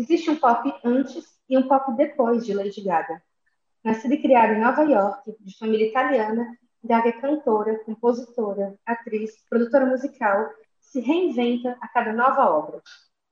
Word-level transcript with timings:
Existe 0.00 0.30
um 0.30 0.36
pop 0.36 0.74
antes 0.82 1.26
e 1.46 1.58
um 1.58 1.68
pop 1.68 1.94
depois 1.94 2.46
de 2.46 2.54
Lady 2.54 2.80
Gaga. 2.80 3.22
Nascida 3.84 4.14
e 4.14 4.22
criada 4.22 4.54
em 4.54 4.58
Nova 4.58 4.82
York, 4.82 5.36
de 5.38 5.58
família 5.58 5.88
italiana, 5.88 6.56
Gaga 6.82 7.10
é 7.10 7.20
cantora, 7.20 7.78
compositora, 7.84 8.78
atriz, 8.86 9.30
produtora 9.50 9.84
musical, 9.84 10.48
se 10.80 11.00
reinventa 11.00 11.76
a 11.82 11.88
cada 11.88 12.14
nova 12.14 12.48
obra. 12.48 12.80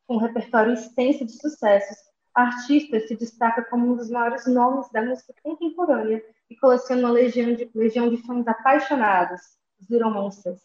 Com 0.07 0.17
um 0.17 0.19
repertório 0.19 0.75
extenso 0.75 1.25
de 1.25 1.41
sucessos, 1.41 1.97
a 2.35 2.43
artista 2.43 3.01
se 3.01 3.17
destaca 3.17 3.65
como 3.65 3.91
um 3.91 3.97
dos 3.97 4.11
maiores 4.11 4.47
nomes 4.47 4.91
da 4.93 5.01
música 5.01 5.33
contemporânea 5.43 6.23
e 6.51 6.57
coleciona 6.57 7.01
uma 7.01 7.13
legião 7.13 7.55
de, 7.55 7.71
legião 7.75 8.11
de 8.11 8.19
fãs 8.19 8.47
apaixonados, 8.47 9.41
os 9.81 9.89
Little 9.89 10.11
Monsters. 10.11 10.61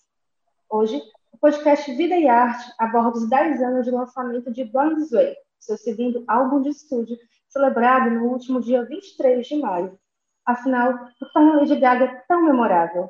Hoje, 0.69 1.01
o 1.31 1.37
podcast 1.37 1.89
Vida 1.95 2.17
e 2.17 2.27
Arte 2.27 2.73
aborda 2.77 3.19
os 3.19 3.29
10 3.29 3.61
anos 3.61 3.85
de 3.85 3.91
lançamento 3.91 4.51
de 4.51 4.65
Born 4.65 4.95
This 4.95 5.11
Way, 5.11 5.37
seu 5.63 5.77
segundo 5.77 6.23
álbum 6.27 6.61
de 6.61 6.69
estúdio, 6.69 7.17
celebrado 7.47 8.09
no 8.11 8.25
último 8.25 8.59
dia 8.59 8.83
23 8.83 9.47
de 9.47 9.59
maio. 9.59 9.97
Afinal, 10.45 10.93
o 11.21 11.25
torna 11.31 11.55
Lady 11.55 11.79
Gaga 11.79 12.23
tão 12.27 12.43
memorável? 12.43 13.09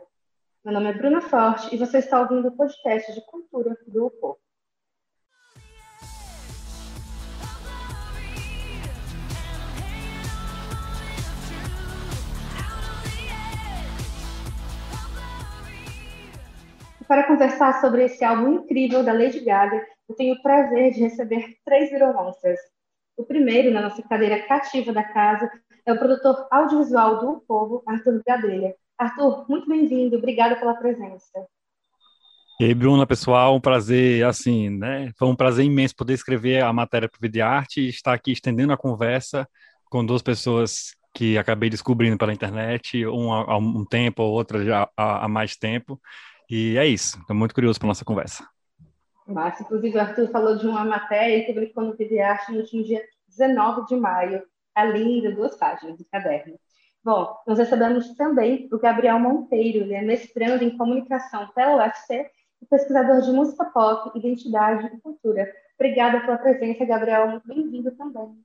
Meu 0.63 0.73
nome 0.73 0.91
é 0.91 0.93
Bruna 0.93 1.19
Forte 1.19 1.73
e 1.73 1.77
você 1.77 1.97
está 1.97 2.21
ouvindo 2.21 2.47
o 2.47 2.55
podcast 2.55 3.11
de 3.11 3.25
cultura 3.25 3.75
do 3.87 4.05
UPO. 4.05 4.37
para 17.05 17.27
conversar 17.27 17.79
sobre 17.79 18.05
esse 18.05 18.25
álbum 18.25 18.53
incrível 18.53 19.03
da 19.03 19.13
Lady 19.13 19.41
Gaga, 19.41 19.85
eu 20.13 20.15
tenho 20.15 20.35
o 20.35 20.41
prazer 20.41 20.93
de 20.93 20.99
receber 20.99 21.57
três 21.65 21.91
Little 21.91 22.13
Monsters. 22.13 22.59
O 23.17 23.23
primeiro, 23.23 23.71
na 23.71 23.81
nossa 23.81 24.01
cadeira 24.03 24.39
cativa 24.43 24.93
da 24.93 25.03
casa, 25.03 25.51
é 25.85 25.91
o 25.91 25.97
produtor 25.97 26.47
audiovisual 26.51 27.19
do 27.19 27.41
Povo, 27.47 27.83
Arthur 27.87 28.21
Gadelha. 28.25 28.75
Arthur, 28.97 29.45
muito 29.49 29.67
bem-vindo, 29.67 30.17
obrigada 30.17 30.55
pela 30.55 30.75
presença. 30.75 31.45
E 32.59 32.65
aí, 32.65 32.73
Bruna, 32.75 33.07
pessoal, 33.07 33.55
um 33.55 33.59
prazer, 33.59 34.23
assim, 34.23 34.69
né? 34.69 35.11
Foi 35.17 35.27
um 35.27 35.35
prazer 35.35 35.65
imenso 35.65 35.95
poder 35.95 36.13
escrever 36.13 36.63
a 36.63 36.71
matéria 36.71 37.09
para 37.09 37.17
o 37.17 37.21
Vídeo 37.21 37.43
Arte 37.43 37.81
e 37.81 37.89
estar 37.89 38.13
aqui 38.13 38.31
estendendo 38.31 38.71
a 38.71 38.77
conversa 38.77 39.49
com 39.89 40.05
duas 40.05 40.21
pessoas 40.21 40.95
que 41.13 41.37
acabei 41.39 41.69
descobrindo 41.69 42.17
pela 42.17 42.33
internet, 42.33 43.05
um 43.07 43.33
há 43.33 43.57
um 43.57 43.85
tempo, 43.85 44.21
outra 44.23 44.63
já 44.63 44.87
há 44.95 45.27
mais 45.27 45.55
tempo. 45.55 45.99
E 46.49 46.77
é 46.77 46.85
isso. 46.85 47.19
Estou 47.19 47.35
muito 47.35 47.53
curioso 47.53 47.79
para 47.79 47.87
nossa 47.87 48.05
conversa. 48.05 48.47
Mas, 49.25 49.59
inclusive, 49.61 49.97
o 49.97 50.01
Arthur 50.01 50.29
falou 50.29 50.57
de 50.57 50.67
uma 50.67 50.83
matéria 50.83 51.45
que 51.45 51.53
publicou 51.53 51.83
no 51.83 51.95
TV 51.95 52.19
Arte 52.19 52.51
no 52.51 52.59
último 52.59 52.83
dia 52.83 53.03
19 53.27 53.85
de 53.87 53.95
maio. 53.95 54.43
Tá 54.73 54.83
linda, 54.85 55.31
duas 55.31 55.55
páginas 55.55 55.97
de 55.97 56.03
caderno. 56.05 56.59
Bom, 57.03 57.35
nós 57.45 57.57
recebemos 57.57 58.13
também 58.15 58.69
o 58.71 58.79
Gabriel 58.79 59.19
Monteiro, 59.19 59.79
ele 59.79 59.93
é 59.93 60.01
mestrando 60.01 60.63
em 60.63 60.77
comunicação 60.77 61.49
pela 61.53 61.75
UFC 61.75 62.25
e 62.61 62.65
pesquisador 62.65 63.21
de 63.21 63.31
música 63.31 63.65
pop, 63.65 64.17
identidade 64.17 64.87
e 64.87 65.01
cultura. 65.01 65.51
Obrigada 65.77 66.21
pela 66.21 66.37
presença, 66.37 66.85
Gabriel. 66.85 67.41
Bem-vindo 67.45 67.91
também. 67.91 68.37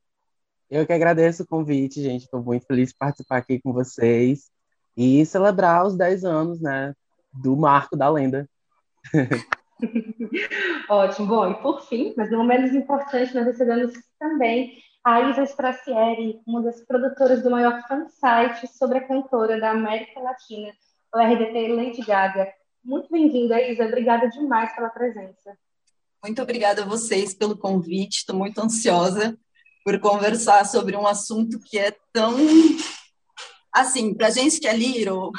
Eu 0.69 0.85
que 0.87 0.93
agradeço 0.93 1.45
o 1.45 1.47
convite, 1.47 2.03
gente. 2.03 2.25
Estou 2.25 2.43
muito 2.43 2.67
feliz 2.67 2.91
de 2.91 2.97
participar 2.97 3.39
aqui 3.39 3.61
com 3.61 3.73
vocês 3.73 4.51
e 4.97 5.25
celebrar 5.25 5.87
os 5.87 5.97
10 5.97 6.25
anos, 6.25 6.61
né, 6.61 6.95
do 7.33 7.57
marco 7.57 7.97
da 7.97 8.11
lenda. 8.11 8.49
Ótimo. 10.89 11.27
Bom, 11.27 11.51
e 11.51 11.55
por 11.63 11.83
fim, 11.83 12.15
mas 12.17 12.31
não 12.31 12.45
menos 12.45 12.73
importante, 12.75 13.35
nós 13.35 13.47
recebemos 13.47 13.93
também 14.19 14.79
a 15.05 15.31
Isa 15.31 15.45
Stracieri, 15.45 16.41
uma 16.47 16.63
das 16.63 16.81
produtoras 16.85 17.43
do 17.43 17.51
maior 17.51 17.83
fansite 17.87 18.67
sobre 18.77 18.99
a 18.99 19.07
cantora 19.07 19.61
da 19.61 19.71
América 19.71 20.21
Latina, 20.21 20.73
o 21.15 21.19
RDT 21.19 21.69
Lady 21.69 22.03
Gaga. 22.03 22.53
Muito 22.85 23.11
bem-vinda, 23.11 23.61
Isa. 23.61 23.87
Obrigada 23.87 24.29
demais 24.29 24.75
pela 24.75 24.91
presença. 24.91 25.57
Muito 26.23 26.43
obrigada 26.43 26.83
a 26.83 26.87
vocês 26.87 27.33
pelo 27.33 27.57
convite. 27.57 28.19
Estou 28.19 28.37
muito 28.37 28.61
ansiosa 28.61 29.39
por 29.85 29.99
conversar 30.01 30.67
sobre 30.67 30.97
um 30.97 31.07
assunto 31.07 31.59
que 31.61 31.79
é 31.79 31.93
tão 32.13 32.37
assim, 33.73 34.15
para 34.15 34.31
gente 34.31 34.59
que 34.59 34.67
é 34.67 34.77
Liro, 34.77 35.31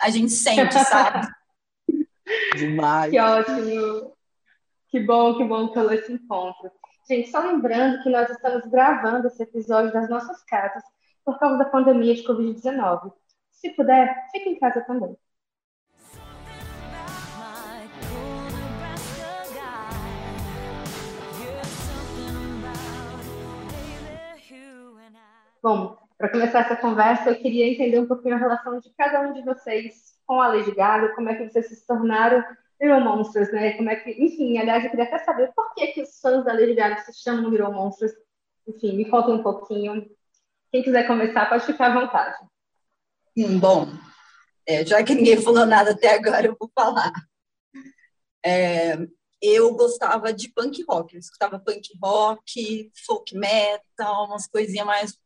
a 0.00 0.10
gente 0.10 0.32
sente, 0.32 0.72
sabe? 0.84 1.28
Demais. 2.56 3.10
Que 3.10 3.18
ótimo. 3.18 4.16
Que 4.88 5.00
bom, 5.00 5.36
que 5.36 5.44
bom 5.44 5.68
pelo 5.68 5.92
esse 5.92 6.12
encontro. 6.12 6.70
Gente, 7.08 7.30
só 7.30 7.40
lembrando 7.40 8.02
que 8.02 8.10
nós 8.10 8.28
estamos 8.30 8.66
gravando 8.70 9.26
esse 9.26 9.42
episódio 9.42 9.92
das 9.92 10.08
nossas 10.08 10.42
casas 10.44 10.82
por 11.24 11.38
causa 11.38 11.58
da 11.58 11.64
pandemia 11.64 12.14
de 12.14 12.22
Covid-19. 12.24 13.12
Se 13.50 13.70
puder, 13.70 14.28
fique 14.32 14.48
em 14.48 14.58
casa 14.58 14.80
também. 14.82 15.16
Bom, 25.62 25.98
para 26.16 26.30
começar 26.30 26.60
essa 26.60 26.76
conversa, 26.76 27.30
eu 27.30 27.36
queria 27.36 27.66
entender 27.66 28.00
um 28.00 28.06
pouquinho 28.06 28.34
a 28.34 28.38
relação 28.38 28.78
de 28.80 28.90
cada 28.94 29.20
um 29.20 29.32
de 29.34 29.42
vocês 29.42 30.09
com 30.30 30.40
a 30.40 30.46
Lady 30.46 30.72
Gaga, 30.72 31.12
como 31.16 31.28
é 31.28 31.34
que 31.34 31.50
vocês 31.50 31.66
se 31.66 31.84
tornaram 31.84 32.40
Little 32.80 33.00
Monsters, 33.00 33.50
né? 33.50 33.72
Como 33.72 33.90
é 33.90 33.96
que, 33.96 34.12
enfim, 34.12 34.58
aliás, 34.58 34.84
eu 34.84 34.90
queria 34.90 35.06
até 35.06 35.18
saber 35.18 35.50
por 35.56 35.74
que, 35.74 35.88
que 35.88 36.02
os 36.02 36.20
fãs 36.20 36.44
da 36.44 36.52
Lady 36.52 36.72
Gaga 36.72 37.02
se 37.02 37.12
chamam 37.20 37.50
Little 37.50 37.72
Monsters. 37.72 38.12
Enfim, 38.64 38.96
me 38.96 39.10
conta 39.10 39.32
um 39.32 39.42
pouquinho. 39.42 40.08
Quem 40.70 40.84
quiser 40.84 41.04
começar, 41.08 41.48
pode 41.48 41.66
ficar 41.66 41.86
à 41.86 42.00
vontade. 42.00 42.36
Hum, 43.36 43.58
bom, 43.58 43.88
é, 44.64 44.86
já 44.86 45.02
que 45.02 45.16
ninguém 45.16 45.42
falou 45.42 45.66
nada 45.66 45.90
até 45.90 46.14
agora, 46.14 46.46
eu 46.46 46.56
vou 46.56 46.70
falar. 46.72 47.12
É, 48.46 48.96
eu 49.42 49.74
gostava 49.74 50.32
de 50.32 50.48
punk 50.52 50.84
rock, 50.88 51.14
eu 51.14 51.18
escutava 51.18 51.58
punk 51.58 51.88
rock, 52.00 52.92
folk 53.04 53.36
metal, 53.36 54.26
umas 54.26 54.46
coisinhas 54.46 54.86
mais 54.86 55.18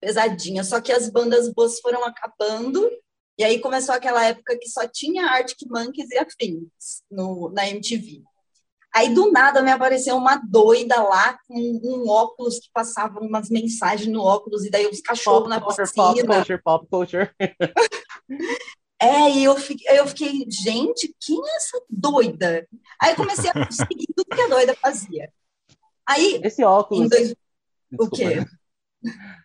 pesadinha. 0.00 0.62
Só 0.62 0.80
que 0.80 0.92
as 0.92 1.10
bandas 1.10 1.52
boas 1.52 1.80
foram 1.80 2.04
acabando, 2.04 2.88
e 3.38 3.44
aí 3.44 3.58
começou 3.60 3.94
aquela 3.94 4.24
época 4.24 4.58
que 4.58 4.68
só 4.68 4.86
tinha 4.86 5.26
Arctic 5.26 5.68
Monkeys 5.68 6.10
e 6.10 6.18
afins 6.18 7.02
no, 7.10 7.50
na 7.50 7.68
MTV. 7.68 8.22
Aí 8.94 9.08
do 9.14 9.32
nada 9.32 9.62
me 9.62 9.70
apareceu 9.70 10.16
uma 10.16 10.36
doida 10.36 11.02
lá 11.02 11.38
com 11.48 11.58
um 11.82 12.08
óculos 12.08 12.58
que 12.58 12.68
passava 12.74 13.20
umas 13.20 13.48
mensagens 13.48 14.12
no 14.12 14.22
óculos, 14.22 14.66
e 14.66 14.70
daí 14.70 14.86
os 14.86 15.00
cachorros 15.00 15.44
pop 15.44 15.48
na 15.48 15.60
culture, 15.60 15.88
piscina. 15.88 16.14
Pop 16.14 16.26
culture, 16.26 16.62
pop 16.62 16.86
culture. 16.88 17.30
É, 19.02 19.28
e 19.28 19.42
eu 19.42 19.56
fiquei, 19.56 19.98
eu 19.98 20.06
fiquei, 20.06 20.46
gente, 20.48 21.12
quem 21.20 21.36
é 21.36 21.56
essa 21.56 21.82
doida? 21.90 22.68
Aí 23.00 23.16
comecei 23.16 23.50
a 23.50 23.68
seguir 23.68 24.06
tudo 24.14 24.32
que 24.32 24.40
a 24.40 24.46
doida 24.46 24.76
fazia. 24.76 25.28
Aí. 26.06 26.40
Esse 26.44 26.62
óculos. 26.62 27.10
Dois... 27.10 27.34
O 27.98 28.08
quê? 28.08 28.46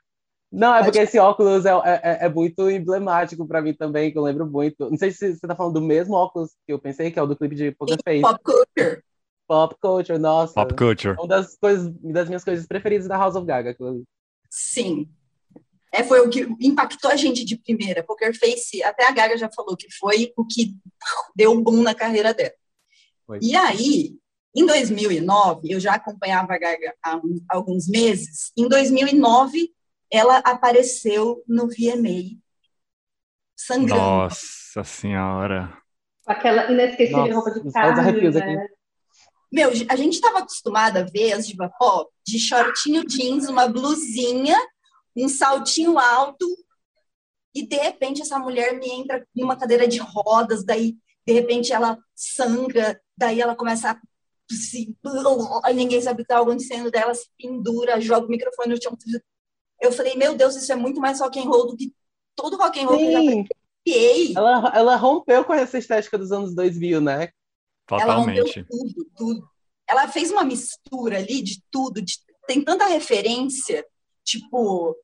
Não, 0.52 0.74
é 0.74 0.84
porque 0.84 1.00
esse 1.00 1.20
óculos 1.20 1.66
é, 1.66 1.72
é, 1.72 2.26
é 2.26 2.30
muito 2.30 2.70
emblemático 2.70 3.46
para 3.46 3.62
mim 3.62 3.74
também, 3.74 4.12
que 4.12 4.18
eu 4.18 4.24
lembro 4.24 4.46
muito. 4.46 4.90
Não 4.90 4.98
sei 4.98 5.12
se 5.12 5.36
você 5.36 5.48
tá 5.48 5.56
falando 5.56 5.74
do 5.74 5.82
mesmo 5.82 6.16
óculos 6.16 6.52
que 6.66 6.72
eu 6.72 6.80
pensei, 6.80 7.12
que 7.12 7.20
é 7.20 7.22
o 7.22 7.28
do 7.28 7.36
clipe 7.36 7.56
de 7.56 7.72
Poker 7.72 7.98
Face. 8.04 8.22
Pop 8.22 8.40
Culture. 8.44 9.04
Pop 9.48 9.76
Culture, 9.82 10.18
nossa. 10.20 10.54
Pop 10.54 10.74
Culture. 10.74 11.16
Uma 11.20 11.28
das, 11.28 11.58
coisas, 11.58 11.94
das 12.02 12.28
minhas 12.28 12.44
coisas 12.44 12.66
preferidas 12.66 13.08
da 13.08 13.18
House 13.18 13.36
of 13.36 13.46
Gaga. 13.46 13.76
Sim. 14.50 15.10
É, 15.92 16.04
foi 16.04 16.22
o 16.22 16.30
que 16.30 16.48
impactou 16.62 17.12
a 17.12 17.16
gente 17.16 17.44
de 17.44 17.58
primeira. 17.58 18.04
Poker 18.04 18.38
Face, 18.38 18.82
até 18.84 19.08
a 19.08 19.12
Gaga 19.12 19.38
já 19.38 19.50
falou 19.50 19.76
que 19.76 19.92
foi 19.92 20.32
o 20.38 20.46
que 20.46 20.76
deu 21.36 21.52
um 21.52 21.62
boom 21.62 21.82
na 21.82 21.94
carreira 21.94 22.34
dela. 22.34 22.54
Foi. 23.26 23.40
E 23.42 23.56
aí, 23.56 24.16
em 24.56 24.66
2009, 24.66 25.72
eu 25.72 25.80
já 25.80 25.96
acompanhava 25.96 26.54
a 26.54 26.58
Gaga 26.58 26.94
há 27.04 27.20
alguns 27.50 27.88
meses. 27.88 28.52
Em 28.58 28.68
2009, 28.68 29.72
ela 30.12 30.38
apareceu 30.40 31.44
no 31.48 31.68
VMA, 31.68 32.40
sangrando. 33.56 34.02
Nossa 34.02 34.84
Senhora! 34.84 35.78
Aquela 36.26 36.72
inesquecível 36.72 37.28
Nossa, 37.28 37.50
roupa 37.50 37.62
de 37.62 37.72
carne, 37.72 38.32
né? 38.32 38.68
Meu, 39.52 39.70
a 39.90 39.96
gente 39.96 40.14
estava 40.14 40.40
acostumada 40.40 41.00
a 41.00 41.04
ver 41.04 41.32
as 41.32 41.48
diva 41.48 41.72
pop 41.80 42.12
de 42.26 42.38
shortinho 42.38 43.06
jeans, 43.06 43.48
uma 43.48 43.68
blusinha, 43.68 44.58
um 45.16 45.30
saltinho 45.30 45.98
alto, 45.98 46.46
e 47.56 47.66
de 47.66 47.78
repente 47.78 48.22
essa 48.22 48.38
mulher 48.38 48.78
me 48.78 48.90
entra 48.90 49.26
numa 49.34 49.58
cadeira 49.58 49.88
de 49.88 50.00
rodas, 50.00 50.66
daí 50.66 50.98
de 51.26 51.34
repente 51.34 51.74
ela 51.74 51.98
sangra, 52.14 53.02
daí 53.18 53.42
ela 53.42 53.56
começa 53.56 53.92
a 53.92 54.00
se... 54.54 54.96
ninguém 55.74 56.02
sabe 56.02 56.16
o 56.16 56.18
que 56.18 56.22
está 56.24 56.40
acontecendo, 56.40 56.92
daí 56.92 57.02
ela 57.02 57.16
se 57.16 57.28
pendura, 57.38 58.00
joga 58.02 58.28
o 58.28 58.30
microfone 58.30 58.70
no 58.70 58.82
chão, 58.82 58.98
eu 59.82 59.92
falei, 59.92 60.16
meu 60.16 60.36
Deus, 60.36 60.56
isso 60.56 60.72
é 60.72 60.76
muito 60.76 61.00
mais 61.00 61.20
rock 61.20 61.40
and 61.40 61.50
roll 61.50 61.68
do 61.68 61.78
que 61.78 61.94
todo 62.36 62.58
rock 62.58 62.80
and 62.80 62.88
roll 62.88 62.98
Sim. 63.00 63.06
que 63.06 63.14
eu 63.14 64.34
já 64.34 64.40
ela, 64.40 64.72
ela 64.76 64.96
rompeu 64.96 65.46
com 65.46 65.54
essa 65.54 65.78
estética 65.78 66.18
dos 66.18 66.32
anos 66.32 66.54
2000, 66.54 67.00
né? 67.00 67.30
Totalmente. 67.88 68.40
Ela 68.40 68.48
rompeu 68.48 68.66
tudo, 68.70 69.10
tudo. 69.16 69.50
Ela 69.88 70.08
fez 70.10 70.30
uma 70.30 70.44
mistura 70.44 71.18
ali 71.18 71.42
de 71.42 71.64
tudo, 71.72 72.02
de 72.02 72.16
tem 72.46 72.62
tanta 72.62 72.86
referência, 72.88 73.86
tipo, 74.24 74.96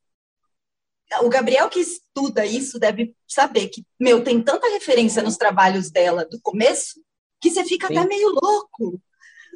o 1.22 1.30
Gabriel 1.30 1.70
que 1.70 1.80
estuda 1.80 2.46
isso 2.46 2.80
deve 2.80 3.16
saber 3.28 3.68
que, 3.68 3.86
meu, 4.00 4.24
tem 4.24 4.42
tanta 4.42 4.68
referência 4.70 5.22
nos 5.22 5.38
trabalhos 5.38 5.92
dela 5.92 6.26
do 6.26 6.40
começo 6.42 7.02
que 7.42 7.52
você 7.52 7.66
fica 7.66 7.88
Sim. 7.88 7.98
até 7.98 8.08
meio 8.08 8.30
louco. 8.30 9.02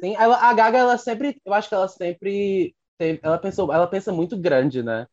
Sim, 0.00 0.14
ela, 0.16 0.36
a 0.36 0.52
Gaga, 0.52 0.78
ela 0.78 0.98
sempre, 0.98 1.40
eu 1.44 1.52
acho 1.52 1.68
que 1.68 1.74
ela 1.74 1.88
sempre, 1.88 2.74
ela 3.22 3.38
pensou, 3.38 3.72
ela 3.72 3.86
pensa 3.86 4.12
muito 4.12 4.36
grande, 4.36 4.82
né? 4.82 5.06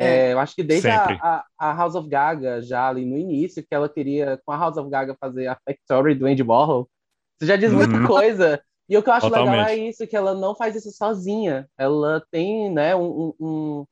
É, 0.00 0.32
eu 0.32 0.38
acho 0.38 0.54
que 0.54 0.62
desde 0.62 0.88
a, 0.88 1.44
a, 1.58 1.72
House 1.72 1.96
of 1.96 2.08
Gaga, 2.08 2.62
já 2.62 2.88
ali 2.88 3.04
no 3.04 3.16
início, 3.16 3.64
que 3.66 3.74
ela 3.74 3.88
queria, 3.88 4.40
com 4.46 4.52
a 4.52 4.56
House 4.56 4.76
of 4.76 4.88
Gaga, 4.88 5.16
fazer 5.18 5.48
a 5.48 5.58
Factory 5.66 6.14
do 6.14 6.26
Andy 6.26 6.42
Warhol, 6.44 6.88
você 7.36 7.46
já 7.46 7.56
diz 7.56 7.72
muita 7.72 7.96
uhum. 7.96 8.06
coisa. 8.06 8.62
E 8.88 8.96
o 8.96 9.02
que 9.02 9.08
eu 9.08 9.12
acho 9.12 9.28
Totalmente. 9.28 9.50
legal 9.50 9.68
é 9.68 9.76
isso, 9.76 10.06
que 10.06 10.16
ela 10.16 10.34
não 10.34 10.54
faz 10.54 10.76
isso 10.76 10.90
sozinha. 10.92 11.68
Ela 11.76 12.24
tem, 12.30 12.70
né, 12.72 12.94
um, 12.94 13.34
um, 13.38 13.84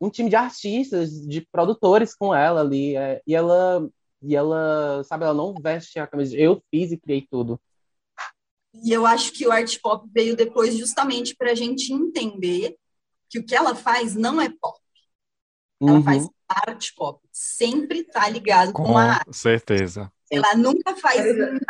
um 0.00 0.10
time 0.10 0.28
de 0.28 0.36
artistas, 0.36 1.10
de 1.10 1.46
produtores 1.52 2.14
com 2.14 2.34
ela 2.34 2.60
ali. 2.62 2.96
É, 2.96 3.22
e 3.26 3.34
ela, 3.34 3.86
e 4.22 4.34
ela, 4.34 5.02
sabe, 5.04 5.24
ela 5.24 5.34
não 5.34 5.54
veste 5.54 5.98
a 5.98 6.06
camisa. 6.06 6.36
Eu 6.36 6.62
fiz 6.70 6.92
e 6.92 6.98
criei 6.98 7.26
tudo. 7.30 7.60
E 8.84 8.92
eu 8.92 9.06
acho 9.06 9.32
que 9.32 9.46
o 9.46 9.52
art 9.52 9.78
pop 9.80 10.08
veio 10.12 10.36
depois 10.36 10.76
justamente 10.76 11.34
para 11.34 11.52
a 11.52 11.54
gente 11.54 11.92
entender 11.92 12.76
que 13.28 13.38
o 13.38 13.44
que 13.44 13.54
ela 13.54 13.74
faz 13.74 14.14
não 14.14 14.40
é 14.40 14.48
pop 14.48 14.78
ela 15.80 15.92
uhum. 15.92 16.02
faz 16.02 16.28
arte 16.48 16.94
pop. 16.94 17.20
Sempre 17.32 18.04
tá 18.04 18.28
ligado 18.28 18.72
com, 18.72 18.84
com 18.84 18.98
a 18.98 19.14
arte. 19.14 19.36
certeza. 19.36 20.10
Ela 20.30 20.54
nunca 20.54 20.96
faz 20.96 21.36
nada. 21.36 21.60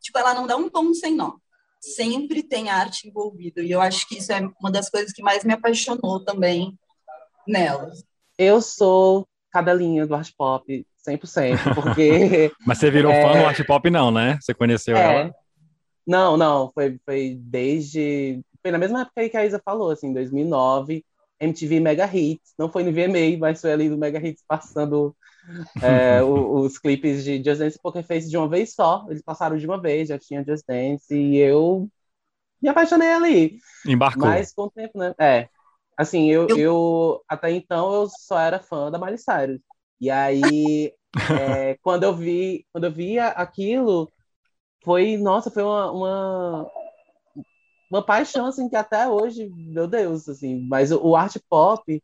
Tipo, 0.00 0.18
ela 0.18 0.34
não 0.34 0.46
dá 0.46 0.56
um 0.56 0.68
tom 0.68 0.94
sem 0.94 1.14
nó. 1.14 1.34
Sempre 1.80 2.42
tem 2.42 2.70
arte 2.70 3.08
envolvida. 3.08 3.62
E 3.62 3.70
eu 3.70 3.80
acho 3.80 4.08
que 4.08 4.18
isso 4.18 4.32
é 4.32 4.40
uma 4.60 4.70
das 4.70 4.88
coisas 4.88 5.12
que 5.12 5.22
mais 5.22 5.44
me 5.44 5.52
apaixonou 5.52 6.24
também 6.24 6.76
nela. 7.46 7.92
Eu 8.38 8.60
sou 8.60 9.26
cadelinha 9.50 10.06
do 10.06 10.14
art 10.14 10.30
pop, 10.36 10.86
100%, 11.06 11.74
porque... 11.74 12.52
Mas 12.66 12.78
você 12.78 12.90
virou 12.90 13.12
é... 13.12 13.22
fã 13.22 13.40
do 13.40 13.46
art 13.46 13.66
pop 13.66 13.90
não, 13.90 14.10
né? 14.10 14.38
Você 14.40 14.54
conheceu 14.54 14.96
é... 14.96 15.02
ela? 15.02 15.34
Não, 16.08 16.36
não. 16.36 16.72
Foi, 16.72 16.98
foi 17.04 17.38
desde... 17.38 18.40
Foi 18.62 18.72
na 18.72 18.78
mesma 18.78 19.02
época 19.02 19.28
que 19.28 19.36
a 19.36 19.44
Isa 19.44 19.60
falou, 19.64 19.90
assim, 19.90 20.12
2009 20.12 21.04
MTV 21.40 21.80
Mega 21.80 22.06
Hits. 22.12 22.54
Não 22.58 22.70
foi 22.70 22.82
no 22.82 22.92
VMA, 22.92 23.38
mas 23.38 23.60
foi 23.60 23.72
ali 23.72 23.88
no 23.88 23.96
Mega 23.96 24.18
Hits 24.18 24.42
passando 24.46 25.16
é, 25.82 26.22
os, 26.22 26.72
os, 26.72 26.78
clipes 26.78 27.24
de 27.24 27.42
Just 27.42 27.58
Dance 27.60 27.78
Poker 27.80 28.04
Face 28.04 28.28
de 28.28 28.36
uma 28.36 28.48
vez 28.48 28.74
só. 28.74 29.06
Eles 29.08 29.22
passaram 29.22 29.56
de 29.56 29.66
uma 29.66 29.80
vez, 29.80 30.08
já 30.08 30.18
tinha 30.18 30.44
Just 30.44 30.64
Dance, 30.66 31.14
e 31.14 31.36
eu 31.36 31.88
me 32.60 32.68
apaixonei 32.68 33.12
ali. 33.12 33.58
Embarcou. 33.86 34.26
Mas 34.26 34.52
com 34.52 34.62
o 34.64 34.70
tempo, 34.70 34.98
né? 34.98 35.14
É. 35.18 35.48
Assim, 35.96 36.30
eu, 36.30 36.48
eu... 36.48 36.58
eu 36.58 37.24
até 37.28 37.50
então 37.50 37.92
eu 37.92 38.08
só 38.08 38.38
era 38.38 38.58
fã 38.58 38.90
da 38.90 38.98
Miley 38.98 39.18
Cyrus. 39.18 39.60
E 40.00 40.10
aí, 40.10 40.92
é, 41.72 41.76
quando 41.82 42.04
eu 42.04 42.14
vi, 42.14 42.66
quando 42.72 42.84
eu 42.84 42.92
via 42.92 43.28
aquilo, 43.28 44.10
foi, 44.82 45.16
nossa, 45.16 45.50
foi 45.50 45.62
uma, 45.62 45.90
uma, 45.90 46.70
uma 47.90 48.02
paixão, 48.02 48.46
assim, 48.46 48.68
que 48.68 48.76
até 48.76 49.08
hoje, 49.08 49.48
meu 49.48 49.86
Deus, 49.86 50.28
assim, 50.28 50.66
mas 50.68 50.92
o, 50.92 51.00
o 51.08 51.16
art 51.16 51.36
pop, 51.48 52.02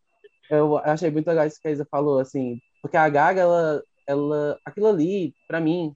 eu 0.50 0.78
achei 0.78 1.10
muito 1.10 1.26
legal 1.26 1.46
isso 1.46 1.60
que 1.60 1.68
a 1.68 1.70
Isa 1.70 1.86
falou, 1.90 2.18
assim, 2.18 2.60
porque 2.82 2.96
a 2.96 3.08
Gaga, 3.08 3.40
ela, 3.40 3.82
ela 4.06 4.58
aquilo 4.64 4.88
ali, 4.88 5.34
para 5.46 5.60
mim, 5.60 5.94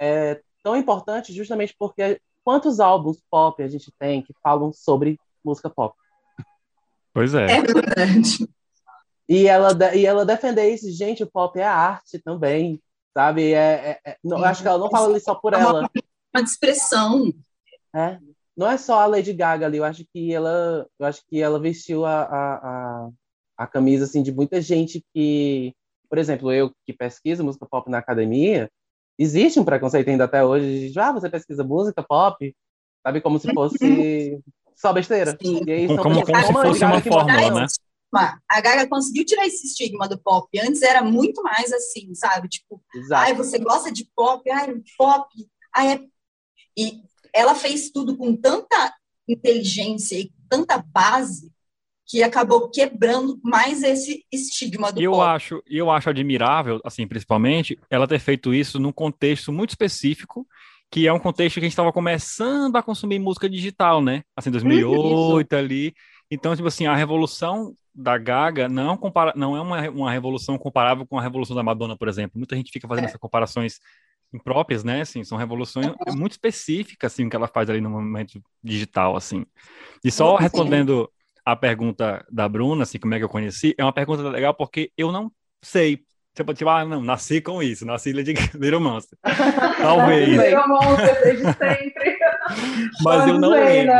é 0.00 0.40
tão 0.62 0.76
importante 0.76 1.32
justamente 1.32 1.74
porque 1.78 2.20
quantos 2.44 2.78
álbuns 2.78 3.20
pop 3.30 3.62
a 3.62 3.68
gente 3.68 3.92
tem 3.98 4.22
que 4.22 4.34
falam 4.42 4.72
sobre 4.72 5.18
música 5.44 5.70
pop? 5.70 5.96
Pois 7.12 7.34
é. 7.34 7.46
É 7.46 7.62
verdade. 7.62 8.48
E 9.28 9.48
ela, 9.48 9.70
e 9.94 10.06
ela 10.06 10.24
defender 10.24 10.72
isso, 10.72 10.90
gente, 10.92 11.24
o 11.24 11.30
pop 11.30 11.58
é 11.58 11.64
arte 11.64 12.20
também, 12.20 12.80
sabe? 13.16 13.54
É, 13.54 13.98
é, 14.04 14.10
é 14.10 14.16
não, 14.22 14.38
eu 14.38 14.44
acho 14.44 14.60
que 14.60 14.68
ela 14.68 14.76
não 14.76 14.90
fala 14.90 15.08
ali 15.08 15.20
só 15.20 15.34
por 15.34 15.54
é 15.54 15.58
ela. 15.58 15.80
Uma, 15.80 15.90
uma 16.34 16.44
expressão. 16.44 17.32
É, 17.94 18.18
não 18.54 18.70
é 18.70 18.76
só 18.76 19.00
a 19.00 19.06
Lady 19.06 19.32
Gaga 19.32 19.64
ali, 19.64 19.78
eu 19.78 19.84
acho 19.84 20.04
que 20.12 20.34
ela, 20.34 20.86
eu 20.98 21.06
acho 21.06 21.22
que 21.26 21.40
ela 21.40 21.58
vestiu 21.58 22.04
a, 22.04 22.22
a, 22.22 22.54
a, 22.54 23.10
a 23.56 23.66
camisa 23.66 24.04
assim 24.04 24.22
de 24.22 24.30
muita 24.30 24.60
gente 24.60 25.02
que, 25.14 25.72
por 26.10 26.18
exemplo, 26.18 26.52
eu 26.52 26.70
que 26.86 26.92
pesquiso 26.92 27.42
música 27.42 27.66
pop 27.66 27.90
na 27.90 27.98
academia, 27.98 28.70
existe 29.18 29.58
um 29.58 29.64
preconceito 29.64 30.10
ainda 30.10 30.24
até 30.24 30.44
hoje 30.44 30.90
de, 30.90 31.00
ah, 31.00 31.12
você 31.12 31.30
pesquisa 31.30 31.64
música 31.64 32.02
pop, 32.02 32.54
sabe 33.02 33.22
como 33.22 33.38
se 33.38 33.50
fosse 33.54 34.38
só 34.76 34.92
besteira. 34.92 35.38
E 35.40 35.72
aí, 35.72 35.86
como, 35.86 36.02
como, 36.02 36.26
como 36.26 36.42
se 36.42 36.52
fosse 36.52 36.84
uma 36.84 37.00
fórmula, 37.00 37.60
né? 37.62 37.66
A 38.12 38.60
Gaga 38.60 38.88
conseguiu 38.88 39.24
tirar 39.24 39.46
esse 39.46 39.66
estigma 39.66 40.08
do 40.08 40.18
pop. 40.18 40.48
Antes 40.58 40.82
era 40.82 41.02
muito 41.02 41.42
mais 41.42 41.72
assim, 41.72 42.14
sabe? 42.14 42.48
Tipo, 42.48 42.82
Exato. 42.94 43.22
ai, 43.22 43.34
você 43.34 43.58
gosta 43.58 43.92
de 43.92 44.08
pop? 44.14 44.48
Ai, 44.50 44.74
pop. 44.96 45.28
Ai, 45.74 45.92
é... 45.94 46.00
E 46.78 47.02
ela 47.34 47.54
fez 47.54 47.90
tudo 47.90 48.16
com 48.16 48.34
tanta 48.34 48.94
inteligência 49.28 50.18
e 50.18 50.32
tanta 50.48 50.78
base 50.78 51.52
que 52.06 52.22
acabou 52.22 52.70
quebrando 52.70 53.38
mais 53.42 53.82
esse 53.82 54.24
estigma 54.32 54.92
do 54.92 55.02
eu 55.02 55.10
pop. 55.12 55.22
acho 55.22 55.62
eu 55.66 55.90
acho 55.90 56.08
admirável 56.08 56.80
assim 56.84 57.06
principalmente 57.06 57.76
ela 57.90 58.06
ter 58.06 58.20
feito 58.20 58.54
isso 58.54 58.78
num 58.78 58.92
contexto 58.92 59.52
muito 59.52 59.70
específico 59.70 60.46
que 60.88 61.08
é 61.08 61.12
um 61.12 61.18
contexto 61.18 61.54
que 61.54 61.60
a 61.60 61.62
gente 61.64 61.72
estava 61.72 61.92
começando 61.92 62.76
a 62.76 62.82
consumir 62.82 63.18
música 63.18 63.50
digital 63.50 64.00
né 64.00 64.22
assim 64.36 64.52
2008 64.52 65.46
isso. 65.46 65.56
ali 65.56 65.94
então 66.30 66.54
tipo 66.54 66.68
assim 66.68 66.86
a 66.86 66.94
revolução 66.94 67.74
da 67.94 68.18
Gaga 68.18 68.68
não 68.68 68.96
compara 68.96 69.32
não 69.36 69.56
é 69.56 69.60
uma, 69.60 69.88
uma 69.90 70.10
revolução 70.10 70.58
comparável 70.58 71.06
com 71.06 71.18
a 71.18 71.22
revolução 71.22 71.56
da 71.56 71.62
Madonna 71.62 71.96
por 71.96 72.08
exemplo 72.08 72.38
muita 72.38 72.56
gente 72.56 72.72
fica 72.72 72.86
fazendo 72.86 73.04
é. 73.04 73.08
essas 73.08 73.20
comparações 73.20 73.78
impróprias, 74.32 74.84
né? 74.84 75.00
Assim, 75.00 75.24
são 75.24 75.38
revoluções 75.38 75.86
muito 76.14 76.32
específicas, 76.32 77.12
assim, 77.12 77.28
que 77.28 77.36
ela 77.36 77.48
faz 77.48 77.68
ali 77.70 77.80
no 77.80 77.90
momento 77.90 78.42
digital, 78.62 79.16
assim. 79.16 79.44
E 80.04 80.10
só 80.10 80.36
respondendo 80.36 81.10
a 81.44 81.54
pergunta 81.54 82.24
da 82.30 82.48
Bruna, 82.48 82.82
assim, 82.82 82.98
como 82.98 83.14
é 83.14 83.18
que 83.18 83.24
eu 83.24 83.28
conheci, 83.28 83.74
é 83.78 83.84
uma 83.84 83.92
pergunta 83.92 84.22
legal 84.28 84.54
porque 84.54 84.90
eu 84.96 85.12
não 85.12 85.30
sei. 85.62 86.04
Você 86.34 86.44
pode 86.44 86.58
tipo, 86.58 86.68
ah, 86.68 86.84
não, 86.84 87.00
nasci 87.00 87.40
com 87.40 87.62
isso, 87.62 87.86
nasci 87.86 88.12
de 88.12 88.34
Little 88.58 88.80
Monster. 88.80 89.18
Talvez. 89.80 90.28
Little 90.28 90.68
Monster 90.68 91.22
desde 91.22 91.44
sempre. 91.44 92.18
Mas 93.02 93.28
eu 93.28 93.40
não 93.40 93.50
lembro. 93.50 93.94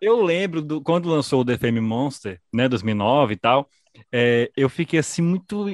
Eu 0.00 0.22
lembro 0.22 0.60
do, 0.60 0.80
quando 0.80 1.08
lançou 1.08 1.40
o 1.40 1.44
The 1.44 1.56
Fame 1.56 1.80
Monster, 1.80 2.40
né, 2.52 2.68
2009 2.68 3.34
e 3.34 3.36
tal, 3.36 3.68
é, 4.12 4.50
eu 4.56 4.68
fiquei 4.68 4.98
assim 4.98 5.22
muito 5.22 5.66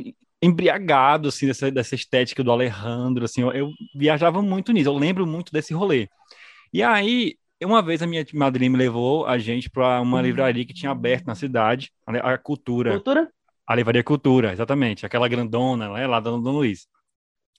embriagado, 0.43 1.29
assim, 1.29 1.47
dessa, 1.47 1.71
dessa 1.71 1.95
estética 1.95 2.43
do 2.43 2.51
Alejandro, 2.51 3.25
assim, 3.25 3.43
eu, 3.43 3.53
eu, 3.53 3.71
viajava 3.95 4.41
muito 4.41 4.73
nisso, 4.73 4.89
eu 4.89 4.97
lembro 4.97 5.27
muito 5.27 5.53
desse 5.53 5.75
rolê. 5.75 6.09
E 6.73 6.83
aí, 6.83 7.37
uma 7.63 7.83
vez 7.83 8.01
a 8.01 8.07
minha 8.07 8.25
madrinha 8.33 8.71
me 8.71 8.77
levou 8.77 9.27
a 9.27 9.39
gente 9.39 9.69
para 9.69 10.01
uma 10.01 10.17
uhum. 10.17 10.23
livraria 10.23 10.65
que 10.65 10.73
tinha 10.73 10.93
aberto 10.93 11.27
na 11.27 11.35
cidade, 11.35 11.93
a, 12.07 12.33
a 12.33 12.39
Cultura. 12.39 12.93
Cultura? 12.93 13.31
A 13.67 13.75
Livraria 13.75 14.03
Cultura, 14.03 14.53
exatamente, 14.53 15.05
aquela 15.05 15.29
grandona, 15.29 15.93
né, 15.93 16.07
lá 16.07 16.21
da 16.21 16.31
Dona 16.31 16.51
Luiz. 16.51 16.89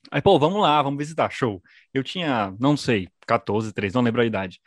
Aí, 0.10 0.22
pô, 0.22 0.40
vamos 0.40 0.60
lá, 0.60 0.82
vamos 0.82 0.98
visitar, 0.98 1.30
show. 1.30 1.62
Eu 1.94 2.04
tinha, 2.04 2.56
não 2.60 2.76
sei, 2.76 3.08
14, 3.28 3.72
13, 3.72 3.94
não 3.94 4.02
lembro 4.02 4.22
a 4.22 4.26
idade. 4.26 4.60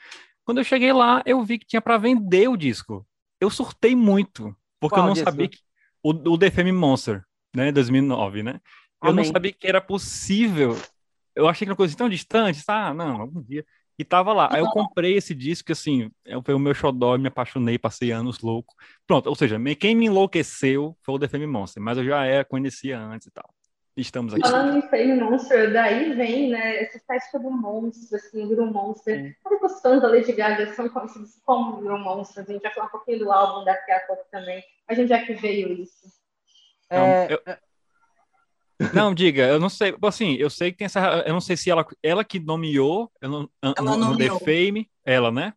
Quando 0.44 0.58
eu 0.58 0.64
cheguei 0.64 0.92
lá, 0.92 1.22
eu 1.24 1.42
vi 1.42 1.58
que 1.58 1.66
tinha 1.66 1.80
para 1.80 1.98
vender 1.98 2.48
o 2.48 2.56
disco. 2.56 3.06
Eu 3.40 3.50
surtei 3.50 3.94
muito, 3.94 4.54
porque 4.80 4.94
Qual 4.94 5.04
eu 5.04 5.08
não 5.08 5.14
disco? 5.14 5.30
sabia 5.30 5.48
que... 5.48 5.58
O, 6.02 6.10
o 6.10 6.38
The 6.38 6.50
Fame 6.50 6.72
Monster 6.72 7.24
né? 7.54 7.70
2009, 7.70 8.42
né? 8.42 8.60
Eu 9.02 9.10
Amém. 9.10 9.24
não 9.24 9.32
sabia 9.32 9.52
que 9.52 9.66
era 9.66 9.80
possível. 9.80 10.76
Eu 11.34 11.48
achei 11.48 11.64
que 11.64 11.70
era 11.70 11.72
uma 11.72 11.76
coisa 11.76 11.96
tão 11.96 12.08
distante, 12.08 12.64
tá? 12.64 12.88
Ah, 12.88 12.94
não, 12.94 13.20
algum 13.20 13.42
dia. 13.42 13.64
E 13.96 14.04
tava 14.04 14.32
lá. 14.32 14.48
Aí 14.50 14.60
eu 14.60 14.66
comprei 14.70 15.16
esse 15.16 15.34
disco, 15.34 15.70
assim, 15.70 16.10
foi 16.44 16.54
o 16.54 16.58
meu 16.58 16.74
xodó, 16.74 17.16
me 17.16 17.28
apaixonei, 17.28 17.78
passei 17.78 18.10
anos 18.10 18.40
louco. 18.40 18.74
Pronto, 19.06 19.28
ou 19.28 19.36
seja, 19.36 19.56
quem 19.78 19.94
me 19.94 20.06
enlouqueceu 20.06 20.96
foi 21.02 21.14
o 21.14 21.18
The 21.18 21.28
Fame 21.28 21.46
Monster, 21.46 21.80
mas 21.80 21.98
eu 21.98 22.04
já 22.04 22.24
era, 22.24 22.44
conhecia 22.44 22.98
antes 22.98 23.28
e 23.28 23.30
tal. 23.30 23.54
Estamos 23.96 24.34
aqui. 24.34 24.42
Falando 24.42 24.78
em 24.78 24.82
Fame 24.88 25.20
Monster, 25.20 25.72
daí 25.72 26.14
vem, 26.14 26.50
né, 26.50 26.82
essa 26.82 26.96
estética 26.96 27.38
do 27.38 27.50
monstro, 27.50 28.16
assim, 28.16 28.54
do 28.54 28.66
Monster. 28.66 29.38
Todos 29.44 29.72
os 29.72 29.80
fãs 29.80 30.02
da 30.02 30.08
Lady 30.08 30.32
Gaga 30.32 30.72
são 30.74 30.88
conhecidos 30.88 31.40
como 31.44 31.80
Little 31.80 31.98
Monster. 32.00 32.42
A 32.42 32.52
gente 32.52 32.62
já 32.62 32.70
falou 32.72 32.88
um 32.88 32.92
pouquinho 32.92 33.20
do 33.20 33.32
álbum 33.32 33.64
daqui 33.64 33.92
a 33.92 34.00
pouco 34.00 34.24
também. 34.32 34.64
A 34.88 34.94
gente 34.94 35.08
já 35.08 35.24
que 35.24 35.34
veio 35.34 35.72
isso. 35.72 36.12
É... 36.90 37.32
Eu... 37.32 37.40
Não, 38.92 39.14
diga, 39.14 39.42
eu 39.42 39.60
não 39.60 39.68
sei. 39.68 39.96
Assim, 40.02 40.34
eu 40.34 40.50
sei 40.50 40.72
que 40.72 40.78
tem 40.78 40.86
essa. 40.86 41.22
Eu 41.24 41.32
não 41.32 41.40
sei 41.40 41.56
se 41.56 41.70
ela, 41.70 41.86
ela 42.02 42.24
que 42.24 42.40
nomeou 42.40 43.10
não, 43.22 43.48
ela 43.62 43.74
no, 43.80 43.96
no 43.96 44.18
The 44.18 44.38
Fame, 44.40 44.90
ela, 45.04 45.30
né? 45.30 45.54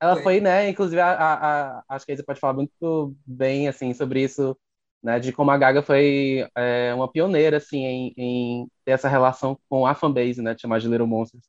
Ela 0.00 0.14
foi, 0.14 0.22
foi 0.22 0.40
né? 0.40 0.68
Inclusive, 0.68 1.00
a, 1.00 1.12
a, 1.12 1.78
a, 1.78 1.84
acho 1.90 2.04
que 2.04 2.12
a 2.12 2.14
Isa 2.14 2.24
pode 2.24 2.40
falar 2.40 2.52
muito 2.52 3.16
bem, 3.24 3.68
assim, 3.68 3.94
sobre 3.94 4.22
isso, 4.22 4.56
né? 5.02 5.18
De 5.18 5.32
como 5.32 5.50
a 5.50 5.58
Gaga 5.58 5.82
foi 5.82 6.46
é, 6.56 6.92
uma 6.94 7.10
pioneira, 7.10 7.58
assim, 7.58 7.84
em, 7.84 8.14
em, 8.16 8.68
ter 8.84 8.92
essa 8.92 9.08
relação 9.08 9.58
com 9.68 9.86
a 9.86 9.94
fanbase, 9.94 10.42
né? 10.42 10.54
De 10.54 10.62
chamar 10.62 10.80
de 10.80 10.88
Little 10.88 11.06
Monsters. 11.06 11.44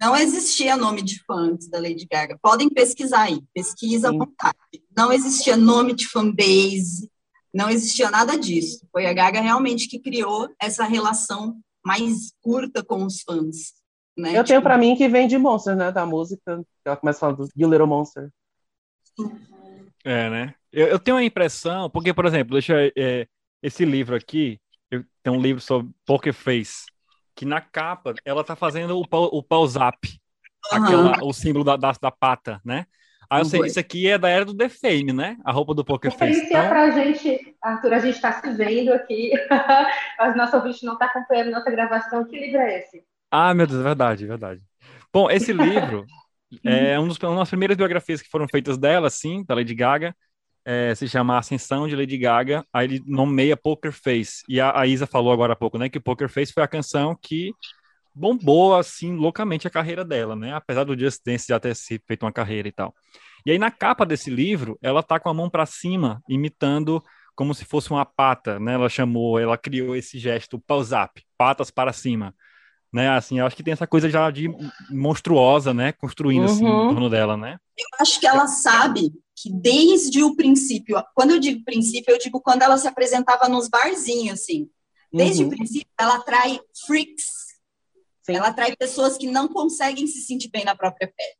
Não 0.00 0.16
existia 0.16 0.76
nome 0.76 1.02
de 1.02 1.22
fã 1.24 1.34
antes 1.34 1.68
da 1.68 1.78
Lady 1.80 2.06
Gaga. 2.10 2.38
Podem 2.40 2.68
pesquisar 2.68 3.22
aí, 3.22 3.42
pesquisa 3.52 4.08
à 4.08 4.12
vontade. 4.12 4.56
Não 4.96 5.12
existia 5.12 5.56
nome 5.56 5.92
de 5.92 6.06
fanbase, 6.08 7.10
não 7.52 7.68
existia 7.68 8.10
nada 8.10 8.38
disso. 8.38 8.86
Foi 8.92 9.06
a 9.06 9.12
Gaga 9.12 9.40
realmente 9.40 9.88
que 9.88 9.98
criou 9.98 10.48
essa 10.60 10.84
relação 10.84 11.58
mais 11.84 12.32
curta 12.40 12.84
com 12.84 13.04
os 13.04 13.22
fãs. 13.22 13.72
Né? 14.16 14.30
Eu 14.30 14.34
tipo... 14.34 14.48
tenho 14.48 14.62
para 14.62 14.78
mim 14.78 14.96
que 14.96 15.08
vem 15.08 15.26
de 15.26 15.38
Monster, 15.38 15.76
né? 15.76 15.90
Da 15.90 16.04
música. 16.04 16.62
Ela 16.84 16.96
começa 16.96 17.20
falando 17.20 17.48
You 17.56 17.70
Little 17.70 17.86
Monster. 17.86 18.30
É, 20.08 20.30
né? 20.30 20.54
Eu, 20.72 20.86
eu 20.86 20.98
tenho 20.98 21.18
a 21.18 21.22
impressão, 21.22 21.90
porque, 21.90 22.14
por 22.14 22.24
exemplo, 22.24 22.54
deixa 22.54 22.74
é, 22.96 23.26
esse 23.62 23.84
livro 23.84 24.16
aqui, 24.16 24.58
eu, 24.90 25.04
tem 25.22 25.32
um 25.32 25.40
livro 25.40 25.60
sobre 25.60 25.92
Poker 26.06 26.32
Face 26.32 26.86
que 27.36 27.44
na 27.44 27.60
capa 27.60 28.14
ela 28.24 28.42
tá 28.42 28.56
fazendo 28.56 28.98
o, 28.98 29.04
o 29.10 29.42
pause 29.42 29.78
up, 29.78 30.08
uhum. 30.72 30.84
aquela, 30.84 31.24
o 31.24 31.32
símbolo 31.32 31.64
da, 31.64 31.76
da, 31.76 31.92
da 31.92 32.10
pata, 32.10 32.60
né? 32.64 32.84
Aí 33.30 33.42
eu 33.42 33.44
sei, 33.44 33.60
isso 33.60 33.78
aqui 33.78 34.08
é 34.08 34.16
da 34.16 34.28
era 34.28 34.44
do 34.44 34.56
The 34.56 34.70
Fame, 34.70 35.12
né? 35.12 35.36
A 35.44 35.52
roupa 35.52 35.74
do 35.74 35.84
Poker 35.84 36.10
Face. 36.10 36.46
Então... 36.46 36.60
É 36.60 36.68
pra 36.68 36.90
gente, 36.90 37.54
Arthur, 37.62 37.92
a 37.92 37.98
gente 37.98 38.14
está 38.14 38.32
se 38.32 38.50
vendo 38.54 38.92
aqui, 38.92 39.30
mas 40.18 40.34
nosso 40.34 40.56
ouvinte 40.56 40.84
não 40.84 40.94
está 40.94 41.04
acompanhando 41.04 41.50
nossa 41.50 41.70
gravação. 41.70 42.24
Que 42.24 42.38
livro 42.40 42.58
é 42.58 42.78
esse? 42.78 43.04
Ah, 43.30 43.52
meu 43.52 43.66
Deus, 43.66 43.80
é 43.80 43.84
verdade, 43.84 44.24
é 44.24 44.26
verdade. 44.26 44.62
Bom, 45.12 45.30
esse 45.30 45.52
livro 45.52 46.06
é 46.64 46.98
um 46.98 47.06
dos, 47.06 47.18
uma 47.18 47.36
das 47.36 47.48
primeiras 47.48 47.76
biografias 47.76 48.22
que 48.22 48.30
foram 48.30 48.46
feitas 48.48 48.78
dela, 48.78 49.10
sim, 49.10 49.44
da 49.46 49.54
Lady 49.54 49.74
Gaga 49.74 50.14
é, 50.70 50.94
se 50.94 51.08
chama 51.08 51.38
Ascensão 51.38 51.88
de 51.88 51.96
Lady 51.96 52.18
Gaga, 52.18 52.62
aí 52.70 52.84
ele 52.84 53.02
nomeia 53.06 53.56
Poker 53.56 53.90
Face. 53.90 54.42
E 54.46 54.60
a, 54.60 54.78
a, 54.78 54.86
Isa 54.86 55.06
falou 55.06 55.32
agora 55.32 55.54
há 55.54 55.56
pouco, 55.56 55.78
né, 55.78 55.88
que 55.88 55.98
Poker 55.98 56.28
Face 56.28 56.52
foi 56.52 56.62
a 56.62 56.68
canção 56.68 57.16
que 57.20 57.54
bombou, 58.14 58.76
assim, 58.76 59.16
loucamente 59.16 59.66
a 59.66 59.70
carreira 59.70 60.04
dela, 60.04 60.36
né, 60.36 60.52
apesar 60.52 60.84
do 60.84 60.98
Just 60.98 61.22
Dance 61.24 61.46
já 61.48 61.58
ter 61.58 61.74
feito 61.74 62.22
uma 62.22 62.32
carreira 62.32 62.68
e 62.68 62.72
tal. 62.72 62.94
E 63.46 63.50
aí 63.50 63.58
na 63.58 63.70
capa 63.70 64.04
desse 64.04 64.28
livro, 64.28 64.78
ela 64.82 65.02
tá 65.02 65.18
com 65.18 65.30
a 65.30 65.34
mão 65.34 65.48
para 65.48 65.64
cima, 65.64 66.22
imitando 66.28 67.02
como 67.34 67.54
se 67.54 67.64
fosse 67.64 67.90
uma 67.90 68.04
pata, 68.04 68.60
né, 68.60 68.74
ela 68.74 68.90
chamou, 68.90 69.38
ela 69.38 69.56
criou 69.56 69.96
esse 69.96 70.18
gesto 70.18 70.58
pause 70.58 70.94
up, 70.94 71.24
patas 71.38 71.70
para 71.70 71.94
cima 71.94 72.34
né? 72.92 73.10
Assim, 73.10 73.38
eu 73.38 73.46
acho 73.46 73.56
que 73.56 73.62
tem 73.62 73.72
essa 73.72 73.86
coisa 73.86 74.08
já 74.08 74.30
de 74.30 74.48
monstruosa, 74.90 75.74
né? 75.74 75.92
Construindo 75.92 76.46
uhum. 76.46 76.52
assim 76.52 76.64
em 76.64 76.70
uhum. 76.70 76.88
torno 76.88 77.10
dela, 77.10 77.36
né? 77.36 77.58
Eu 77.76 77.86
acho 78.00 78.18
que 78.18 78.26
ela 78.26 78.46
sabe 78.46 79.12
que 79.36 79.52
desde 79.52 80.22
o 80.22 80.34
princípio, 80.34 81.02
quando 81.14 81.30
eu 81.30 81.38
digo 81.38 81.64
princípio, 81.64 82.12
eu 82.12 82.18
digo 82.18 82.40
quando 82.40 82.62
ela 82.62 82.76
se 82.76 82.88
apresentava 82.88 83.48
nos 83.48 83.68
barzinhos, 83.68 84.40
assim. 84.40 84.68
Desde 85.12 85.42
uhum. 85.42 85.48
o 85.48 85.50
princípio, 85.50 85.88
ela 85.98 86.16
atrai 86.16 86.60
freaks. 86.86 87.26
Sim. 88.22 88.34
Ela 88.36 88.48
atrai 88.48 88.76
pessoas 88.76 89.16
que 89.16 89.26
não 89.26 89.48
conseguem 89.48 90.06
se 90.06 90.20
sentir 90.20 90.50
bem 90.50 90.64
na 90.64 90.76
própria 90.76 91.10
pele. 91.16 91.38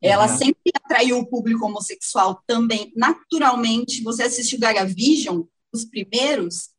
Ela 0.00 0.30
uhum. 0.30 0.36
sempre 0.36 0.72
atraiu 0.84 1.18
o 1.18 1.26
público 1.26 1.66
homossexual 1.66 2.42
também. 2.46 2.92
Naturalmente, 2.96 4.02
você 4.02 4.24
assistiu 4.24 4.58
Gaga 4.58 4.84
Vision, 4.84 5.42
os 5.72 5.84
primeiros, 5.84 6.70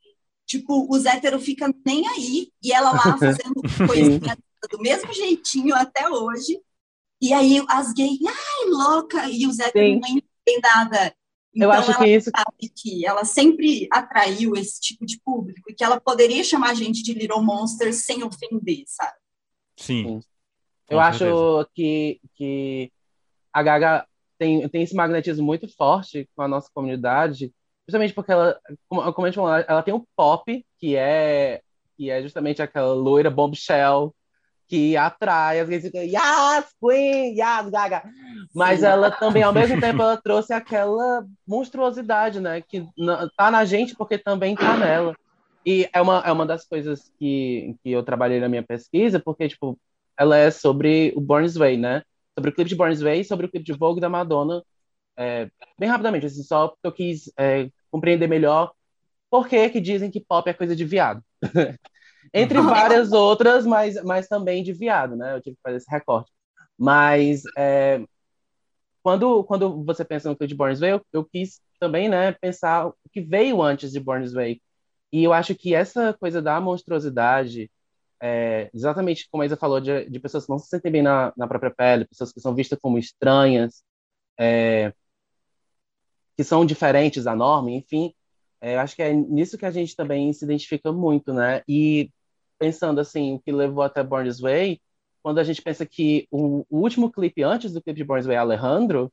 Tipo, 0.50 0.88
os 0.90 1.06
héteros 1.06 1.46
ficam 1.46 1.72
nem 1.86 2.08
aí, 2.08 2.52
e 2.64 2.74
ela 2.74 2.92
lá 2.92 3.02
fazendo 3.20 3.62
coisinha 3.88 4.36
do 4.72 4.80
mesmo 4.80 5.14
jeitinho 5.14 5.76
até 5.76 6.10
hoje. 6.10 6.60
E 7.22 7.32
aí 7.32 7.64
as 7.70 7.94
gays, 7.94 8.18
ai, 8.26 8.70
louca, 8.70 9.30
e 9.30 9.46
os 9.46 9.60
héteros 9.60 9.90
Sim. 9.90 10.00
não 10.00 10.10
entendem 10.10 10.62
nada. 10.64 11.16
Então, 11.54 11.68
eu 11.68 11.72
acho 11.72 11.92
ela 11.92 12.04
que 12.04 12.16
isso. 12.16 12.32
sabe 12.36 12.74
que 12.76 13.06
ela 13.06 13.24
sempre 13.26 13.88
atraiu 13.92 14.56
esse 14.56 14.82
tipo 14.82 15.06
de 15.06 15.20
público 15.24 15.70
e 15.70 15.74
que 15.76 15.84
ela 15.84 16.02
poderia 16.02 16.44
chamar 16.44 16.72
a 16.72 16.74
gente 16.74 17.04
de 17.04 17.14
Little 17.14 17.44
Monster 17.44 17.94
sem 17.94 18.24
ofender, 18.24 18.84
sabe? 18.88 19.18
Sim. 19.78 20.20
Eu 20.90 21.00
acho 21.00 21.68
que, 21.76 22.20
que 22.34 22.92
a 23.54 23.62
Gaga 23.62 24.08
tem, 24.40 24.68
tem 24.70 24.82
esse 24.82 24.96
magnetismo 24.96 25.46
muito 25.46 25.68
forte 25.76 26.28
com 26.36 26.42
a 26.42 26.48
nossa 26.48 26.70
comunidade, 26.74 27.54
justamente 27.90 28.14
porque 28.14 28.32
ela, 28.32 28.60
como, 28.88 29.14
como 29.14 29.26
a 29.26 29.30
gente 29.30 29.36
falou, 29.36 29.56
ela 29.68 29.84
tem 29.84 29.94
o 29.94 30.06
pop, 30.16 30.66
que 30.78 30.96
é, 30.96 31.62
que 31.98 32.10
é 32.10 32.22
justamente 32.22 32.62
aquela 32.62 32.94
loira 32.94 33.30
bombshell 33.30 34.14
que 34.70 34.96
atrai, 34.96 35.60
às 35.60 35.68
vezes 35.68 35.92
fica, 35.92 36.04
yes, 36.04 36.76
Queen, 36.80 37.32
yes, 37.32 37.72
Gaga. 37.72 38.04
Mas 38.54 38.82
Sim. 38.82 38.86
ela 38.86 39.10
também, 39.10 39.42
ao 39.42 39.52
mesmo 39.52 39.80
tempo, 39.82 40.00
ela 40.00 40.16
trouxe 40.16 40.54
aquela 40.54 41.26
monstruosidade, 41.46 42.40
né? 42.40 42.62
Que 42.62 42.88
tá 43.36 43.50
na 43.50 43.66
gente 43.66 43.96
porque 43.96 44.20
também 44.20 44.56
tá 44.56 44.78
nela. 44.78 45.16
E 45.66 45.90
é 45.92 46.00
uma, 46.00 46.20
é 46.24 46.32
uma 46.32 46.46
das 46.46 46.68
coisas 46.68 47.12
que, 47.18 47.76
que 47.84 47.92
eu 47.92 48.04
trabalhei 48.04 48.40
na 48.40 48.48
minha 48.48 48.62
pesquisa, 48.62 49.20
porque, 49.20 49.50
tipo, 49.50 49.76
ela 50.16 50.38
é 50.38 50.52
sobre 50.52 51.12
o 51.16 51.20
Born 51.20 51.50
Way, 51.50 51.78
né? 51.78 52.04
Sobre 52.38 52.52
o 52.52 52.54
clipe 52.54 52.70
de 52.70 52.76
Born 52.76 52.96
Way, 52.96 53.24
sobre 53.24 53.48
o 53.48 53.50
clipe 53.50 53.66
de 53.66 53.74
Vogue 53.74 54.00
da 54.00 54.08
Madonna. 54.08 54.64
É, 55.18 55.50
bem 55.80 55.90
rapidamente, 55.90 56.28
assim, 56.28 56.44
só 56.44 56.68
porque 56.68 56.88
eu 56.88 56.92
quis 56.92 57.32
é, 57.38 57.70
compreender 57.92 58.28
melhor 58.28 58.72
por 59.30 59.48
que, 59.48 59.70
que 59.70 59.80
dizem 59.80 60.10
que 60.12 60.20
pop 60.20 60.50
é 60.50 60.54
coisa 60.54 60.76
de 60.76 60.86
viado. 60.86 61.24
Entre 62.34 62.60
várias 62.62 63.12
outras, 63.12 63.66
mas, 63.66 64.02
mas 64.04 64.28
também 64.28 64.64
de 64.64 64.74
viado, 64.74 65.16
né? 65.16 65.36
Eu 65.36 65.42
tive 65.42 65.56
que 65.56 65.62
fazer 65.64 65.78
esse 65.78 65.90
recorte. 65.90 66.32
Mas 66.78 67.44
é, 67.58 68.02
quando, 69.02 69.44
quando 69.44 69.84
você 69.84 70.06
pensa 70.06 70.30
no 70.30 70.36
que 70.36 70.48
de 70.48 70.56
Born's 70.56 70.80
Way, 70.80 70.92
eu, 70.92 71.06
eu, 71.14 71.26
quis 71.26 71.62
também 71.80 72.10
né, 72.10 72.32
pensar 72.34 72.88
o 72.88 72.96
que 73.12 73.22
veio 73.22 73.62
antes 73.62 73.92
de 73.92 74.00
Born's 74.00 74.34
Way. 74.34 74.62
E 75.12 75.24
eu 75.24 75.34
acho 75.34 75.56
que 75.56 75.74
essa 75.74 76.14
coisa 76.14 76.42
da 76.42 76.60
monstruosidade, 76.62 77.72
é, 78.22 78.70
exatamente 78.74 79.28
como 79.32 79.44
a 79.44 79.46
Isa 79.46 79.58
falou, 79.58 79.80
de, 79.80 80.10
de, 80.10 80.20
pessoas 80.20 80.46
que 80.46 80.52
não 80.52 80.60
se 80.60 80.68
sentem 80.68 80.92
bem 80.92 81.02
na, 81.02 81.34
na 81.36 81.48
própria 81.48 81.72
pele, 81.72 82.06
pessoas 82.06 82.32
que 82.32 82.40
são 82.40 82.54
vistas 82.54 82.78
como 82.80 83.00
estranhas, 83.00 83.84
é, 84.40 84.94
que 86.40 86.44
são 86.46 86.66
diferentes 86.66 87.26
da 87.26 87.36
norma, 87.36 87.70
enfim, 87.70 88.14
é, 88.62 88.80
acho 88.80 88.96
que 88.96 89.04
é 89.04 89.12
nisso 89.12 89.58
que 89.58 89.66
a 89.66 89.72
gente 89.72 89.94
também 89.94 90.32
se 90.32 90.46
identifica 90.46 90.90
muito, 90.90 91.34
né? 91.34 91.62
E 91.68 92.10
pensando 92.58 93.02
assim, 93.02 93.34
o 93.34 93.40
que 93.42 93.52
levou 93.52 93.84
até 93.84 94.02
Born 94.02 94.26
This 94.26 94.40
Way, 94.40 94.80
quando 95.22 95.40
a 95.40 95.44
gente 95.44 95.62
pensa 95.62 95.86
que 95.86 96.30
o, 96.32 96.66
o 96.70 96.78
último 96.78 97.12
clipe 97.12 97.44
antes 97.44 97.74
do 97.74 97.82
clipe 97.82 97.98
de 97.98 98.06
Born 98.06 98.22
This 98.22 98.28
Way 98.28 98.38
Alejandro, 98.38 99.12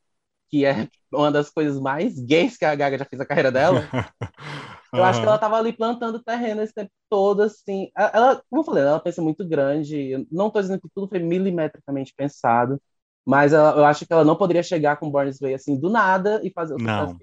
que 0.49 0.65
é 0.65 0.89
uma 1.13 1.33
das 1.33 1.51
coisas 1.51 1.81
mais 1.81 2.17
gays 2.17 2.57
que 2.57 2.65
a 2.65 2.77
Gaga 2.77 2.97
já 2.97 3.05
fez 3.05 3.21
a 3.21 3.27
carreira 3.27 3.51
dela, 3.51 3.81
eu 4.95 5.03
acho 5.03 5.19
que 5.19 5.27
ela 5.27 5.35
estava 5.35 5.59
ali 5.59 5.73
plantando 5.73 6.23
terreno 6.23 6.63
esse 6.63 6.73
tempo 6.73 6.93
todo, 7.11 7.43
assim. 7.43 7.91
Ela, 7.97 8.41
como 8.49 8.61
eu 8.63 8.65
falei, 8.65 8.85
ela 8.85 9.01
pensa 9.01 9.21
muito 9.21 9.45
grande. 9.45 10.11
Eu 10.11 10.25
não 10.31 10.47
estou 10.47 10.63
dizendo 10.63 10.81
que 10.81 10.89
tudo 10.95 11.09
foi 11.09 11.19
milimetricamente 11.19 12.15
pensado, 12.17 12.81
mas 13.27 13.53
ela, 13.53 13.77
eu 13.77 13.85
acho 13.85 14.07
que 14.07 14.13
ela 14.13 14.25
não 14.25 14.37
poderia 14.37 14.63
chegar 14.63 14.97
com 14.97 15.11
Born 15.11 15.29
This 15.29 15.41
Way 15.41 15.55
assim 15.55 15.77
do 15.77 15.91
nada 15.91 16.41
e 16.45 16.51
fazer 16.51 16.75
o 16.75 16.79
não. 16.79 17.19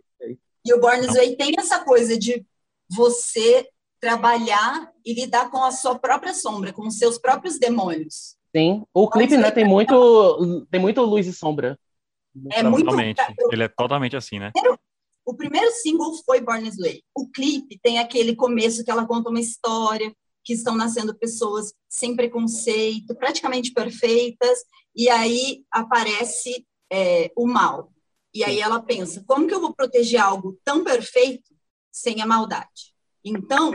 E 0.65 0.74
o 0.74 0.79
Born 0.79 1.00
This 1.00 1.15
Way 1.15 1.36
tem 1.38 1.53
essa 1.57 1.79
coisa 1.79 2.19
de 2.19 2.45
você 2.89 3.67
trabalhar 4.01 4.91
e 5.05 5.13
lidar 5.13 5.50
com 5.50 5.63
a 5.63 5.72
sua 5.72 5.98
própria 5.98 6.33
sombra, 6.33 6.74
com 6.74 6.86
os 6.86 6.98
seus 6.98 7.17
próprios 7.17 7.57
demônios. 7.57 8.36
Sim, 8.55 8.83
o 8.93 9.10
clipe 9.10 9.38
né, 9.38 9.50
tem 9.50 9.65
muito 9.65 10.67
tem 10.69 10.79
muito 10.79 11.01
luz 11.01 11.25
e 11.25 11.33
sombra. 11.33 11.79
É 12.51 12.63
muito 12.63 12.86
totalmente. 12.86 13.22
Ele 13.51 13.63
é 13.63 13.67
totalmente 13.69 14.15
assim, 14.17 14.39
né? 14.39 14.51
O 15.25 15.33
primeiro 15.33 15.72
single 15.72 16.13
foi 16.25 16.41
Born 16.41 16.69
This 16.69 16.77
Way. 16.77 17.01
O 17.15 17.29
clipe 17.29 17.79
tem 17.81 18.00
aquele 18.00 18.36
começo 18.36 18.83
que 18.83 18.91
ela 18.91 19.05
conta 19.05 19.29
uma 19.29 19.39
história, 19.39 20.13
que 20.43 20.53
estão 20.53 20.75
nascendo 20.75 21.15
pessoas 21.15 21.74
sem 21.88 22.15
preconceito, 22.15 23.15
praticamente 23.15 23.72
perfeitas, 23.72 24.60
e 24.95 25.09
aí 25.09 25.63
aparece 25.71 26.65
é, 26.91 27.31
o 27.35 27.47
mal. 27.47 27.91
E 28.33 28.43
aí 28.43 28.59
ela 28.59 28.81
pensa: 28.81 29.23
como 29.25 29.47
que 29.47 29.53
eu 29.53 29.62
vou 29.62 29.73
proteger 29.73 30.21
algo 30.21 30.59
tão 30.63 30.83
perfeito 30.83 31.53
sem 31.91 32.21
a 32.21 32.25
maldade? 32.25 32.93
Então, 33.23 33.73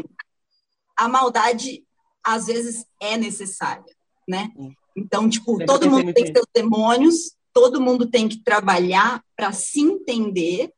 a 0.96 1.08
maldade 1.08 1.84
às 2.24 2.46
vezes 2.46 2.84
é 3.00 3.16
necessária, 3.16 3.94
né? 4.28 4.50
Então, 4.96 5.28
tipo, 5.28 5.64
todo 5.64 5.90
mundo 5.90 6.12
tem 6.12 6.26
seus 6.26 6.46
demônios, 6.52 7.36
todo 7.52 7.80
mundo 7.80 8.10
tem 8.10 8.28
que 8.28 8.42
trabalhar 8.42 9.22
para 9.36 9.52
se 9.52 9.80
entender, 9.80 10.72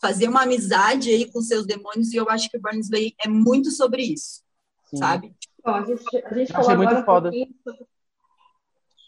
fazer 0.00 0.28
uma 0.28 0.42
amizade 0.42 1.10
aí 1.10 1.30
com 1.30 1.40
seus 1.40 1.66
demônios, 1.66 2.12
e 2.12 2.16
eu 2.16 2.28
acho 2.30 2.48
que 2.50 2.58
o 2.58 2.60
Barnsley 2.60 3.14
é 3.18 3.28
muito 3.28 3.70
sobre 3.70 4.02
isso, 4.02 4.42
Sim. 4.84 4.98
sabe? 4.98 5.34
Bom, 5.64 5.70
a 5.70 5.84
gente, 5.84 6.16
a 6.16 6.34
gente 6.34 6.56
Achei 6.56 6.76
muito 6.76 7.04
foda. 7.04 7.30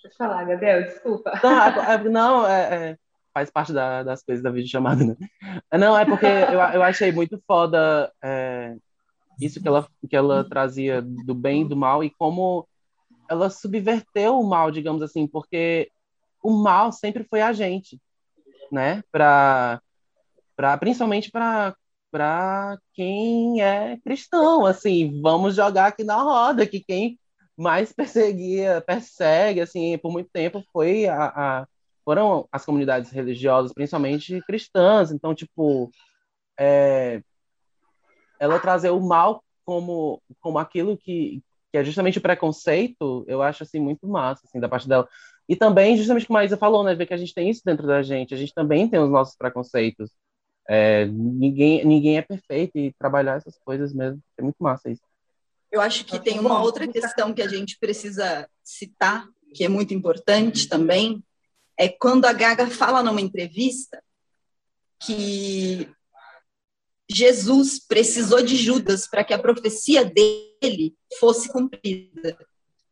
Um 0.04 0.08
Pode 0.08 0.16
falar, 0.16 0.44
Gabriel, 0.44 0.84
desculpa. 0.84 1.40
Não, 1.42 1.62
é, 1.62 1.94
é, 1.94 2.04
não 2.04 2.46
é, 2.46 2.90
é, 2.90 2.98
faz 3.32 3.50
parte 3.50 3.72
da, 3.72 4.02
das 4.02 4.22
coisas 4.22 4.42
da 4.42 4.50
videochamada, 4.50 5.02
né? 5.04 5.16
Não, 5.78 5.96
é 5.96 6.04
porque 6.04 6.26
eu, 6.26 6.60
eu 6.74 6.82
achei 6.82 7.10
muito 7.10 7.42
foda 7.46 8.12
é, 8.22 8.76
isso 9.40 9.62
que 9.62 9.66
ela, 9.66 9.88
que 10.08 10.14
ela 10.14 10.48
trazia 10.48 11.00
do 11.00 11.34
bem 11.34 11.62
e 11.62 11.68
do 11.68 11.76
mal 11.76 12.04
e 12.04 12.10
como 12.10 12.68
ela 13.30 13.48
subverteu 13.48 14.38
o 14.38 14.46
mal, 14.46 14.70
digamos 14.70 15.00
assim, 15.02 15.26
porque 15.26 15.90
o 16.42 16.52
mal 16.52 16.92
sempre 16.92 17.24
foi 17.24 17.40
a 17.40 17.52
gente, 17.52 17.98
né? 18.70 19.02
Pra, 19.10 19.80
pra, 20.54 20.76
principalmente 20.76 21.30
para 21.30 21.74
para 22.10 22.78
quem 22.92 23.60
é 23.60 23.96
cristão, 24.04 24.64
assim, 24.64 25.20
vamos 25.20 25.56
jogar 25.56 25.86
aqui 25.86 26.04
na 26.04 26.22
roda, 26.22 26.64
que 26.64 26.78
quem 26.78 27.18
mais 27.56 27.92
perseguia, 27.92 28.80
persegue, 28.80 29.60
assim, 29.60 29.96
por 29.98 30.12
muito 30.12 30.30
tempo 30.32 30.62
foi 30.72 31.06
a, 31.06 31.26
a 31.26 31.66
foram 32.04 32.46
as 32.52 32.64
comunidades 32.64 33.10
religiosas, 33.10 33.72
principalmente 33.72 34.42
cristãs. 34.42 35.10
Então, 35.10 35.34
tipo, 35.34 35.90
é, 36.58 37.22
ela 38.38 38.60
trazer 38.60 38.90
o 38.90 39.00
mal 39.00 39.42
como 39.64 40.22
como 40.40 40.58
aquilo 40.58 40.96
que, 40.96 41.42
que 41.72 41.78
é 41.78 41.84
justamente 41.84 42.18
o 42.18 42.22
preconceito, 42.22 43.24
eu 43.26 43.42
acho 43.42 43.62
assim 43.62 43.80
muito 43.80 44.06
massa 44.06 44.42
assim 44.46 44.60
da 44.60 44.68
parte 44.68 44.88
dela. 44.88 45.08
E 45.48 45.56
também 45.56 45.96
justamente 45.96 46.26
como 46.26 46.38
a 46.38 46.44
Isa 46.44 46.56
falou, 46.56 46.84
né, 46.84 46.94
ver 46.94 47.06
que 47.06 47.14
a 47.14 47.16
gente 47.16 47.34
tem 47.34 47.50
isso 47.50 47.62
dentro 47.64 47.86
da 47.86 48.02
gente, 48.02 48.34
a 48.34 48.36
gente 48.36 48.52
também 48.54 48.88
tem 48.88 49.00
os 49.00 49.10
nossos 49.10 49.36
preconceitos. 49.36 50.10
É, 50.68 51.06
ninguém 51.06 51.84
ninguém 51.84 52.18
é 52.18 52.22
perfeito 52.22 52.78
e 52.78 52.92
trabalhar 52.98 53.36
essas 53.36 53.58
coisas 53.58 53.92
mesmo 53.94 54.20
é 54.38 54.42
muito 54.42 54.56
massa 54.60 54.90
isso. 54.90 55.02
Eu 55.70 55.80
acho 55.80 56.04
que 56.04 56.18
tem 56.18 56.38
uma 56.38 56.62
outra 56.62 56.86
questão 56.86 57.34
que 57.34 57.42
a 57.42 57.48
gente 57.48 57.78
precisa 57.78 58.48
citar, 58.62 59.26
que 59.54 59.64
é 59.64 59.68
muito 59.68 59.92
importante 59.92 60.68
também, 60.68 61.22
é 61.78 61.88
quando 61.88 62.24
a 62.24 62.32
Gaga 62.32 62.68
fala 62.68 63.02
numa 63.02 63.20
entrevista 63.20 64.02
que 65.04 65.88
Jesus 67.10 67.78
precisou 67.78 68.42
de 68.42 68.56
Judas 68.56 69.06
para 69.06 69.24
que 69.24 69.34
a 69.34 69.38
profecia 69.38 70.04
dele 70.04 70.94
fosse 71.18 71.48
cumprida. 71.48 72.38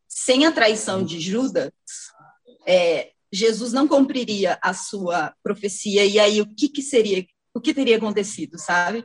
Sem 0.09 0.45
a 0.45 0.53
traição 0.53 1.03
de 1.03 1.19
Judas, 1.19 1.73
é, 2.67 3.13
Jesus 3.33 3.73
não 3.73 3.89
cumpriria 3.89 4.59
a 4.61 4.75
sua 4.75 5.35
profecia. 5.43 6.05
E 6.05 6.19
aí 6.19 6.41
o 6.41 6.55
que, 6.55 6.69
que 6.69 6.83
seria, 6.83 7.25
o 7.55 7.61
que 7.61 7.73
teria 7.73 7.97
acontecido, 7.97 8.59
sabe? 8.59 9.05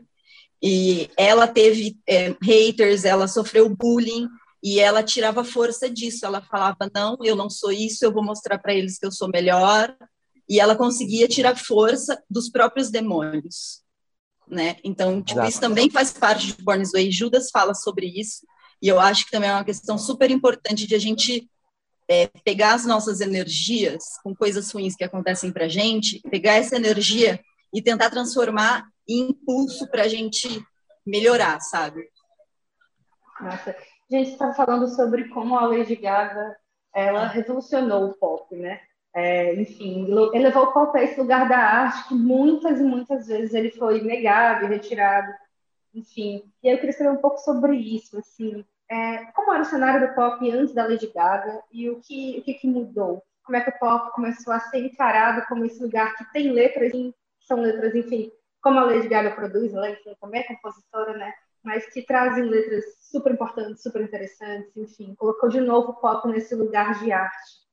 E 0.62 1.10
ela 1.18 1.48
teve 1.48 1.98
é, 2.08 2.36
haters, 2.42 3.06
ela 3.06 3.28
sofreu 3.28 3.70
bullying 3.70 4.28
e 4.64 4.80
ela 4.80 5.04
tirava 5.04 5.44
força 5.44 5.90
disso. 5.90 6.26
Ela 6.26 6.42
falava: 6.42 6.90
não, 6.94 7.18
eu 7.24 7.36
não 7.36 7.50
sou 7.50 7.72
isso, 7.72 8.04
eu 8.04 8.12
vou 8.12 8.24
mostrar 8.24 8.58
para 8.58 8.74
eles 8.74 8.98
que 8.98 9.06
eu 9.06 9.12
sou 9.12 9.30
melhor. 9.30 9.96
E 10.50 10.60
ela 10.60 10.76
conseguia 10.76 11.28
tirar 11.28 11.58
força 11.58 12.24
dos 12.30 12.50
próprios 12.50 12.90
demônios, 12.90 13.82
né? 14.48 14.78
Então, 14.84 15.22
tipo, 15.22 15.44
isso 15.44 15.60
também 15.60 15.90
faz 15.90 16.14
parte 16.14 16.48
de 16.48 16.64
Born 16.64 16.82
This 16.82 16.94
Way. 16.94 17.12
Judas 17.12 17.50
fala 17.52 17.74
sobre 17.74 18.08
isso 18.08 18.46
e 18.82 18.88
eu 18.88 19.00
acho 19.00 19.26
que 19.26 19.32
também 19.32 19.50
é 19.50 19.54
uma 19.54 19.64
questão 19.64 19.98
super 19.98 20.30
importante 20.30 20.86
de 20.86 20.96
a 20.96 21.00
gente 21.00 21.50
é, 22.08 22.28
pegar 22.44 22.74
as 22.74 22.86
nossas 22.86 23.22
energias 23.22 24.04
com 24.24 24.36
coisas 24.36 24.72
ruins 24.72 24.96
que 24.96 25.04
acontecem 25.04 25.52
para 25.52 25.68
gente, 25.68 26.22
pegar 26.30 26.54
essa 26.54 26.76
energia 26.76 27.40
e 27.74 27.82
tentar 27.82 28.10
transformar 28.10 28.88
em 29.08 29.30
impulso 29.30 29.90
para 29.90 30.04
a 30.04 30.08
gente 30.08 30.48
melhorar, 31.06 31.60
sabe? 31.62 32.10
Nossa, 33.40 33.72
a 33.72 34.16
gente 34.16 34.32
está 34.32 34.54
falando 34.54 34.88
sobre 34.88 35.30
como 35.30 35.58
a 35.58 35.66
Lady 35.66 35.96
Gaga 35.96 36.58
ela 36.94 37.28
revolucionou 37.28 38.10
o 38.10 38.14
pop, 38.18 38.56
né? 38.56 38.82
É, 39.14 39.56
enfim, 39.56 40.08
elevou 40.34 40.64
o 40.64 40.74
pop 40.74 40.98
a 40.98 41.04
esse 41.04 41.20
lugar 41.20 41.48
da 41.48 41.58
arte 41.58 42.08
que 42.08 42.14
muitas 42.14 42.80
e 42.80 42.84
muitas 42.84 43.28
vezes 43.28 43.54
ele 43.54 43.72
foi 43.72 44.02
negado 44.02 44.66
e 44.66 44.68
retirado, 44.68 45.32
enfim. 45.94 46.44
E 46.62 46.68
eu 46.68 46.78
queria 46.78 46.94
saber 46.94 47.10
um 47.10 47.22
pouco 47.22 47.38
sobre 47.40 47.76
isso, 47.76 48.18
assim, 48.18 48.64
é, 48.90 49.26
como 49.32 49.54
era 49.54 49.64
o 49.64 49.66
cenário 49.66 50.08
do 50.08 50.16
pop 50.16 50.52
antes 50.52 50.74
da 50.74 50.86
Lady 50.86 51.12
Gaga 51.14 51.62
e 51.72 51.90
o 51.90 52.00
que, 52.00 52.40
o 52.40 52.44
que, 52.44 52.54
que 52.54 52.68
mudou? 52.68 53.24
Como 53.44 53.58
é 53.58 53.62
que 53.62 53.70
o 53.70 53.80
pop 53.80 54.12
começou 54.14 54.54
a 54.54 54.60
ser 54.60 54.86
encarado 54.86 55.46
como 55.48 55.66
esse 55.66 55.82
lugar 55.82 56.16
que 56.16 56.32
tem 56.32 56.52
letras, 56.52 56.94
são 57.48 57.62
letras, 57.62 57.96
enfim, 57.96 58.32
como 58.62 58.80
a 58.80 58.86
Lady 58.86 59.08
Gaga 59.08 59.32
produz, 59.32 59.74
ela 59.74 59.90
enfim, 59.90 60.14
também 60.20 60.42
é 60.42 60.44
compositora, 60.44 61.18
né? 61.18 61.34
Mas 61.64 61.92
que 61.92 62.02
trazem 62.04 62.44
letras 62.44 62.84
super 63.00 63.34
importantes, 63.34 63.82
super 63.82 64.02
interessantes, 64.02 64.76
enfim, 64.76 65.16
colocou 65.16 65.50
de 65.50 65.62
novo 65.62 65.92
o 65.92 65.96
pop 65.96 66.28
nesse 66.28 66.54
lugar 66.56 67.00
de 67.00 67.12
arte. 67.12 67.68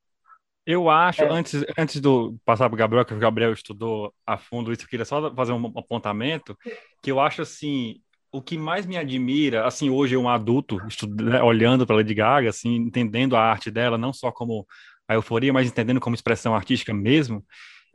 Eu 0.66 0.88
acho, 0.88 1.22
é. 1.22 1.28
antes, 1.28 1.62
antes 1.76 2.00
do 2.00 2.38
passar 2.44 2.70
para 2.70 2.74
o 2.74 2.78
Gabriel, 2.78 3.04
que 3.04 3.12
o 3.12 3.18
Gabriel 3.18 3.52
estudou 3.52 4.14
a 4.26 4.38
fundo 4.38 4.72
isso, 4.72 4.82
eu 4.82 4.88
queria 4.88 5.04
só 5.04 5.34
fazer 5.34 5.52
um 5.52 5.66
apontamento, 5.76 6.56
que 7.02 7.10
eu 7.12 7.20
acho 7.20 7.42
assim, 7.42 8.00
o 8.32 8.40
que 8.40 8.56
mais 8.56 8.86
me 8.86 8.96
admira, 8.96 9.66
assim, 9.66 9.90
hoje 9.90 10.16
um 10.16 10.28
adulto, 10.28 10.78
né, 11.20 11.42
olhando 11.42 11.86
para 11.86 11.96
Lady 11.96 12.14
Gaga, 12.14 12.48
assim, 12.48 12.76
entendendo 12.76 13.36
a 13.36 13.42
arte 13.42 13.70
dela, 13.70 13.98
não 13.98 14.12
só 14.12 14.32
como 14.32 14.66
a 15.06 15.14
euforia, 15.14 15.52
mas 15.52 15.68
entendendo 15.68 16.00
como 16.00 16.16
expressão 16.16 16.54
artística 16.54 16.94
mesmo, 16.94 17.44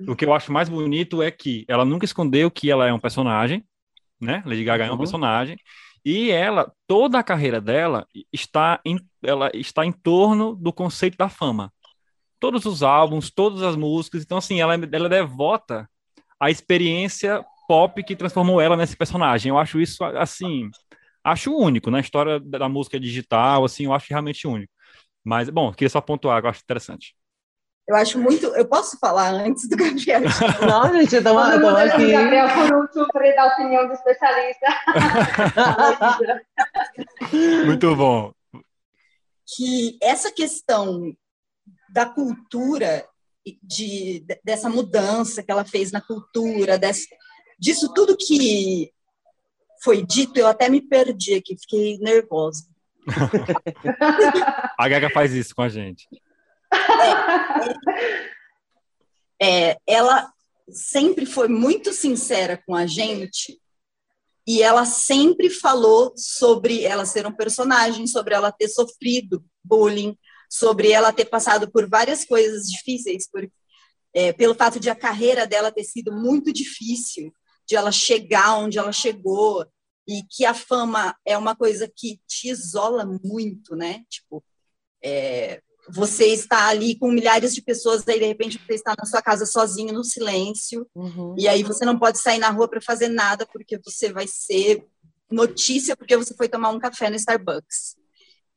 o 0.08 0.16
que 0.16 0.26
eu 0.26 0.34
acho 0.34 0.52
mais 0.52 0.70
bonito 0.70 1.22
é 1.22 1.32
que 1.32 1.66
ela 1.68 1.86
nunca 1.86 2.06
escondeu 2.06 2.50
que 2.50 2.70
ela 2.70 2.88
é 2.88 2.94
um 2.94 3.00
personagem, 3.00 3.64
né? 4.20 4.42
Lady 4.46 4.64
Gaga 4.64 4.86
uhum. 4.86 4.92
é 4.92 4.94
um 4.94 4.98
personagem, 4.98 5.58
e 6.04 6.32
ela, 6.32 6.72
toda 6.88 7.20
a 7.20 7.24
carreira 7.24 7.60
dela 7.60 8.08
está 8.32 8.80
em, 8.86 8.98
ela 9.24 9.52
está 9.54 9.86
em 9.86 9.92
torno 9.92 10.56
do 10.56 10.72
conceito 10.72 11.18
da 11.18 11.30
fama. 11.30 11.72
Todos 12.40 12.66
os 12.66 12.84
álbuns, 12.84 13.30
todas 13.30 13.62
as 13.62 13.76
músicas, 13.76 14.24
então 14.24 14.38
assim, 14.38 14.62
ela, 14.62 14.74
ela 14.76 15.06
é 15.08 15.10
devota 15.10 15.90
à 16.40 16.50
experiência 16.50 17.44
pop 17.68 18.02
que 18.04 18.16
transformou 18.16 18.62
ela 18.62 18.78
nesse 18.78 18.96
personagem. 18.96 19.50
Eu 19.50 19.58
acho 19.58 19.80
isso, 19.80 20.04
assim, 20.04 20.70
acho 21.24 21.54
único 21.54 21.92
na 21.92 22.00
história 22.00 22.40
da 22.40 22.70
música 22.70 23.00
digital, 23.00 23.66
assim, 23.66 23.86
eu 23.86 23.94
acho 23.94 24.08
realmente 24.10 24.48
único. 24.48 24.72
Mas, 25.24 25.50
bom, 25.50 25.72
queria 25.74 25.90
só 25.90 26.00
pontuar, 26.02 26.42
eu 26.44 26.50
acho 26.50 26.62
interessante. 26.64 27.14
Eu 27.90 27.96
acho 27.96 28.20
muito. 28.20 28.46
Eu 28.46 28.66
posso 28.66 29.00
falar 29.00 29.32
antes 29.32 29.68
do 29.68 29.76
Gabriel? 29.76 30.22
Não, 30.62 30.94
gente, 30.94 31.16
eu 31.16 31.24
tô 31.24 31.40
aqui. 31.40 32.12
Gabriel 32.12 32.48
por 32.54 32.76
último 32.82 33.08
para 33.12 33.26
ele 33.26 33.36
dar 33.36 33.50
a 33.50 33.54
opinião 33.56 33.88
do 33.88 33.94
especialista. 33.94 34.68
muito 37.66 37.96
bom. 37.96 38.32
Que 39.58 39.98
essa 40.04 40.32
questão 40.32 41.12
da 41.90 42.06
cultura, 42.06 43.08
de, 43.64 44.24
dessa 44.44 44.70
mudança 44.70 45.42
que 45.42 45.52
ela 45.52 45.66
fez 45.66 45.92
na 45.92 46.00
cultura, 46.00 46.78
desse, 46.78 47.08
disso 47.58 47.92
tudo 47.92 48.16
que 48.16 48.92
foi 49.84 50.06
dito, 50.06 50.38
eu 50.38 50.46
até 50.46 50.70
me 50.70 50.80
perdi 50.80 51.34
aqui, 51.34 51.58
fiquei 51.60 51.98
nervosa. 51.98 52.66
a 54.78 54.88
Gaga 54.88 55.10
faz 55.10 55.34
isso 55.34 55.56
com 55.56 55.64
a 55.64 55.70
gente. 55.70 56.08
É, 59.42 59.72
é, 59.72 59.78
ela 59.88 60.32
sempre 60.70 61.26
foi 61.26 61.48
muito 61.48 61.94
sincera 61.94 62.62
com 62.66 62.76
a 62.76 62.86
gente 62.86 63.60
e 64.46 64.62
ela 64.62 64.86
sempre 64.86 65.50
falou 65.50 66.14
sobre 66.18 66.84
ela 66.84 67.06
ser 67.06 67.26
um 67.28 67.32
personagem, 67.32 68.08
sobre 68.08 68.34
ela 68.34 68.52
ter 68.52 68.68
sofrido 68.68 69.46
bullying, 69.64 70.18
sobre 70.50 70.92
ela 70.92 71.14
ter 71.14 71.26
passado 71.26 71.72
por 71.72 71.88
várias 71.88 72.26
coisas 72.26 72.68
difíceis, 72.68 73.30
por, 73.30 73.48
é, 74.14 74.34
pelo 74.34 74.56
fato 74.56 74.80
de 74.80 74.90
a 74.90 74.96
carreira 74.96 75.46
dela 75.46 75.72
ter 75.72 75.84
sido 75.84 76.12
muito 76.12 76.52
difícil 76.52 77.32
de 77.68 77.76
ela 77.76 77.92
chegar 77.92 78.58
onde 78.58 78.80
ela 78.80 78.92
chegou 78.92 79.66
e 80.08 80.24
que 80.24 80.44
a 80.44 80.56
fama 80.56 81.16
é 81.24 81.38
uma 81.38 81.56
coisa 81.56 81.88
que 81.88 82.20
te 82.28 82.50
isola 82.50 83.06
muito, 83.24 83.76
né? 83.76 84.04
Tipo, 84.10 84.44
é, 85.04 85.62
você 85.92 86.28
está 86.28 86.68
ali 86.68 86.96
com 86.98 87.12
milhares 87.12 87.54
de 87.54 87.62
pessoas, 87.62 88.08
aí 88.08 88.20
de 88.20 88.26
repente 88.26 88.60
você 88.66 88.74
está 88.74 88.96
na 88.98 89.06
sua 89.06 89.22
casa 89.22 89.46
sozinho, 89.46 89.94
no 89.94 90.04
silêncio, 90.04 90.88
uhum. 90.96 91.36
e 91.38 91.48
aí 91.48 91.64
você 91.64 91.86
não 91.86 91.98
pode 91.98 92.20
sair 92.20 92.40
na 92.40 92.50
rua 92.50 92.68
para 92.68 92.82
fazer 92.82 93.08
nada 93.08 93.46
porque 93.46 93.80
você 93.84 94.12
vai 94.12 94.28
ser 94.28 94.86
notícia 95.32 95.96
porque 95.96 96.18
você 96.18 96.34
foi 96.36 96.48
tomar 96.48 96.70
um 96.70 96.80
café 96.80 97.10
no 97.10 97.16
Starbucks. 97.16 97.98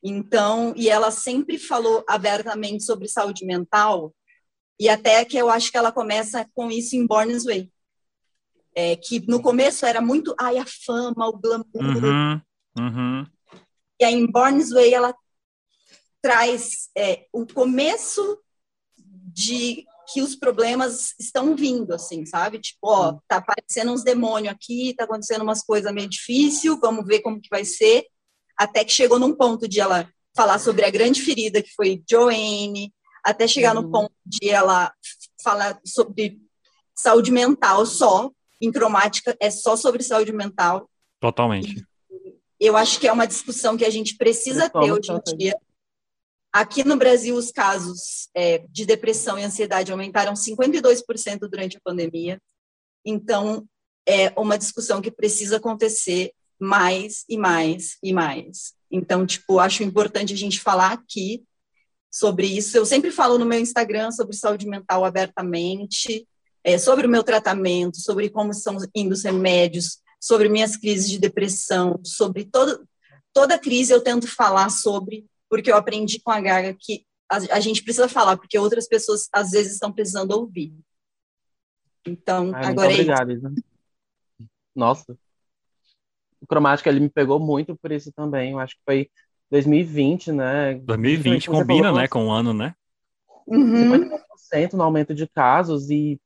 Então, 0.01 0.73
e 0.75 0.89
ela 0.89 1.11
sempre 1.11 1.57
falou 1.57 2.03
abertamente 2.07 2.83
sobre 2.83 3.07
saúde 3.07 3.45
mental, 3.45 4.13
e 4.79 4.89
até 4.89 5.23
que 5.23 5.37
eu 5.37 5.49
acho 5.49 5.71
que 5.71 5.77
ela 5.77 5.91
começa 5.91 6.45
com 6.53 6.69
isso 6.69 6.95
em 6.95 7.05
Born's 7.05 7.45
Way 7.45 7.71
é, 8.75 8.95
que 8.95 9.23
no 9.27 9.41
começo 9.41 9.85
era 9.85 10.01
muito, 10.01 10.35
ai, 10.39 10.57
a 10.57 10.65
fama, 10.65 11.27
o 11.27 11.37
glamour. 11.37 11.65
Uhum, 11.75 12.41
uhum. 12.79 13.25
E 13.99 14.05
a 14.05 14.11
em 14.11 14.25
Born's 14.29 14.71
Way 14.71 14.93
ela 14.93 15.15
traz 16.23 16.89
é, 16.97 17.25
o 17.33 17.45
começo 17.45 18.39
de 18.97 19.85
que 20.11 20.21
os 20.21 20.35
problemas 20.37 21.13
estão 21.19 21.53
vindo, 21.53 21.93
assim, 21.93 22.25
sabe? 22.25 22.59
Tipo, 22.59 22.79
ó, 22.83 23.19
tá 23.27 23.37
aparecendo 23.37 23.91
uns 23.91 24.03
demônios 24.03 24.53
aqui, 24.53 24.93
tá 24.95 25.03
acontecendo 25.03 25.41
umas 25.41 25.63
coisas 25.63 25.93
meio 25.93 26.07
difícil, 26.07 26.79
vamos 26.79 27.05
ver 27.05 27.19
como 27.19 27.41
que 27.41 27.49
vai 27.49 27.65
ser. 27.65 28.05
Até 28.57 28.85
que 28.85 28.91
chegou 28.93 29.19
num 29.19 29.35
ponto 29.35 29.67
de 29.67 29.81
ela 29.81 30.09
falar 30.35 30.59
sobre 30.59 30.85
a 30.85 30.89
grande 30.89 31.21
ferida 31.21 31.61
que 31.61 31.73
foi 31.75 32.01
Joanne, 32.09 32.93
até 33.23 33.45
chegar 33.45 33.75
uhum. 33.75 33.81
no 33.81 33.91
ponto 33.91 34.13
de 34.25 34.49
ela 34.49 34.93
falar 35.43 35.79
sobre 35.85 36.39
saúde 36.95 37.31
mental 37.31 37.85
só, 37.85 38.31
em 38.61 38.71
cromática 38.71 39.35
é 39.41 39.49
só 39.49 39.75
sobre 39.75 40.03
saúde 40.03 40.31
mental. 40.31 40.89
Totalmente. 41.19 41.85
Eu 42.59 42.77
acho 42.77 42.97
que 42.97 43.07
é 43.07 43.11
uma 43.11 43.27
discussão 43.27 43.75
que 43.75 43.83
a 43.83 43.89
gente 43.89 44.15
precisa 44.15 44.69
ter 44.69 44.91
hoje 44.91 45.11
em 45.11 45.37
dia. 45.37 45.57
Aqui 46.53 46.83
no 46.83 46.95
Brasil, 46.95 47.35
os 47.35 47.51
casos 47.51 48.29
é, 48.35 48.59
de 48.69 48.85
depressão 48.85 49.39
e 49.39 49.43
ansiedade 49.43 49.91
aumentaram 49.91 50.33
52% 50.33 51.39
durante 51.49 51.77
a 51.77 51.81
pandemia. 51.83 52.39
Então, 53.03 53.67
é 54.07 54.31
uma 54.39 54.57
discussão 54.57 55.01
que 55.01 55.09
precisa 55.09 55.57
acontecer 55.57 56.31
mais 56.59 57.25
e 57.27 57.37
mais 57.37 57.97
e 58.03 58.13
mais. 58.13 58.73
Então, 58.91 59.25
tipo, 59.25 59.57
acho 59.57 59.81
importante 59.81 60.31
a 60.33 60.37
gente 60.37 60.61
falar 60.61 60.91
aqui 60.91 61.43
sobre 62.11 62.45
isso. 62.45 62.77
Eu 62.77 62.85
sempre 62.85 63.09
falo 63.09 63.39
no 63.39 63.45
meu 63.45 63.59
Instagram 63.59 64.11
sobre 64.11 64.35
saúde 64.35 64.67
mental 64.67 65.03
abertamente, 65.03 66.27
é, 66.63 66.77
sobre 66.77 67.07
o 67.07 67.09
meu 67.09 67.23
tratamento, 67.23 67.99
sobre 67.99 68.29
como 68.29 68.51
estão 68.51 68.77
indo 68.95 69.13
os 69.13 69.23
remédios, 69.23 69.97
sobre 70.21 70.47
minhas 70.47 70.77
crises 70.77 71.09
de 71.09 71.17
depressão, 71.17 71.99
sobre 72.03 72.45
todo, 72.45 72.87
toda 73.33 73.59
crise 73.59 73.91
eu 73.91 74.01
tento 74.01 74.27
falar 74.27 74.69
sobre, 74.69 75.25
porque 75.53 75.71
eu 75.71 75.77
aprendi 75.77 76.19
com 76.19 76.31
a 76.31 76.41
Gaga 76.41 76.73
que 76.73 77.05
a, 77.29 77.35
a 77.55 77.59
gente 77.59 77.83
precisa 77.83 78.09
falar, 78.09 78.37
porque 78.37 78.57
outras 78.57 78.87
pessoas 78.87 79.29
às 79.31 79.51
vezes 79.51 79.73
estão 79.73 79.91
precisando 79.91 80.31
ouvir. 80.31 80.73
Então, 82.07 82.51
Ai, 82.55 82.71
agora 82.71 82.91
obrigado, 82.91 83.29
é 83.29 83.35
isso. 83.35 83.53
Nossa. 84.75 85.15
O 86.41 86.47
Cromática, 86.47 86.89
ele 86.89 87.01
me 87.01 87.09
pegou 87.09 87.39
muito 87.39 87.75
por 87.75 87.91
isso 87.91 88.11
também. 88.13 88.53
Eu 88.53 88.59
acho 88.59 88.73
que 88.73 88.81
foi 88.83 89.11
2020, 89.51 90.31
né? 90.31 90.73
2020 90.73 91.51
combina, 91.51 91.91
né, 91.91 92.07
com 92.07 92.25
o 92.25 92.31
ano, 92.31 92.51
né? 92.51 92.73
Uhum. 93.45 94.09
50% 94.49 94.73
no 94.73 94.81
aumento 94.81 95.13
de 95.13 95.27
casos 95.27 95.91
e, 95.91 96.19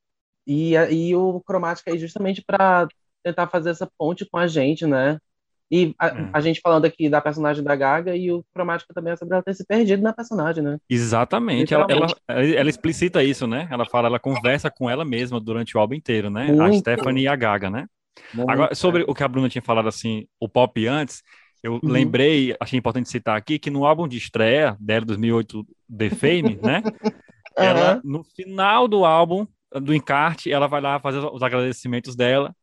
e, 0.48 0.72
e 0.74 1.13
o 1.18 1.42
Cromática 1.42 1.94
é 1.94 1.98
justamente 1.98 2.42
para 2.42 2.88
tentar 3.22 3.48
fazer 3.48 3.72
essa 3.72 3.92
ponte 3.98 4.26
com 4.26 4.38
a 4.38 4.48
gente, 4.48 4.86
né? 4.86 5.20
E 5.69 5.93
a, 5.99 6.08
é. 6.08 6.30
a, 6.32 6.39
gente 6.39 6.62
falando 6.62 6.86
aqui 6.86 7.10
da 7.10 7.19
personagem 7.19 7.63
da 7.63 7.75
Gaga 7.75 8.15
e 8.15 8.32
o 8.32 8.43
Cromática 8.53 8.93
também 8.93 9.12
é 9.12 9.15
sobre 9.17 9.34
ela 9.36 9.43
ter 9.43 9.53
se 9.53 9.65
perdido 9.65 10.01
na 10.01 10.13
personagem, 10.13 10.63
né? 10.63 10.77
Exatamente. 10.89 11.73
Ela, 11.73 11.86
ela, 11.89 12.08
ela, 12.27 12.69
explicita 12.69 13.21
isso, 13.21 13.45
né? 13.45 13.67
Ela 13.69 13.86
fala, 13.86 14.08
ela 14.08 14.19
conversa 14.19 14.71
com 14.71 14.89
ela 14.89 15.03
mesma 15.03 15.39
durante 15.39 15.75
o 15.75 15.80
álbum 15.80 15.95
inteiro, 15.95 16.30
né? 16.30 16.47
Muito. 16.47 16.62
A 16.62 16.73
Stephanie 16.73 17.23
e 17.23 17.27
a 17.27 17.36
Gaga, 17.36 17.69
né? 17.69 17.86
Muito. 18.34 18.49
Agora, 18.49 18.73
sobre 18.75 19.03
o 19.08 19.13
que 19.13 19.23
a 19.23 19.27
Bruna 19.27 19.49
tinha 19.49 19.62
falado, 19.62 19.89
assim, 19.89 20.25
o 20.39 20.47
pop 20.47 20.88
antes, 20.88 21.21
eu 21.62 21.73
uhum. 21.73 21.80
lembrei, 21.84 22.56
achei 22.60 22.80
importante 22.80 23.10
citar 23.10 23.38
aqui, 23.38 23.60
que 23.60 23.69
no 23.69 23.86
álbum 23.86 24.08
de 24.08 24.17
estreia 24.17 24.77
dela, 24.80 25.06
2008, 25.06 25.65
The 25.97 26.10
Fame, 26.12 26.60
né? 26.62 26.82
Ela, 27.58 27.95
uhum. 27.95 28.01
no 28.03 28.23
final 28.23 28.88
do 28.88 29.03
álbum, 29.03 29.47
do 29.82 29.93
encarte, 29.93 30.51
ela 30.51 30.67
vai 30.67 30.80
lá 30.80 30.99
fazer 30.99 31.17
os 31.17 31.41
agradecimentos 31.41 32.15
dela 32.15 32.56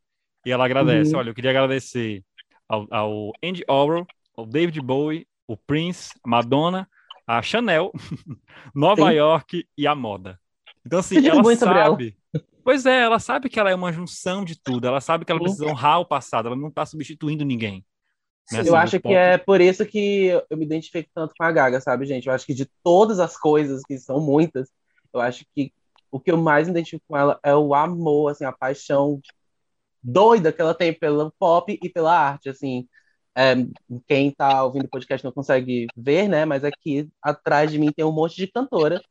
e 0.46 0.52
ela 0.52 0.64
agradece. 0.64 1.12
Uhum. 1.12 1.18
Olha, 1.18 1.30
eu 1.30 1.34
queria 1.34 1.50
agradecer 1.50 2.22
ao, 2.68 2.87
ao 2.90 3.33
Andy 3.42 3.64
Orwell, 3.68 4.07
ao 4.37 4.46
David 4.46 4.81
Bowie, 4.81 5.27
o 5.46 5.57
Prince, 5.57 6.11
a 6.24 6.29
Madonna, 6.29 6.88
a 7.27 7.40
Chanel, 7.42 7.92
Nova 8.74 9.11
Sim. 9.11 9.16
York 9.16 9.68
e 9.77 9.87
a 9.87 9.94
moda. 9.94 10.38
Então, 10.85 10.98
assim, 10.98 11.27
ela 11.27 11.57
sabe. 11.57 12.16
Ela. 12.33 12.44
Pois 12.62 12.87
é, 12.87 13.03
ela 13.03 13.18
sabe 13.18 13.48
que 13.48 13.61
ela 13.61 13.70
é 13.70 13.74
uma 13.74 13.92
junção 13.92 14.44
de 14.44 14.59
tudo. 14.59 14.87
Ela 14.87 15.00
sabe 15.00 15.24
que 15.24 15.31
ela 15.31 15.40
precisa 15.40 15.66
honrar 15.66 16.00
o 16.00 16.07
passado. 16.07 16.46
Ela 16.46 16.57
não 16.57 16.68
está 16.68 16.87
substituindo 16.87 17.44
ninguém. 17.44 17.85
Né? 18.53 18.59
eu 18.59 18.74
assim, 18.74 18.77
acho 18.77 19.00
que 19.00 19.14
é 19.14 19.38
por 19.38 19.61
isso 19.61 19.87
que 19.87 20.29
eu 20.50 20.57
me 20.57 20.64
identifico 20.64 21.09
tanto 21.14 21.35
com 21.37 21.44
a 21.44 21.53
Gaga, 21.53 21.81
sabe, 21.81 22.05
gente? 22.05 22.27
Eu 22.27 22.35
acho 22.35 22.44
que 22.44 22.55
de 22.55 22.66
todas 22.83 23.18
as 23.18 23.37
coisas, 23.37 23.83
que 23.83 23.98
são 23.98 24.20
muitas, 24.20 24.70
eu 25.12 25.20
acho 25.20 25.46
que 25.55 25.72
o 26.11 26.20
que 26.20 26.31
eu 26.31 26.37
mais 26.37 26.68
identifico 26.68 27.05
com 27.09 27.16
ela 27.16 27.38
é 27.42 27.55
o 27.55 27.74
amor, 27.74 28.31
assim, 28.31 28.44
a 28.44 28.53
paixão 28.53 29.20
doida 30.04 30.52
que 30.52 30.60
ela 30.60 30.74
tem 30.74 30.92
pelo 30.92 31.32
pop 31.38 31.78
e 31.82 31.88
pela 31.90 32.16
arte, 32.16 32.48
assim. 32.48 32.88
É, 33.36 33.54
quem 34.06 34.30
tá 34.32 34.62
ouvindo 34.64 34.84
o 34.86 34.90
podcast 34.90 35.24
não 35.24 35.32
consegue 35.32 35.86
ver, 35.96 36.28
né? 36.28 36.44
Mas 36.44 36.64
aqui 36.64 37.10
atrás 37.22 37.70
de 37.72 37.78
mim 37.78 37.92
tem 37.92 38.04
um 38.04 38.12
monte 38.12 38.36
de 38.36 38.46
cantora. 38.48 39.02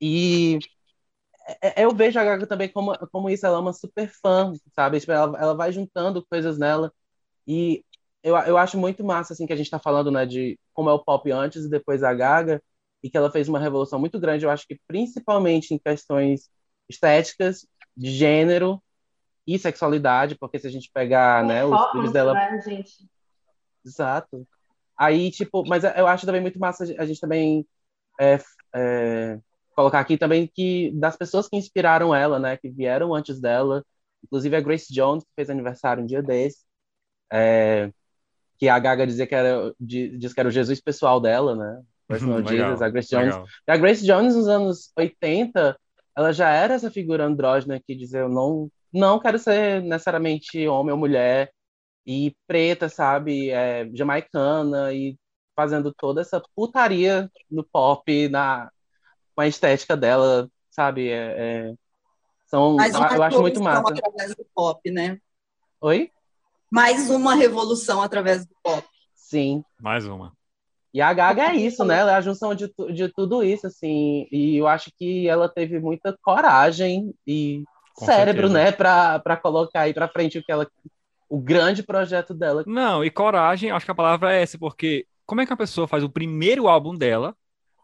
E 0.00 0.58
é, 1.60 1.82
é, 1.82 1.84
eu 1.84 1.94
vejo 1.94 2.18
a 2.18 2.24
Gaga 2.24 2.46
também 2.46 2.68
como, 2.68 2.96
como 3.08 3.30
isso, 3.30 3.46
ela 3.46 3.56
é 3.58 3.60
uma 3.60 3.72
super 3.72 4.08
fã, 4.08 4.52
sabe? 4.74 5.00
Tipo, 5.00 5.12
ela, 5.12 5.38
ela 5.38 5.54
vai 5.54 5.72
juntando 5.72 6.24
coisas 6.26 6.58
nela. 6.58 6.92
E 7.46 7.84
eu, 8.22 8.36
eu 8.38 8.58
acho 8.58 8.78
muito 8.78 9.04
massa, 9.04 9.32
assim, 9.32 9.46
que 9.46 9.52
a 9.52 9.56
gente 9.56 9.70
tá 9.70 9.78
falando, 9.78 10.10
né, 10.10 10.26
de 10.26 10.58
como 10.72 10.90
é 10.90 10.92
o 10.92 11.04
pop 11.04 11.30
antes 11.30 11.64
e 11.64 11.70
depois 11.70 12.02
a 12.02 12.14
Gaga, 12.14 12.62
e 13.02 13.10
que 13.10 13.16
ela 13.16 13.30
fez 13.30 13.48
uma 13.48 13.58
revolução 13.58 13.98
muito 13.98 14.18
grande, 14.20 14.44
eu 14.44 14.50
acho 14.50 14.66
que 14.66 14.78
principalmente 14.86 15.74
em 15.74 15.78
questões 15.78 16.48
estéticas, 16.88 17.66
de 17.96 18.10
gênero, 18.10 18.82
e 19.46 19.58
sexualidade, 19.58 20.36
porque 20.36 20.58
se 20.58 20.66
a 20.66 20.70
gente 20.70 20.90
pegar, 20.92 21.44
né, 21.44 21.64
os 21.64 21.90
filmes 21.90 22.12
dela. 22.12 22.34
Né, 22.34 22.60
gente? 22.60 23.08
Exato. 23.84 24.46
Aí, 24.96 25.30
tipo, 25.30 25.64
mas 25.66 25.82
eu 25.84 26.06
acho 26.06 26.26
também 26.26 26.40
muito 26.40 26.58
massa 26.58 26.84
a 26.98 27.04
gente 27.04 27.20
também 27.20 27.66
é, 28.20 28.38
é, 28.74 29.38
colocar 29.74 30.00
aqui 30.00 30.16
também 30.16 30.46
que 30.46 30.92
das 30.94 31.16
pessoas 31.16 31.48
que 31.48 31.56
inspiraram 31.56 32.14
ela, 32.14 32.38
né, 32.38 32.56
que 32.56 32.70
vieram 32.70 33.14
antes 33.14 33.40
dela, 33.40 33.84
inclusive 34.22 34.54
a 34.54 34.60
Grace 34.60 34.92
Jones, 34.92 35.24
que 35.24 35.30
fez 35.34 35.50
aniversário 35.50 36.02
um 36.02 36.06
dia 36.06 36.22
desse, 36.22 36.64
é, 37.32 37.90
que 38.58 38.68
a 38.68 38.78
Gaga 38.78 39.06
dizia 39.06 39.26
que 39.26 39.34
era, 39.34 39.74
diz 39.80 40.32
que 40.32 40.40
era 40.40 40.48
o 40.48 40.52
Jesus 40.52 40.80
pessoal 40.80 41.20
dela, 41.20 41.56
né, 41.56 41.82
Personal 42.06 42.42
Jesus, 42.46 42.82
a 42.82 42.88
Grace 42.88 43.10
Jones. 43.10 43.34
A 43.66 43.76
Grace 43.76 44.06
Jones, 44.06 44.36
nos 44.36 44.48
anos 44.48 44.92
80, 44.96 45.76
ela 46.16 46.32
já 46.32 46.50
era 46.50 46.74
essa 46.74 46.90
figura 46.90 47.24
andrógena 47.24 47.80
que 47.80 47.94
dizia, 47.94 48.20
eu 48.20 48.28
não 48.28 48.70
não 48.92 49.18
quero 49.18 49.38
ser 49.38 49.82
necessariamente 49.82 50.66
homem 50.68 50.92
ou 50.92 50.98
mulher 50.98 51.52
e 52.06 52.36
preta, 52.46 52.88
sabe? 52.88 53.50
É, 53.50 53.88
jamaicana 53.94 54.92
e 54.92 55.16
fazendo 55.54 55.92
toda 55.92 56.20
essa 56.20 56.42
putaria 56.54 57.30
no 57.50 57.64
pop, 57.64 58.28
na, 58.28 58.70
com 59.34 59.40
a 59.40 59.46
estética 59.46 59.96
dela, 59.96 60.48
sabe? 60.70 61.08
É, 61.08 61.68
é, 61.68 61.74
são, 62.46 62.76
Mais 62.76 62.94
uma 62.94 63.14
eu 63.14 63.22
acho 63.22 63.40
muito 63.40 63.62
massa. 63.62 63.92
através 63.92 64.34
do 64.34 64.46
pop, 64.54 64.90
né? 64.90 65.18
Oi? 65.80 66.10
Mais 66.70 67.10
uma 67.10 67.34
revolução 67.34 68.02
através 68.02 68.46
do 68.46 68.54
pop. 68.62 68.86
Sim. 69.14 69.64
Mais 69.80 70.06
uma. 70.06 70.32
E 70.94 71.00
a 71.00 71.12
Gaga 71.12 71.44
é 71.44 71.56
isso, 71.56 71.84
né? 71.84 72.00
Ela 72.00 72.12
é 72.12 72.14
a 72.16 72.20
junção 72.20 72.54
de, 72.54 72.70
de 72.92 73.08
tudo 73.08 73.42
isso, 73.42 73.66
assim. 73.66 74.26
E 74.30 74.56
eu 74.56 74.66
acho 74.66 74.90
que 74.98 75.26
ela 75.26 75.48
teve 75.48 75.80
muita 75.80 76.16
coragem 76.22 77.14
e 77.26 77.64
com 77.94 78.04
cérebro, 78.04 78.48
certeza. 78.48 78.70
né, 78.70 78.72
para 78.72 79.36
colocar 79.36 79.82
aí 79.82 79.94
para 79.94 80.08
frente 80.08 80.38
o 80.38 80.42
que 80.42 80.52
ela 80.52 80.66
o 81.28 81.40
grande 81.40 81.82
projeto 81.82 82.34
dela. 82.34 82.62
Não, 82.66 83.02
e 83.02 83.10
coragem, 83.10 83.70
acho 83.70 83.86
que 83.86 83.90
a 83.90 83.94
palavra 83.94 84.34
é 84.34 84.42
essa, 84.42 84.58
porque 84.58 85.06
como 85.24 85.40
é 85.40 85.46
que 85.46 85.52
a 85.52 85.56
pessoa 85.56 85.88
faz 85.88 86.04
o 86.04 86.10
primeiro 86.10 86.68
álbum 86.68 86.94
dela 86.94 87.34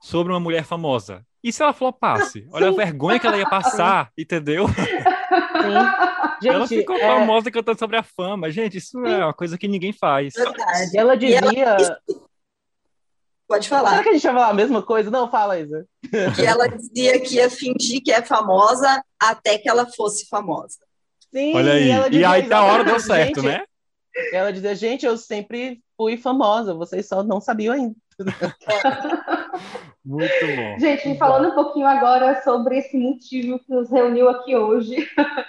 sobre 0.03 0.31
uma 0.31 0.41
mulher 0.41 0.65
famosa? 0.65 1.25
E 1.43 1.51
se 1.51 1.63
ela 1.63 1.73
flopasse? 1.73 2.47
Olha 2.53 2.69
a 2.69 2.73
vergonha 2.73 3.19
que 3.19 3.27
ela 3.27 3.39
ia 3.39 3.49
passar, 3.49 4.11
entendeu? 4.19 4.69
Sim. 4.69 4.75
Gente, 6.43 6.55
ela 6.55 6.69
ficou 6.69 6.97
é... 6.97 7.01
famosa 7.01 7.51
cantando 7.51 7.79
sobre 7.79 7.97
a 7.97 8.03
fama. 8.03 8.51
Gente, 8.51 8.79
isso 8.79 9.05
é 9.05 9.25
uma 9.25 9.35
coisa 9.35 9.59
que 9.59 9.67
ninguém 9.67 9.93
faz. 9.93 10.35
Verdade. 10.35 10.97
Ela 10.97 11.17
dizia. 11.17 11.39
Ela... 11.39 11.99
Pode 13.49 13.67
falar. 13.67 13.91
Será 13.91 14.03
que 14.03 14.09
a 14.11 14.13
gente 14.13 14.25
ia 14.25 14.33
falar 14.33 14.49
a 14.51 14.55
mesma 14.55 14.83
coisa? 14.83 15.11
Não, 15.11 15.31
fala, 15.31 15.59
Isa. 15.59 15.87
Que 16.37 16.45
ela 16.45 16.69
dizia 16.69 17.19
que 17.19 17.37
ia 17.37 17.49
fingir 17.49 18.03
que 18.05 18.13
é 18.13 18.21
famosa 18.21 19.03
até 19.19 19.57
que 19.57 19.69
ela 19.69 19.87
fosse 19.87 20.29
famosa. 20.29 20.77
Sim, 21.33 21.57
Olha 21.57 21.73
aí. 21.73 21.91
E, 22.13 22.19
e 22.19 22.25
aí 22.25 22.47
tá 22.47 22.59
a 22.59 22.65
hora 22.65 22.85
deu 22.85 23.01
certo, 23.01 23.41
gente, 23.41 23.47
né? 23.47 23.65
Ela 24.33 24.53
dizia, 24.53 24.75
gente, 24.75 25.07
eu 25.07 25.17
sempre 25.17 25.81
fui 25.97 26.19
famosa, 26.19 26.75
vocês 26.75 27.07
só 27.09 27.23
não 27.23 27.41
sabiam 27.41 27.75
ainda. 27.75 27.95
Muito 30.05 30.47
bom. 30.57 30.79
Gente, 30.79 31.17
falando 31.17 31.53
um 31.53 31.55
pouquinho 31.55 31.87
agora 31.87 32.43
sobre 32.43 32.79
esse 32.79 32.99
motivo 32.99 33.59
que 33.61 33.71
nos 33.71 33.91
reuniu 33.91 34.29
aqui 34.29 34.55
hoje. 34.55 35.09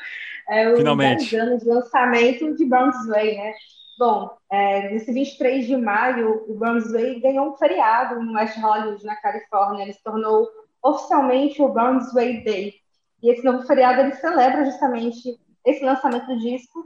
É 0.51 0.67
o 0.67 0.77
Finalmente. 0.77 1.35
anos 1.35 1.61
de 1.61 1.69
lançamento 1.69 2.55
de 2.55 2.65
Browns 2.65 3.05
Way, 3.07 3.37
né? 3.37 3.53
Bom, 3.99 4.29
é, 4.49 4.91
nesse 4.91 5.11
23 5.11 5.67
de 5.67 5.75
maio, 5.75 6.45
o 6.47 6.57
Brunswick 6.57 7.19
ganhou 7.19 7.49
um 7.49 7.57
feriado 7.57 8.17
no 8.23 8.31
West 8.33 8.57
Hollywood, 8.57 9.05
na 9.05 9.17
Califórnia. 9.17 9.83
Ele 9.83 9.91
se 9.91 10.01
tornou 10.01 10.47
oficialmente 10.81 11.61
o 11.61 11.67
Brunswick 11.67 12.45
Day. 12.45 12.75
E 13.21 13.29
esse 13.29 13.43
novo 13.43 13.67
feriado 13.67 13.99
ele 13.99 14.13
celebra 14.13 14.63
justamente 14.63 15.37
esse 15.65 15.83
lançamento 15.83 16.27
do 16.27 16.39
disco, 16.39 16.81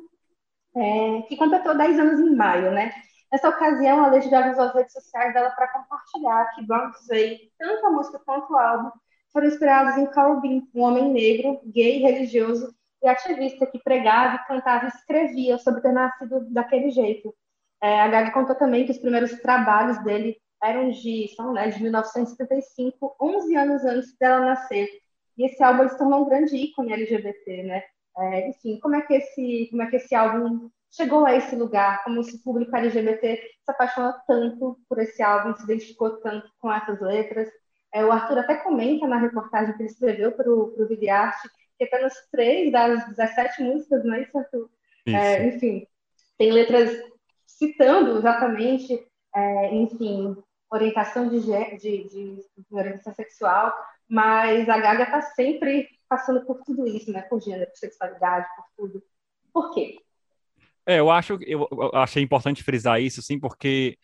é, 0.75 1.21
que 1.27 1.37
completou 1.37 1.77
10 1.77 1.99
anos 1.99 2.19
em 2.19 2.35
maio, 2.35 2.71
né? 2.71 2.91
Nessa 3.31 3.49
ocasião, 3.49 4.03
a 4.03 4.07
Lady 4.07 4.27
Gaga 4.27 4.53
usou 4.53 4.63
as 4.63 4.73
redes 4.73 4.93
sociais 4.93 5.35
dela 5.35 5.51
para 5.51 5.67
compartilhar 5.67 6.55
que 6.55 6.65
Brunswick, 6.65 7.51
tanto 7.59 7.85
a 7.85 7.91
música 7.91 8.19
quanto 8.25 8.51
o 8.51 8.57
álbum, 8.57 8.89
foram 9.31 9.45
inspirados 9.45 9.97
em 9.97 10.07
Carl 10.07 10.41
Bean, 10.41 10.63
um 10.73 10.81
homem 10.81 11.11
negro, 11.11 11.61
gay, 11.65 11.99
religioso 11.99 12.73
e 13.03 13.07
ativista 13.07 13.65
que 13.67 13.79
pregava, 13.83 14.43
cantava 14.47 14.85
e 14.85 14.87
escrevia 14.87 15.57
sobre 15.57 15.81
ter 15.81 15.91
nascido 15.91 16.49
daquele 16.49 16.89
jeito. 16.89 17.35
É, 17.81 17.99
a 17.99 18.07
Gaga 18.07 18.31
contou 18.31 18.55
também 18.55 18.85
que 18.85 18.91
os 18.91 18.97
primeiros 18.97 19.31
trabalhos 19.41 20.01
dele 20.03 20.37
eram 20.63 20.89
de, 20.89 21.27
são, 21.35 21.51
né, 21.51 21.67
de 21.67 21.83
1975, 21.83 23.15
11 23.21 23.55
anos 23.57 23.83
antes 23.83 24.17
dela 24.17 24.45
nascer. 24.45 24.87
E 25.37 25.45
esse 25.45 25.61
álbum 25.61 25.89
se 25.89 25.97
tornou 25.97 26.21
um 26.21 26.29
grande 26.29 26.55
ícone 26.55 26.93
LGBT, 26.93 27.63
né? 27.63 27.83
É, 28.17 28.49
enfim, 28.49 28.79
como 28.79 28.95
é 28.95 29.01
que 29.01 29.13
esse, 29.15 29.67
como 29.69 29.81
é 29.81 29.87
que 29.87 29.97
esse 29.97 30.15
álbum 30.15 30.69
chegou 30.91 31.25
a 31.25 31.35
esse 31.35 31.55
lugar? 31.55 32.03
Como 32.05 32.21
esse 32.21 32.41
público 32.41 32.73
LGBT 32.73 33.35
se 33.37 33.71
apaixonou 33.71 34.13
tanto 34.25 34.79
por 34.87 34.99
esse 34.99 35.21
álbum, 35.21 35.53
se 35.55 35.63
identificou 35.63 36.17
tanto 36.21 36.47
com 36.59 36.71
essas 36.71 37.01
letras? 37.01 37.49
É, 37.93 38.05
o 38.05 38.11
Arthur 38.11 38.39
até 38.39 38.55
comenta 38.57 39.07
na 39.07 39.17
reportagem 39.17 39.75
que 39.75 39.83
ele 39.83 39.89
escreveu 39.89 40.31
para 40.31 40.49
o 40.49 40.87
Videarte 40.87 41.49
que 41.77 41.83
apenas 41.85 42.13
três 42.31 42.71
das 42.71 43.07
17 43.09 43.63
músicas, 43.63 44.03
não 44.03 44.15
é 44.15 44.21
isso. 44.21 44.69
É, 45.07 45.47
enfim, 45.47 45.85
tem 46.37 46.51
letras 46.51 46.91
citando 47.45 48.17
exatamente, 48.17 49.05
é, 49.35 49.75
enfim, 49.75 50.35
orientação 50.71 51.29
de, 51.29 51.39
de, 51.41 51.77
de, 51.77 52.07
de, 52.09 52.75
orientação 52.75 53.13
sexual, 53.13 53.73
mas 54.07 54.67
a 54.69 54.77
Gaga 54.77 55.03
está 55.03 55.21
sempre 55.21 55.87
passando 56.07 56.45
por 56.45 56.61
tudo 56.63 56.87
isso, 56.87 57.11
né? 57.11 57.21
Por 57.23 57.41
gênero, 57.41 57.69
por 57.69 57.77
sexualidade, 57.77 58.47
por 58.55 58.65
tudo. 58.75 59.03
Por 59.53 59.73
quê? 59.73 59.97
É, 60.85 60.99
eu 60.99 61.09
acho, 61.09 61.37
eu 61.43 61.67
achei 61.93 62.21
importante 62.21 62.63
frisar 62.63 63.01
isso, 63.01 63.21
sim, 63.21 63.39
porque 63.39 63.97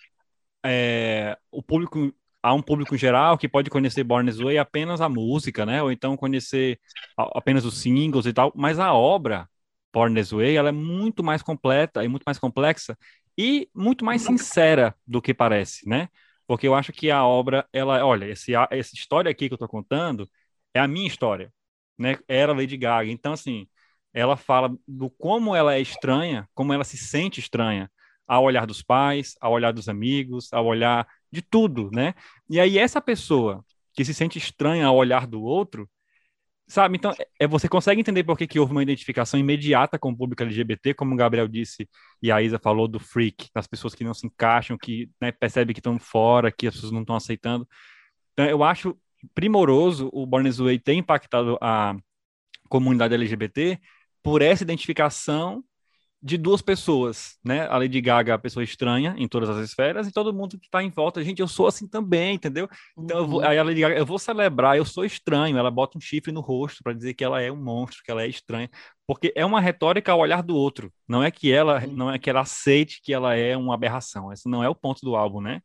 é, 0.63 1.37
o 1.51 1.61
público 1.61 2.13
há 2.41 2.53
um 2.53 2.61
público 2.61 2.95
geral 2.97 3.37
que 3.37 3.47
pode 3.49 3.69
conhecer 3.69 4.03
Born 4.03 4.29
This 4.29 4.39
Way 4.39 4.57
apenas 4.57 5.01
a 5.01 5.09
música, 5.09 5.65
né? 5.65 5.81
Ou 5.83 5.91
então 5.91 6.17
conhecer 6.17 6.79
apenas 7.17 7.65
os 7.65 7.79
singles 7.81 8.25
e 8.25 8.33
tal, 8.33 8.51
mas 8.55 8.79
a 8.79 8.93
obra 8.93 9.47
Born 9.93 10.15
This 10.15 10.31
Way, 10.31 10.55
ela 10.55 10.69
é 10.69 10.71
muito 10.71 11.23
mais 11.23 11.41
completa 11.41 12.03
e 12.03 12.07
muito 12.07 12.23
mais 12.25 12.37
complexa 12.39 12.97
e 13.37 13.69
muito 13.73 14.05
mais 14.05 14.21
sincera 14.21 14.95
do 15.07 15.21
que 15.21 15.33
parece, 15.33 15.87
né? 15.87 16.07
Porque 16.47 16.67
eu 16.67 16.75
acho 16.75 16.91
que 16.91 17.11
a 17.11 17.25
obra, 17.25 17.67
ela, 17.71 18.03
olha, 18.05 18.25
esse, 18.25 18.53
essa 18.71 18.95
história 18.95 19.29
aqui 19.31 19.47
que 19.47 19.53
eu 19.53 19.57
tô 19.57 19.67
contando 19.67 20.29
é 20.73 20.79
a 20.79 20.87
minha 20.87 21.07
história, 21.07 21.51
né? 21.97 22.17
Era 22.27 22.53
Lady 22.53 22.77
Gaga. 22.77 23.09
Então, 23.11 23.33
assim, 23.33 23.67
ela 24.13 24.35
fala 24.35 24.75
do 24.87 25.09
como 25.09 25.55
ela 25.55 25.75
é 25.75 25.81
estranha, 25.81 26.47
como 26.53 26.73
ela 26.73 26.83
se 26.83 26.97
sente 26.97 27.39
estranha 27.39 27.89
ao 28.27 28.43
olhar 28.43 28.65
dos 28.67 28.81
pais, 28.81 29.35
ao 29.41 29.53
olhar 29.53 29.71
dos 29.73 29.89
amigos, 29.89 30.51
ao 30.53 30.65
olhar 30.65 31.07
de 31.31 31.41
tudo, 31.41 31.89
né? 31.91 32.13
E 32.49 32.59
aí 32.59 32.77
essa 32.77 33.01
pessoa 33.01 33.63
que 33.93 34.05
se 34.05 34.13
sente 34.13 34.37
estranha 34.37 34.87
ao 34.87 34.95
olhar 34.95 35.27
do 35.27 35.41
outro, 35.41 35.89
sabe? 36.67 36.97
Então, 36.97 37.13
é, 37.39 37.47
você 37.47 37.67
consegue 37.67 37.99
entender 37.99 38.23
por 38.23 38.37
que, 38.37 38.47
que 38.47 38.59
houve 38.59 38.71
uma 38.71 38.83
identificação 38.83 39.39
imediata 39.39 39.97
com 39.99 40.11
o 40.11 40.17
público 40.17 40.43
LGBT, 40.43 40.93
como 40.93 41.13
o 41.13 41.17
Gabriel 41.17 41.47
disse 41.47 41.89
e 42.21 42.31
a 42.31 42.41
Isa 42.41 42.59
falou 42.59 42.87
do 42.87 42.99
freak, 42.99 43.49
das 43.53 43.67
pessoas 43.67 43.95
que 43.95 44.03
não 44.03 44.13
se 44.13 44.27
encaixam, 44.27 44.77
que 44.77 45.09
né, 45.19 45.31
percebem 45.31 45.73
que 45.73 45.79
estão 45.79 45.99
fora, 45.99 46.51
que 46.51 46.67
as 46.67 46.75
pessoas 46.75 46.91
não 46.91 47.01
estão 47.01 47.15
aceitando. 47.15 47.67
Então, 48.33 48.45
eu 48.45 48.63
acho 48.63 48.97
primoroso 49.33 50.09
o 50.13 50.25
Born 50.25 50.47
This 50.47 50.59
Way 50.59 50.79
ter 50.79 50.93
impactado 50.93 51.57
a 51.61 51.95
comunidade 52.69 53.15
LGBT 53.15 53.79
por 54.23 54.41
essa 54.41 54.63
identificação 54.63 55.63
de 56.21 56.37
duas 56.37 56.61
pessoas, 56.61 57.37
né? 57.43 57.65
A 57.67 57.77
Lady 57.77 58.01
Gaga, 58.01 58.33
a 58.33 58.39
pessoa 58.39 58.63
estranha 58.63 59.15
em 59.17 59.27
todas 59.27 59.49
as 59.49 59.57
esferas, 59.57 60.07
e 60.07 60.11
todo 60.11 60.33
mundo 60.33 60.59
que 60.59 60.65
está 60.65 60.83
em 60.83 60.89
volta, 60.89 61.23
gente, 61.23 61.39
eu 61.39 61.47
sou 61.47 61.67
assim 61.67 61.87
também, 61.87 62.35
entendeu? 62.35 62.67
Então, 62.97 63.19
eu 63.19 63.27
vou, 63.27 63.39
uhum. 63.39 63.47
aí 63.47 63.57
a 63.57 63.63
Lady 63.63 63.79
Gaga, 63.79 63.95
eu 63.95 64.05
vou 64.05 64.19
celebrar, 64.19 64.77
eu 64.77 64.83
sou 64.83 65.05
estranho, 65.05 65.57
ela 65.57 65.71
bota 65.71 65.97
um 65.97 66.01
chifre 66.01 66.31
no 66.31 66.41
rosto 66.41 66.83
para 66.83 66.93
dizer 66.93 67.13
que 67.13 67.23
ela 67.23 67.41
é 67.41 67.51
um 67.51 67.55
monstro, 67.55 68.03
que 68.03 68.11
ela 68.11 68.23
é 68.23 68.27
estranha, 68.27 68.69
porque 69.07 69.31
é 69.35 69.45
uma 69.45 69.61
retórica 69.61 70.11
ao 70.11 70.19
olhar 70.19 70.43
do 70.43 70.55
outro, 70.55 70.91
não 71.07 71.23
é 71.23 71.31
que 71.31 71.51
ela, 71.51 71.79
não 71.87 72.11
é 72.11 72.19
que 72.19 72.29
ela 72.29 72.41
aceite 72.41 73.01
que 73.01 73.13
ela 73.13 73.35
é 73.35 73.55
uma 73.55 73.73
aberração, 73.73 74.31
esse 74.33 74.49
não 74.49 74.63
é 74.63 74.67
o 74.67 74.75
ponto 74.75 74.99
do 75.01 75.15
álbum, 75.15 75.39
né? 75.39 75.61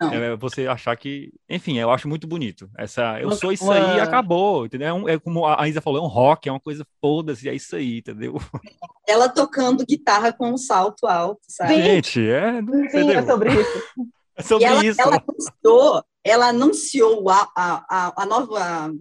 É 0.00 0.36
você 0.36 0.66
achar 0.66 0.94
que, 0.96 1.32
enfim, 1.48 1.78
eu 1.78 1.90
acho 1.90 2.06
muito 2.06 2.26
bonito. 2.26 2.70
Essa, 2.76 3.18
eu 3.20 3.32
sou 3.32 3.50
isso 3.50 3.64
uma... 3.64 3.74
aí, 3.74 4.00
acabou, 4.00 4.66
entendeu? 4.66 4.88
É, 4.88 4.92
um, 4.92 5.08
é, 5.08 5.18
como 5.18 5.46
a 5.46 5.66
Isa 5.66 5.80
falou, 5.80 6.02
é 6.02 6.04
um 6.04 6.08
rock, 6.08 6.48
é 6.48 6.52
uma 6.52 6.60
coisa 6.60 6.86
foda-se, 7.00 7.48
é 7.48 7.54
isso 7.54 7.74
aí, 7.76 7.98
entendeu? 7.98 8.34
Ela 9.08 9.28
tocando 9.28 9.86
guitarra 9.86 10.32
com 10.32 10.50
um 10.50 10.58
salto 10.58 11.06
alto, 11.06 11.40
sabe? 11.48 11.82
Gente, 11.82 12.20
é, 12.20 12.60
Sim, 12.90 13.10
é 13.10 13.22
sobre 13.22 13.52
isso. 13.52 13.82
É 14.38 14.42
sobre 14.42 14.66
ela, 14.66 14.84
isso. 14.84 15.00
Ela 15.00 15.16
anunciou, 15.16 16.04
ela 16.22 16.48
anunciou 16.48 17.30
a, 17.30 17.48
a, 17.56 18.22
a 18.22 18.26
nova 18.26 18.92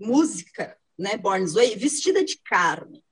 música, 0.00 0.76
né, 0.96 1.16
Born 1.16 1.52
Way, 1.52 1.74
vestida 1.74 2.24
de 2.24 2.38
carne. 2.44 3.02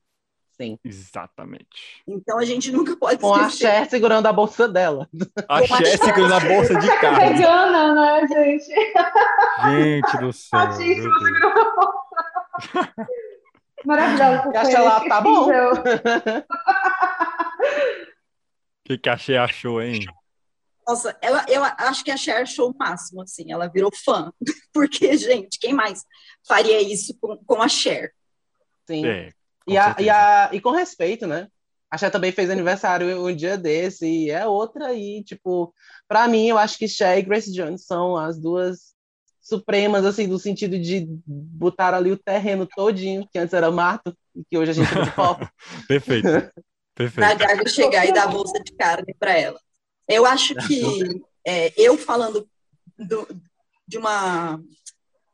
Sim. 0.57 0.79
Exatamente. 0.85 2.03
Então 2.07 2.39
a 2.39 2.45
gente 2.45 2.71
nunca 2.71 2.97
pode 2.97 3.21
Com 3.21 3.35
esquecer. 3.37 3.67
a 3.67 3.71
Cher 3.71 3.91
segurando 3.91 4.27
a 4.27 4.33
bolsa 4.33 4.69
dela. 4.69 5.09
A 5.49 5.67
Cher 5.67 5.99
segurando 5.99 6.35
a 6.35 6.41
bolsa 6.41 6.79
de 6.79 7.01
carne. 7.01 7.35
Vegana, 7.35 7.95
né, 7.95 8.27
gente? 8.29 8.69
Gente 9.65 10.19
do 10.19 10.33
céu. 10.33 10.59
A 10.61 10.73
segurando 10.73 11.47
a 11.47 11.75
bolsa. 11.75 12.95
Maravilhosa. 13.85 14.51
E 14.53 14.57
acha 14.57 14.83
lá, 14.83 15.09
tá 15.09 15.21
bom. 15.21 15.49
O 15.49 15.53
que, 18.85 18.99
que 18.99 19.09
a 19.09 19.17
Cher 19.17 19.41
achou, 19.41 19.81
hein? 19.81 20.05
Nossa, 20.87 21.17
ela, 21.23 21.45
eu 21.49 21.63
acho 21.65 22.05
que 22.05 22.11
a 22.11 22.17
Cher 22.17 22.43
achou 22.43 22.71
o 22.71 22.77
máximo, 22.77 23.23
assim, 23.23 23.53
ela 23.53 23.69
virou 23.69 23.91
fã. 24.05 24.33
Porque, 24.73 25.17
gente, 25.17 25.59
quem 25.59 25.73
mais 25.73 26.05
faria 26.47 26.81
isso 26.81 27.17
com, 27.21 27.37
com 27.39 27.63
a 27.63 27.69
Cher? 27.69 28.13
Sim. 28.87 29.07
É, 29.07 29.31
e, 29.67 29.77
a, 29.77 29.97
e, 29.99 30.11
a, 30.11 30.51
e 30.53 30.61
com 30.61 30.71
respeito, 30.71 31.27
né? 31.27 31.49
A 31.91 31.99
Cher 31.99 32.11
também 32.11 32.33
fez 32.33 32.49
aniversário 32.49 33.27
um 33.27 33.37
dia 33.37 33.59
desse, 33.59 34.07
e 34.07 34.31
é 34.31 34.47
outra 34.47 34.87
aí, 34.87 35.23
tipo, 35.23 35.75
para 36.09 36.27
mim, 36.27 36.49
eu 36.49 36.57
acho 36.57 36.79
que 36.79 36.89
Cher 36.89 37.19
e 37.19 37.23
Grace 37.23 37.53
Jones 37.53 37.85
são 37.85 38.17
as 38.17 38.39
duas 38.39 38.93
supremas, 39.43 40.05
assim, 40.05 40.27
no 40.27 40.39
sentido 40.39 40.79
de 40.79 41.07
botar 41.27 41.93
ali 41.93 42.11
o 42.11 42.17
terreno 42.17 42.67
todinho, 42.67 43.29
que 43.31 43.39
antes 43.39 43.53
era 43.53 43.71
mato, 43.71 44.17
e 44.35 44.43
que 44.45 44.57
hoje 44.57 44.71
a 44.71 44.75
gente 44.75 44.89
de 44.89 45.11
pó. 45.11 45.39
Perfeito. 45.87 46.29
Perfeito. 46.95 47.21
Na 47.21 47.35
Gaga 47.35 47.69
chegar 47.69 48.07
e 48.07 48.13
dar 48.13 48.29
bolsa 48.29 48.59
de 48.63 48.73
carne 48.73 49.15
para 49.19 49.37
ela. 49.39 49.61
Eu 50.09 50.25
acho 50.25 50.55
que 50.67 51.21
é, 51.47 51.73
eu 51.77 51.99
falando 51.99 52.49
do, 52.99 53.27
de 53.87 53.99
uma 53.99 54.61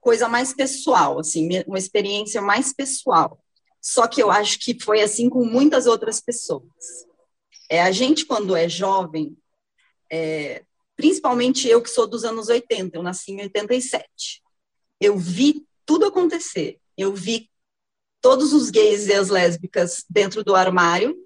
coisa 0.00 0.28
mais 0.28 0.54
pessoal, 0.54 1.18
assim, 1.18 1.48
uma 1.66 1.78
experiência 1.78 2.40
mais 2.40 2.72
pessoal. 2.72 3.38
Só 3.80 4.06
que 4.06 4.22
eu 4.22 4.30
acho 4.30 4.58
que 4.58 4.78
foi 4.80 5.00
assim 5.00 5.28
com 5.28 5.44
muitas 5.44 5.86
outras 5.86 6.20
pessoas. 6.20 7.06
É, 7.70 7.82
a 7.82 7.90
gente, 7.92 8.24
quando 8.24 8.56
é 8.56 8.68
jovem, 8.68 9.36
é, 10.10 10.64
principalmente 10.96 11.68
eu 11.68 11.82
que 11.82 11.90
sou 11.90 12.06
dos 12.06 12.24
anos 12.24 12.48
80, 12.48 12.96
eu 12.96 13.02
nasci 13.02 13.32
em 13.32 13.42
87, 13.42 14.42
eu 15.00 15.16
vi 15.16 15.66
tudo 15.86 16.06
acontecer. 16.06 16.78
Eu 16.96 17.14
vi 17.14 17.48
todos 18.20 18.52
os 18.52 18.70
gays 18.70 19.06
e 19.06 19.14
as 19.14 19.28
lésbicas 19.28 20.04
dentro 20.10 20.42
do 20.42 20.54
armário 20.54 21.16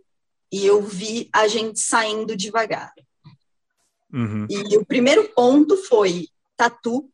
e 0.53 0.67
eu 0.67 0.83
vi 0.83 1.31
a 1.33 1.49
gente 1.49 1.81
saindo 1.81 2.37
devagar. 2.37 2.93
Uhum. 4.13 4.47
E 4.51 4.77
o 4.77 4.85
primeiro 4.85 5.27
ponto 5.31 5.77
foi 5.77 6.29
Tatu, 6.55 7.11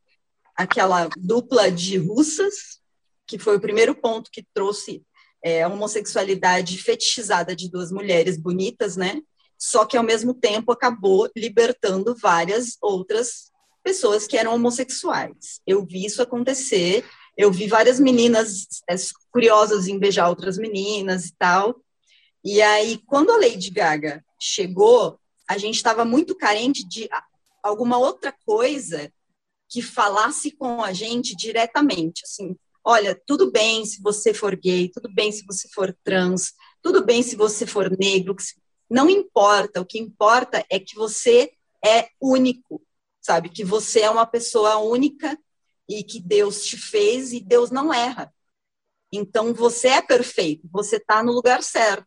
aquela 0.56 1.08
dupla 1.16 1.70
de 1.70 1.96
russas, 1.96 2.80
que 3.24 3.38
foi 3.38 3.56
o 3.56 3.60
primeiro 3.60 3.94
ponto 3.94 4.30
que 4.30 4.44
trouxe 4.52 5.04
é, 5.42 5.62
a 5.62 5.68
homossexualidade 5.68 6.78
fetichizada 6.78 7.54
de 7.54 7.70
duas 7.70 7.92
mulheres 7.92 8.36
bonitas, 8.36 8.96
né? 8.96 9.20
Só 9.58 9.84
que 9.84 9.96
ao 9.96 10.04
mesmo 10.04 10.34
tempo 10.34 10.72
acabou 10.72 11.28
libertando 11.36 12.14
várias 12.20 12.76
outras 12.80 13.50
pessoas 13.82 14.26
que 14.26 14.36
eram 14.36 14.54
homossexuais. 14.54 15.60
Eu 15.66 15.84
vi 15.84 16.04
isso 16.04 16.22
acontecer, 16.22 17.04
eu 17.36 17.50
vi 17.50 17.66
várias 17.66 17.98
meninas 17.98 18.66
é, 18.88 18.94
curiosas 19.32 19.88
em 19.88 19.98
beijar 19.98 20.28
outras 20.28 20.58
meninas 20.58 21.26
e 21.26 21.34
tal. 21.36 21.80
E 22.44 22.62
aí, 22.62 22.98
quando 23.06 23.30
a 23.30 23.36
Lady 23.36 23.70
Gaga 23.70 24.24
chegou, 24.40 25.18
a 25.48 25.58
gente 25.58 25.76
estava 25.76 26.04
muito 26.04 26.36
carente 26.36 26.86
de 26.86 27.08
alguma 27.62 27.98
outra 27.98 28.34
coisa 28.44 29.12
que 29.68 29.82
falasse 29.82 30.50
com 30.50 30.82
a 30.82 30.92
gente 30.92 31.36
diretamente, 31.36 32.22
assim, 32.24 32.56
olha, 32.84 33.20
tudo 33.26 33.50
bem 33.50 33.84
se 33.84 34.00
você 34.00 34.32
for 34.32 34.56
gay, 34.56 34.88
tudo 34.88 35.12
bem 35.12 35.30
se 35.32 35.44
você 35.44 35.68
for 35.68 35.96
trans, 36.04 36.52
tudo 36.82 37.04
bem 37.04 37.22
se 37.22 37.36
você 37.36 37.66
for 37.66 37.90
negro, 37.98 38.34
não 38.90 39.10
importa, 39.10 39.80
o 39.80 39.86
que 39.86 39.98
importa 39.98 40.64
é 40.70 40.80
que 40.80 40.94
você 40.94 41.52
é 41.84 42.08
único, 42.20 42.82
sabe? 43.20 43.50
Que 43.50 43.64
você 43.64 44.00
é 44.00 44.10
uma 44.10 44.26
pessoa 44.26 44.78
única 44.78 45.38
e 45.88 46.02
que 46.02 46.20
Deus 46.20 46.64
te 46.64 46.76
fez 46.76 47.32
e 47.32 47.40
Deus 47.40 47.70
não 47.70 47.92
erra. 47.92 48.32
Então 49.12 49.54
você 49.54 49.88
é 49.88 50.02
perfeito, 50.02 50.68
você 50.70 50.96
está 50.96 51.22
no 51.22 51.32
lugar 51.32 51.62
certo. 51.62 52.06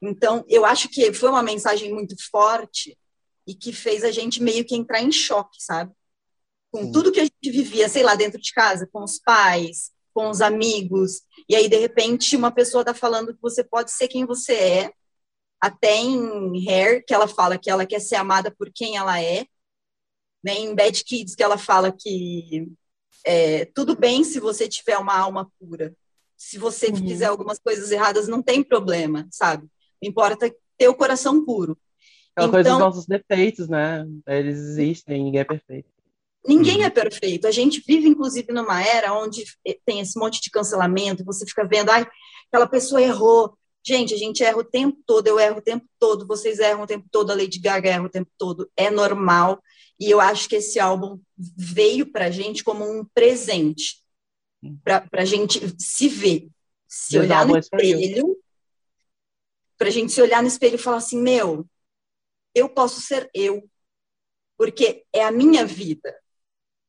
Então 0.00 0.44
eu 0.48 0.64
acho 0.64 0.88
que 0.88 1.12
foi 1.12 1.28
uma 1.28 1.42
mensagem 1.42 1.92
muito 1.92 2.14
forte 2.30 2.96
e 3.46 3.54
que 3.54 3.72
fez 3.72 4.04
a 4.04 4.10
gente 4.10 4.42
meio 4.42 4.64
que 4.64 4.76
entrar 4.76 5.00
em 5.00 5.10
choque, 5.10 5.62
sabe? 5.62 5.92
Com 6.70 6.92
tudo 6.92 7.12
que 7.12 7.20
a 7.20 7.24
gente 7.24 7.50
vivia, 7.50 7.88
sei 7.88 8.02
lá, 8.02 8.14
dentro 8.14 8.40
de 8.40 8.52
casa, 8.52 8.88
com 8.92 9.02
os 9.02 9.18
pais, 9.18 9.90
com 10.12 10.28
os 10.30 10.40
amigos, 10.40 11.22
e 11.48 11.54
aí, 11.54 11.68
de 11.68 11.76
repente, 11.76 12.36
uma 12.36 12.50
pessoa 12.50 12.82
está 12.82 12.92
falando 12.92 13.32
que 13.32 13.40
você 13.40 13.64
pode 13.64 13.90
ser 13.90 14.08
quem 14.08 14.26
você 14.26 14.54
é, 14.54 14.92
até 15.60 15.96
em 15.96 16.68
Hair, 16.68 17.04
que 17.06 17.14
ela 17.14 17.26
fala 17.26 17.58
que 17.58 17.70
ela 17.70 17.86
quer 17.86 18.00
ser 18.00 18.16
amada 18.16 18.54
por 18.56 18.70
quem 18.72 18.96
ela 18.96 19.20
é, 19.20 19.46
né? 20.42 20.54
em 20.54 20.74
Bad 20.74 21.04
Kids, 21.04 21.34
que 21.34 21.42
ela 21.42 21.56
fala 21.58 21.92
que 21.92 22.68
é, 23.24 23.64
tudo 23.66 23.96
bem 23.96 24.22
se 24.24 24.38
você 24.40 24.68
tiver 24.68 24.98
uma 24.98 25.16
alma 25.16 25.50
pura, 25.58 25.94
se 26.36 26.58
você 26.58 26.88
uhum. 26.88 26.96
fizer 26.96 27.26
algumas 27.26 27.58
coisas 27.58 27.90
erradas, 27.90 28.28
não 28.28 28.42
tem 28.42 28.62
problema, 28.62 29.26
sabe? 29.30 29.66
Importa 30.02 30.54
ter 30.76 30.88
o 30.88 30.94
coração 30.94 31.44
puro. 31.44 31.76
Aquela 32.36 32.48
então, 32.48 32.50
coisa 32.50 32.70
dos 32.70 32.78
nossos 32.78 33.06
defeitos, 33.06 33.68
né? 33.68 34.06
Eles 34.26 34.58
existem, 34.58 35.24
ninguém 35.24 35.40
é 35.40 35.44
perfeito. 35.44 35.88
Ninguém 36.48 36.78
uhum. 36.78 36.84
é 36.84 36.90
perfeito. 36.90 37.46
A 37.46 37.50
gente 37.50 37.82
vive, 37.86 38.08
inclusive, 38.08 38.52
numa 38.52 38.82
era 38.82 39.12
onde 39.12 39.44
tem 39.84 40.00
esse 40.00 40.18
monte 40.18 40.40
de 40.40 40.50
cancelamento, 40.50 41.24
você 41.24 41.44
fica 41.44 41.64
vendo, 41.64 41.90
ai, 41.90 42.06
aquela 42.48 42.66
pessoa 42.66 43.02
errou, 43.02 43.56
Gente, 43.88 44.12
a 44.12 44.18
gente 44.18 44.42
erra 44.42 44.58
o 44.58 44.64
tempo 44.64 44.98
todo, 45.06 45.28
eu 45.28 45.40
erro 45.40 45.58
o 45.58 45.62
tempo 45.62 45.86
todo, 45.98 46.26
vocês 46.26 46.58
erram 46.58 46.82
o 46.82 46.86
tempo 46.86 47.08
todo, 47.10 47.30
a 47.30 47.34
Lady 47.34 47.58
Gaga 47.58 47.88
erra 47.88 48.04
o 48.04 48.10
tempo 48.10 48.30
todo, 48.36 48.70
é 48.76 48.90
normal. 48.90 49.62
E 49.98 50.10
eu 50.10 50.20
acho 50.20 50.46
que 50.46 50.56
esse 50.56 50.78
álbum 50.78 51.18
veio 51.36 52.04
para 52.12 52.26
a 52.26 52.30
gente 52.30 52.62
como 52.62 52.84
um 52.84 53.02
presente, 53.02 54.04
para 54.84 55.06
a 55.12 55.24
gente 55.24 55.74
se 55.78 56.06
ver, 56.06 56.48
se 56.86 57.12
Deus 57.12 57.24
olhar 57.24 57.46
no 57.46 57.56
espelho, 57.56 58.36
para 59.78 59.88
a 59.88 59.90
gente 59.90 60.12
se 60.12 60.20
olhar 60.20 60.42
no 60.42 60.48
espelho 60.48 60.74
e 60.74 60.78
falar 60.78 60.98
assim: 60.98 61.18
meu, 61.22 61.66
eu 62.54 62.68
posso 62.68 63.00
ser 63.00 63.30
eu, 63.32 63.66
porque 64.58 65.04
é 65.14 65.24
a 65.24 65.32
minha 65.32 65.64
vida. 65.64 66.14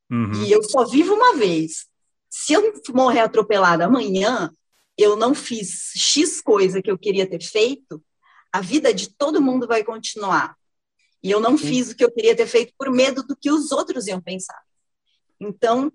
Uhum. 0.10 0.44
E 0.44 0.52
eu 0.52 0.64
só 0.64 0.86
vivo 0.86 1.14
uma 1.14 1.36
vez. 1.36 1.88
Se 2.30 2.54
eu 2.54 2.74
morrer 2.94 3.22
atropelada 3.22 3.86
amanhã, 3.86 4.52
eu 4.98 5.16
não 5.16 5.34
fiz 5.34 5.92
X 5.96 6.42
coisa 6.42 6.82
que 6.82 6.92
eu 6.92 6.98
queria 6.98 7.28
ter 7.28 7.42
feito, 7.42 8.04
a 8.52 8.62
vida 8.62 8.94
de 8.94 9.10
todo 9.16 9.42
mundo 9.42 9.68
vai 9.68 9.84
continuar. 9.84 10.56
E 11.24 11.30
eu 11.30 11.40
não 11.40 11.58
fiz 11.58 11.92
o 11.92 11.96
que 11.96 12.04
eu 12.04 12.12
queria 12.12 12.36
ter 12.36 12.48
feito 12.48 12.74
por 12.78 12.90
medo 12.90 13.24
do 13.24 13.36
que 13.36 13.52
os 13.52 13.72
outros 13.72 14.08
iam 14.08 14.22
pensar. 14.22 14.60
Então, 15.40 15.92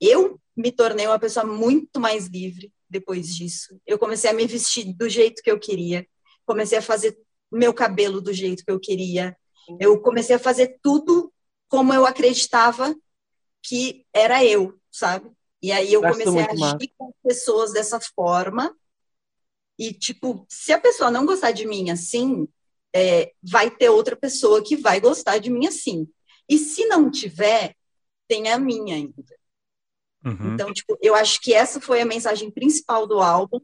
eu 0.00 0.38
me 0.56 0.70
tornei 0.70 1.06
uma 1.06 1.18
pessoa 1.18 1.44
muito 1.44 2.00
mais 2.00 2.26
livre 2.26 2.72
depois 2.88 3.34
disso. 3.34 3.80
Eu 3.86 3.98
comecei 3.98 4.30
a 4.30 4.34
me 4.34 4.46
vestir 4.46 4.92
do 4.92 5.08
jeito 5.08 5.42
que 5.42 5.50
eu 5.50 5.58
queria, 5.58 6.06
comecei 6.44 6.78
a 6.78 6.82
fazer 6.82 7.16
meu 7.50 7.72
cabelo 7.72 8.20
do 8.20 8.32
jeito 8.32 8.64
que 8.64 8.70
eu 8.70 8.80
queria. 8.80 9.36
Eu 9.80 10.00
comecei 10.00 10.36
a 10.36 10.40
fazer 10.40 10.78
tudo 10.82 11.32
como 11.68 11.92
eu 11.92 12.04
acreditava 12.04 12.94
que 13.64 14.06
era 14.12 14.44
eu, 14.44 14.78
sabe? 14.92 15.30
E 15.62 15.72
aí 15.72 15.92
eu 15.92 16.02
comecei 16.02 16.40
a 16.40 16.50
agir 16.50 16.60
mal. 16.60 16.78
com 16.98 17.12
pessoas 17.26 17.72
dessa 17.72 17.98
forma. 18.14 18.76
E, 19.78 19.92
tipo, 19.92 20.46
se 20.48 20.72
a 20.72 20.78
pessoa 20.78 21.10
não 21.10 21.24
gostar 21.24 21.52
de 21.52 21.66
mim 21.66 21.90
assim, 21.90 22.46
é, 22.94 23.32
vai 23.42 23.70
ter 23.70 23.88
outra 23.88 24.14
pessoa 24.14 24.62
que 24.62 24.76
vai 24.76 25.00
gostar 25.00 25.38
de 25.38 25.50
mim 25.50 25.66
assim. 25.66 26.06
E 26.48 26.58
se 26.58 26.84
não 26.86 27.10
tiver, 27.10 27.74
tem 28.28 28.50
a 28.50 28.58
minha 28.58 28.96
ainda. 28.96 29.24
Uhum. 30.24 30.54
Então, 30.54 30.72
tipo, 30.72 30.98
eu 31.00 31.14
acho 31.14 31.40
que 31.40 31.54
essa 31.54 31.80
foi 31.80 32.02
a 32.02 32.06
mensagem 32.06 32.50
principal 32.50 33.06
do 33.06 33.20
álbum. 33.20 33.58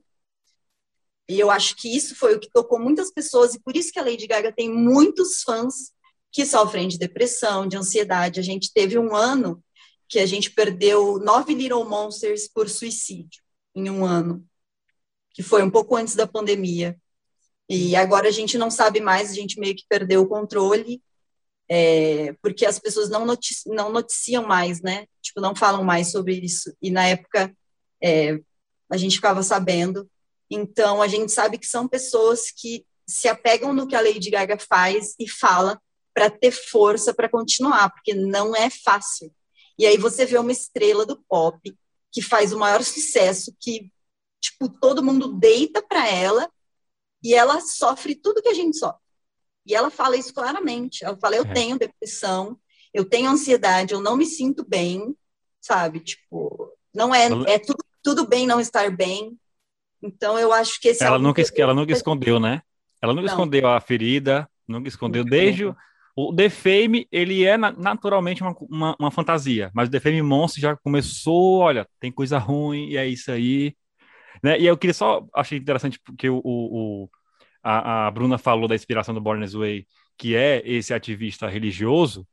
E 1.29 1.39
eu 1.39 1.51
acho 1.51 1.77
que 1.77 1.95
isso 1.95 2.17
foi 2.17 2.35
o 2.35 2.41
que 2.41 2.51
tocou 2.51 2.81
muitas 2.81 3.13
pessoas, 3.13 3.55
e 3.55 3.61
por 3.61 3.77
isso 3.77 3.93
que 3.93 4.01
a 4.01 4.03
Lady 4.03 4.27
Gaga 4.27 4.51
tem 4.53 4.69
muitos 4.69 5.43
fãs 5.43 5.93
que 6.33 6.45
sofrem 6.45 6.89
de 6.89 6.99
depressão, 6.99 7.69
de 7.69 7.77
ansiedade. 7.77 8.41
A 8.41 8.43
gente 8.43 8.73
teve 8.73 8.99
um 8.99 9.15
ano 9.15 9.63
que 10.11 10.19
a 10.19 10.27
gente 10.27 10.51
perdeu 10.51 11.21
nove 11.21 11.55
Little 11.55 11.89
Monsters 11.89 12.49
por 12.49 12.69
suicídio 12.69 13.41
em 13.73 13.89
um 13.89 14.05
ano, 14.05 14.45
que 15.33 15.41
foi 15.41 15.63
um 15.63 15.71
pouco 15.71 15.95
antes 15.95 16.17
da 16.17 16.27
pandemia. 16.27 16.99
E 17.69 17.95
agora 17.95 18.27
a 18.27 18.33
gente 18.33 18.59
não 18.59 18.73
sabe 18.73 19.01
mais, 19.01 19.31
a 19.31 19.35
gente 19.35 19.61
meio 19.61 19.77
que 19.77 19.87
perdeu 19.89 20.23
o 20.23 20.29
controle, 20.29 21.01
é, 21.69 22.33
porque 22.43 22.67
as 22.67 22.81
pessoas 22.81 23.09
não, 23.09 23.25
notici 23.25 23.69
não 23.69 23.93
noticiam 23.93 24.45
mais, 24.45 24.83
né? 24.83 25.07
Tipo, 25.23 25.41
não 25.41 25.55
falam 25.55 25.85
mais 25.85 26.11
sobre 26.11 26.35
isso. 26.35 26.75
E 26.83 26.91
na 26.91 27.07
época 27.07 27.57
é, 28.03 28.41
a 28.91 28.97
gente 28.97 29.15
ficava 29.15 29.45
sabendo. 29.45 30.11
Então, 30.51 31.01
a 31.01 31.07
gente 31.07 31.31
sabe 31.31 31.57
que 31.57 31.67
são 31.67 31.87
pessoas 31.87 32.51
que 32.51 32.85
se 33.07 33.29
apegam 33.29 33.73
no 33.73 33.87
que 33.87 33.95
a 33.95 34.01
Lady 34.01 34.29
Gaga 34.29 34.59
faz 34.59 35.15
e 35.21 35.29
fala 35.29 35.81
para 36.13 36.29
ter 36.29 36.51
força 36.51 37.15
para 37.15 37.29
continuar, 37.29 37.91
porque 37.91 38.13
não 38.13 38.57
é 38.57 38.69
fácil. 38.69 39.33
E 39.81 39.87
aí 39.87 39.97
você 39.97 40.27
vê 40.27 40.37
uma 40.37 40.53
estrela 40.53 41.07
do 41.07 41.17
pop 41.17 41.75
que 42.13 42.21
faz 42.21 42.53
o 42.53 42.59
maior 42.59 42.85
sucesso, 42.85 43.57
que 43.59 43.91
tipo 44.39 44.69
todo 44.69 45.03
mundo 45.03 45.33
deita 45.33 45.81
para 45.81 46.07
ela 46.07 46.51
e 47.25 47.33
ela 47.33 47.63
sofre 47.63 48.15
tudo 48.15 48.43
que 48.43 48.51
a 48.51 48.55
gente 48.55 48.77
sofre. 48.77 49.01
E 49.65 49.75
ela 49.75 49.91
fala 49.91 50.19
isso 50.19 50.35
claramente. 50.35 51.03
Ela 51.03 51.17
fala: 51.17 51.37
eu 51.37 51.45
é. 51.45 51.53
tenho 51.55 51.79
depressão, 51.79 52.61
eu 52.93 53.07
tenho 53.07 53.31
ansiedade, 53.31 53.95
eu 53.95 54.03
não 54.03 54.19
me 54.19 54.27
sinto 54.27 54.67
bem, 54.69 55.17
sabe? 55.63 56.01
Tipo, 56.01 56.77
não 56.95 57.15
é, 57.15 57.29
é 57.47 57.59
tudo, 57.59 57.83
tudo 58.03 58.29
bem 58.29 58.47
não 58.47 58.61
estar 58.61 58.95
bem, 58.95 59.35
então 60.03 60.39
eu 60.39 60.53
acho 60.53 60.79
que 60.79 60.89
esse 60.89 61.03
ela 61.03 61.19
nunca 61.19 61.43
ela 61.57 61.73
nunca 61.73 61.93
escondeu, 61.95 62.39
né? 62.39 62.61
Ela 63.01 63.15
nunca 63.15 63.29
não. 63.29 63.33
escondeu 63.33 63.67
a 63.67 63.81
ferida, 63.81 64.47
nunca 64.69 64.89
escondeu 64.89 65.25
desde 65.25 65.75
o, 66.17 66.31
o 66.31 66.33
Defame, 66.33 67.07
ele 67.11 67.45
é 67.45 67.57
naturalmente 67.57 68.43
uma, 68.43 68.55
uma, 68.61 68.97
uma, 68.99 69.11
fantasia, 69.11 69.71
mas 69.75 69.89
o 69.89 69.93
Defame 69.93 70.23
Monstro 70.23 70.61
já 70.61 70.77
começou, 70.77 71.59
olha, 71.59 71.87
tem 71.99 72.11
coisa 72.13 72.39
ruim 72.39 72.89
e 72.89 72.97
é 72.97 73.07
isso 73.07 73.31
aí, 73.31 73.75
né? 74.43 74.59
E 74.59 74.67
eu 74.67 74.77
queria 74.77 74.95
só 74.95 75.27
achei 75.35 75.59
interessante 75.59 75.99
porque 76.05 76.29
o, 76.29 76.41
o, 76.45 77.05
o 77.05 77.11
a, 77.63 78.07
a, 78.07 78.11
Bruna 78.11 78.39
falou 78.39 78.69
da 78.69 78.75
inspiração 78.75 79.15
do 79.15 79.21
Born 79.21 79.45
This 79.45 79.55
Way, 79.55 79.87
que 80.17 80.35
é 80.35 80.63
esse 80.65 80.95
ativista 80.95 81.49
religioso. 81.49 82.27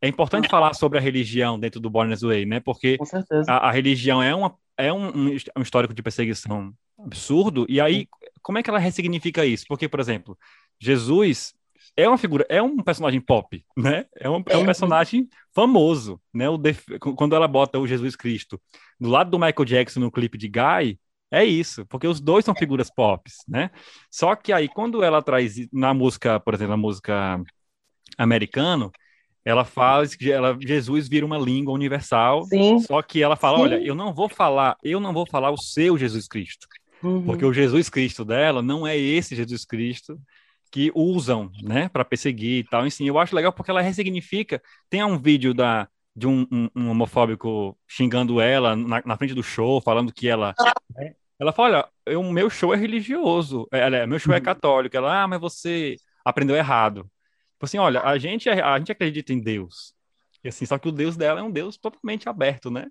É 0.00 0.08
importante 0.08 0.48
falar 0.48 0.74
sobre 0.74 0.98
a 0.98 1.00
religião 1.00 1.58
dentro 1.58 1.80
do 1.80 1.88
Born 1.88 2.12
This 2.12 2.22
Way, 2.22 2.46
né? 2.46 2.60
Porque 2.60 2.98
a, 3.46 3.68
a 3.68 3.70
religião 3.70 4.22
é 4.22 4.34
uma 4.34 4.56
é 4.76 4.92
um, 4.92 5.28
um, 5.56 5.62
histórico 5.62 5.94
de 5.94 6.02
perseguição 6.02 6.72
absurdo, 6.98 7.66
e 7.68 7.80
aí, 7.80 8.08
como 8.42 8.58
é 8.58 8.62
que 8.62 8.70
ela 8.70 8.78
ressignifica 8.78 9.44
isso? 9.44 9.64
Porque, 9.68 9.88
por 9.88 10.00
exemplo, 10.00 10.38
Jesus 10.80 11.54
é 11.96 12.08
uma 12.08 12.18
figura, 12.18 12.46
é 12.48 12.62
um 12.62 12.76
personagem 12.78 13.20
pop, 13.20 13.64
né? 13.76 14.06
É 14.16 14.28
um, 14.28 14.42
é 14.48 14.56
um 14.56 14.64
personagem 14.64 15.28
famoso, 15.54 16.20
né? 16.32 16.48
O 16.48 16.56
def... 16.56 16.86
Quando 17.16 17.34
ela 17.34 17.46
bota 17.46 17.78
o 17.78 17.86
Jesus 17.86 18.16
Cristo 18.16 18.60
do 18.98 19.08
lado 19.08 19.30
do 19.30 19.38
Michael 19.38 19.64
Jackson 19.64 20.00
no 20.00 20.10
clipe 20.10 20.38
de 20.38 20.48
Guy, 20.48 20.98
é 21.30 21.44
isso, 21.44 21.86
porque 21.86 22.06
os 22.06 22.20
dois 22.20 22.44
são 22.44 22.54
figuras 22.54 22.90
pop, 22.90 23.30
né? 23.48 23.70
Só 24.10 24.36
que 24.36 24.52
aí, 24.52 24.68
quando 24.68 25.02
ela 25.02 25.22
traz 25.22 25.54
na 25.72 25.94
música, 25.94 26.38
por 26.38 26.54
exemplo, 26.54 26.72
na 26.72 26.76
música 26.76 27.42
americano, 28.18 28.92
ela 29.44 29.64
faz 29.64 30.14
que 30.14 30.30
ela, 30.30 30.56
Jesus 30.60 31.08
vira 31.08 31.26
uma 31.26 31.38
língua 31.38 31.74
universal. 31.74 32.44
Sim. 32.44 32.78
Só 32.80 33.02
que 33.02 33.22
ela 33.22 33.34
fala, 33.34 33.58
Sim. 33.58 33.62
olha, 33.64 33.82
eu 33.82 33.94
não 33.94 34.12
vou 34.12 34.28
falar, 34.28 34.76
eu 34.82 35.00
não 35.00 35.12
vou 35.12 35.26
falar 35.26 35.50
o 35.50 35.56
seu 35.56 35.96
Jesus 35.98 36.28
Cristo. 36.28 36.66
Uhum. 37.02 37.24
Porque 37.24 37.44
o 37.44 37.52
Jesus 37.52 37.88
Cristo 37.88 38.24
dela 38.24 38.62
não 38.62 38.86
é 38.86 38.96
esse 38.96 39.34
Jesus 39.34 39.64
Cristo 39.64 40.20
que 40.72 40.90
usam, 40.94 41.52
né, 41.62 41.88
para 41.90 42.04
perseguir 42.04 42.60
e 42.60 42.64
tal. 42.64 42.86
Enfim, 42.86 43.06
eu 43.06 43.18
acho 43.18 43.36
legal 43.36 43.52
porque 43.52 43.70
ela 43.70 43.82
ressignifica. 43.82 44.60
Tem 44.88 45.04
um 45.04 45.18
vídeo 45.18 45.52
da 45.52 45.86
de 46.14 46.26
um, 46.26 46.46
um, 46.52 46.68
um 46.74 46.90
homofóbico 46.90 47.78
xingando 47.88 48.38
ela 48.38 48.76
na, 48.76 49.02
na, 49.04 49.16
frente 49.16 49.32
do 49.32 49.42
show, 49.42 49.80
falando 49.80 50.12
que 50.12 50.28
ela 50.28 50.54
né, 50.94 51.14
ela 51.38 51.52
fala, 51.52 51.88
olha, 52.06 52.18
o 52.18 52.32
meu 52.32 52.48
show 52.48 52.72
é 52.72 52.76
religioso, 52.76 53.66
é, 53.72 54.06
meu 54.06 54.18
show 54.18 54.32
é 54.32 54.38
uhum. 54.38 54.44
católico. 54.44 54.96
Ela, 54.96 55.22
ah, 55.22 55.28
mas 55.28 55.40
você 55.40 55.96
aprendeu 56.24 56.54
errado. 56.56 57.02
Tipo 57.52 57.64
assim, 57.64 57.78
olha, 57.78 58.00
a 58.02 58.16
gente, 58.16 58.48
é, 58.48 58.60
a 58.60 58.78
gente 58.78 58.92
acredita 58.92 59.32
em 59.32 59.40
Deus. 59.40 59.94
E 60.44 60.48
assim, 60.48 60.64
só 60.64 60.78
que 60.78 60.88
o 60.88 60.92
Deus 60.92 61.16
dela 61.16 61.40
é 61.40 61.42
um 61.42 61.50
Deus 61.50 61.76
totalmente 61.76 62.28
aberto, 62.28 62.70
né? 62.70 62.86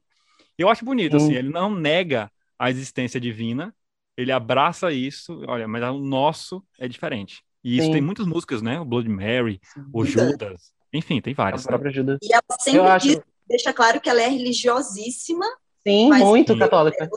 Eu 0.58 0.70
acho 0.70 0.86
bonito, 0.86 1.16
assim, 1.16 1.34
ele 1.34 1.50
não 1.50 1.74
nega 1.74 2.32
a 2.60 2.70
existência 2.70 3.20
divina, 3.20 3.74
ele 4.16 4.32
abraça 4.32 4.92
isso, 4.92 5.44
olha, 5.48 5.68
mas 5.68 5.84
o 5.84 6.00
nosso 6.00 6.64
é 6.80 6.88
diferente. 6.88 7.44
E 7.64 7.78
isso 7.78 7.88
Sim. 7.88 7.94
tem 7.94 8.02
muitas 8.02 8.26
músicas, 8.26 8.62
né? 8.62 8.80
O 8.80 8.86
Blood 8.86 9.08
Mary, 9.10 9.60
Sim. 9.64 9.86
o 9.94 10.04
Judas, 10.04 10.74
enfim, 10.92 11.22
tem 11.22 11.34
várias. 11.34 11.66
A 11.66 11.70
própria 11.70 11.92
Judas. 11.92 12.20
E 12.22 12.34
ela 12.34 12.44
sempre 12.60 12.80
acho... 12.82 13.08
diz, 13.08 13.22
deixa 13.48 13.74
claro 13.74 14.02
que 14.02 14.10
ela 14.10 14.22
é 14.22 14.28
religiosíssima. 14.28 15.46
Sim, 15.86 16.10
muito 16.10 16.58
católica. 16.58 17.10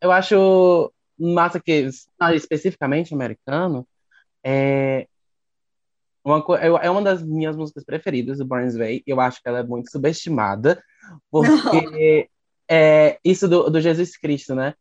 Eu 0.00 0.12
acho 0.12 0.92
massa 1.18 1.60
que, 1.60 1.88
especificamente 2.34 3.14
americano, 3.14 3.86
é, 4.44 5.06
uma, 6.24 6.44
é 6.58 6.90
uma 6.90 7.02
das 7.02 7.22
minhas 7.22 7.56
músicas 7.56 7.84
preferidas 7.84 8.38
do 8.38 8.44
Burns 8.44 8.76
Way. 8.76 9.02
Eu 9.06 9.20
acho 9.20 9.40
que 9.40 9.48
ela 9.48 9.60
é 9.60 9.62
muito 9.62 9.90
subestimada, 9.90 10.82
porque 11.30 12.28
é, 12.68 13.18
isso 13.24 13.48
do, 13.48 13.70
do 13.70 13.80
Jesus 13.80 14.16
Cristo, 14.16 14.54
né? 14.54 14.74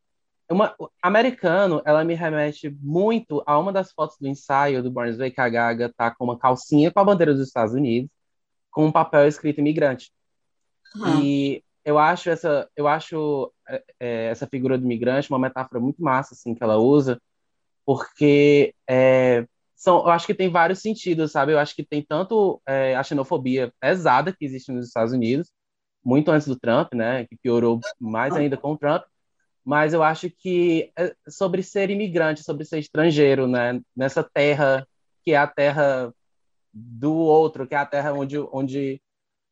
Uma, 0.50 0.76
americano, 1.02 1.82
ela 1.86 2.04
me 2.04 2.14
remete 2.14 2.70
muito 2.80 3.42
a 3.48 3.58
uma 3.58 3.74
das 3.74 3.92
fotos 3.92 4.18
do 4.20 4.28
ensaio 4.28 4.84
do 4.84 4.92
Burns 4.92 5.18
Way, 5.18 5.32
que 5.32 5.42
a 5.42 5.50
Gaga 5.50 5.92
tá 5.96 6.14
com 6.14 6.24
uma 6.24 6.38
calcinha 6.38 6.92
com 6.92 7.00
a 7.00 7.04
bandeira 7.04 7.34
dos 7.34 7.48
Estados 7.48 7.74
Unidos, 7.74 8.10
com 8.70 8.86
um 8.86 8.92
papel 8.92 9.28
escrito 9.28 9.60
imigrante. 9.60 10.12
Uhum. 10.96 11.22
E 11.22 11.64
eu 11.84 11.98
acho 11.98 12.30
essa, 12.30 12.70
eu 12.76 12.88
acho 12.88 13.52
é, 13.68 13.84
é, 14.00 14.26
essa 14.28 14.48
figura 14.48 14.78
do 14.78 14.86
imigrante 14.86 15.30
uma 15.30 15.40
metáfora 15.40 15.80
muito 15.80 16.02
massa, 16.02 16.34
assim, 16.34 16.54
que 16.54 16.64
ela 16.64 16.78
usa, 16.78 17.20
porque 17.86 18.74
é, 18.88 19.46
são, 19.76 20.00
eu 20.00 20.10
acho 20.10 20.26
que 20.26 20.34
tem 20.34 20.50
vários 20.50 20.80
sentidos, 20.80 21.32
sabe? 21.32 21.52
Eu 21.52 21.60
acho 21.60 21.76
que 21.76 21.84
tem 21.84 22.04
tanto 22.04 22.62
é, 22.68 22.96
a 22.96 23.04
xenofobia 23.04 23.74
pesada 23.80 24.34
que 24.34 24.46
existe 24.46 24.72
nos 24.72 24.88
Estados 24.88 25.14
Unidos, 25.14 25.52
muito 26.04 26.32
antes 26.32 26.48
do 26.48 26.60
Trump, 26.60 26.94
né? 26.94 27.26
Que 27.26 27.36
piorou 27.38 27.80
mais 28.00 28.36
ainda 28.36 28.58
com 28.58 28.74
o 28.74 28.78
Trump. 28.78 29.04
Mas 29.66 29.94
eu 29.94 30.04
acho 30.04 30.30
que 30.30 30.92
é 30.98 31.16
sobre 31.28 31.64
ser 31.64 31.90
imigrante, 31.90 32.44
sobre 32.44 32.64
ser 32.66 32.80
estrangeiro, 32.80 33.48
né? 33.48 33.82
Nessa 33.96 34.24
terra 34.24 34.88
que 35.24 35.32
é 35.32 35.38
a 35.38 35.48
terra 35.48 36.14
do 36.72 37.14
outro, 37.14 37.68
que 37.68 37.74
é 37.74 37.78
a 37.78 37.86
terra 37.86 38.14
onde, 38.14 38.38
onde 38.38 39.02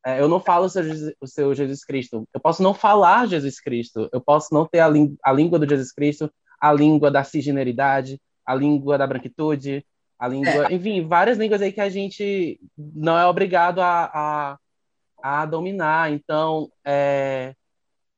é, 0.05 0.19
eu 0.19 0.27
não 0.27 0.39
falo 0.39 0.65
o 0.65 0.69
seu, 0.69 0.83
o 1.19 1.27
seu 1.27 1.55
Jesus 1.55 1.83
Cristo. 1.83 2.27
Eu 2.33 2.39
posso 2.39 2.61
não 2.61 2.73
falar 2.73 3.27
Jesus 3.27 3.59
Cristo. 3.59 4.09
Eu 4.11 4.21
posso 4.21 4.53
não 4.53 4.67
ter 4.67 4.79
a, 4.79 4.91
a 5.23 5.31
língua 5.31 5.57
do 5.57 5.67
Jesus 5.67 5.91
Cristo, 5.91 6.31
a 6.61 6.71
língua 6.71 7.09
da 7.09 7.23
cisgeneridade, 7.23 8.19
a 8.45 8.53
língua 8.53 8.97
da 8.97 9.07
branquitude, 9.07 9.85
a 10.19 10.27
língua, 10.27 10.67
é. 10.69 10.73
enfim, 10.73 11.07
várias 11.07 11.37
línguas 11.37 11.61
aí 11.61 11.71
que 11.71 11.81
a 11.81 11.89
gente 11.89 12.59
não 12.77 13.17
é 13.17 13.25
obrigado 13.25 13.79
a, 13.79 14.11
a, 14.13 15.41
a 15.41 15.45
dominar. 15.45 16.11
Então, 16.11 16.69
é, 16.85 17.55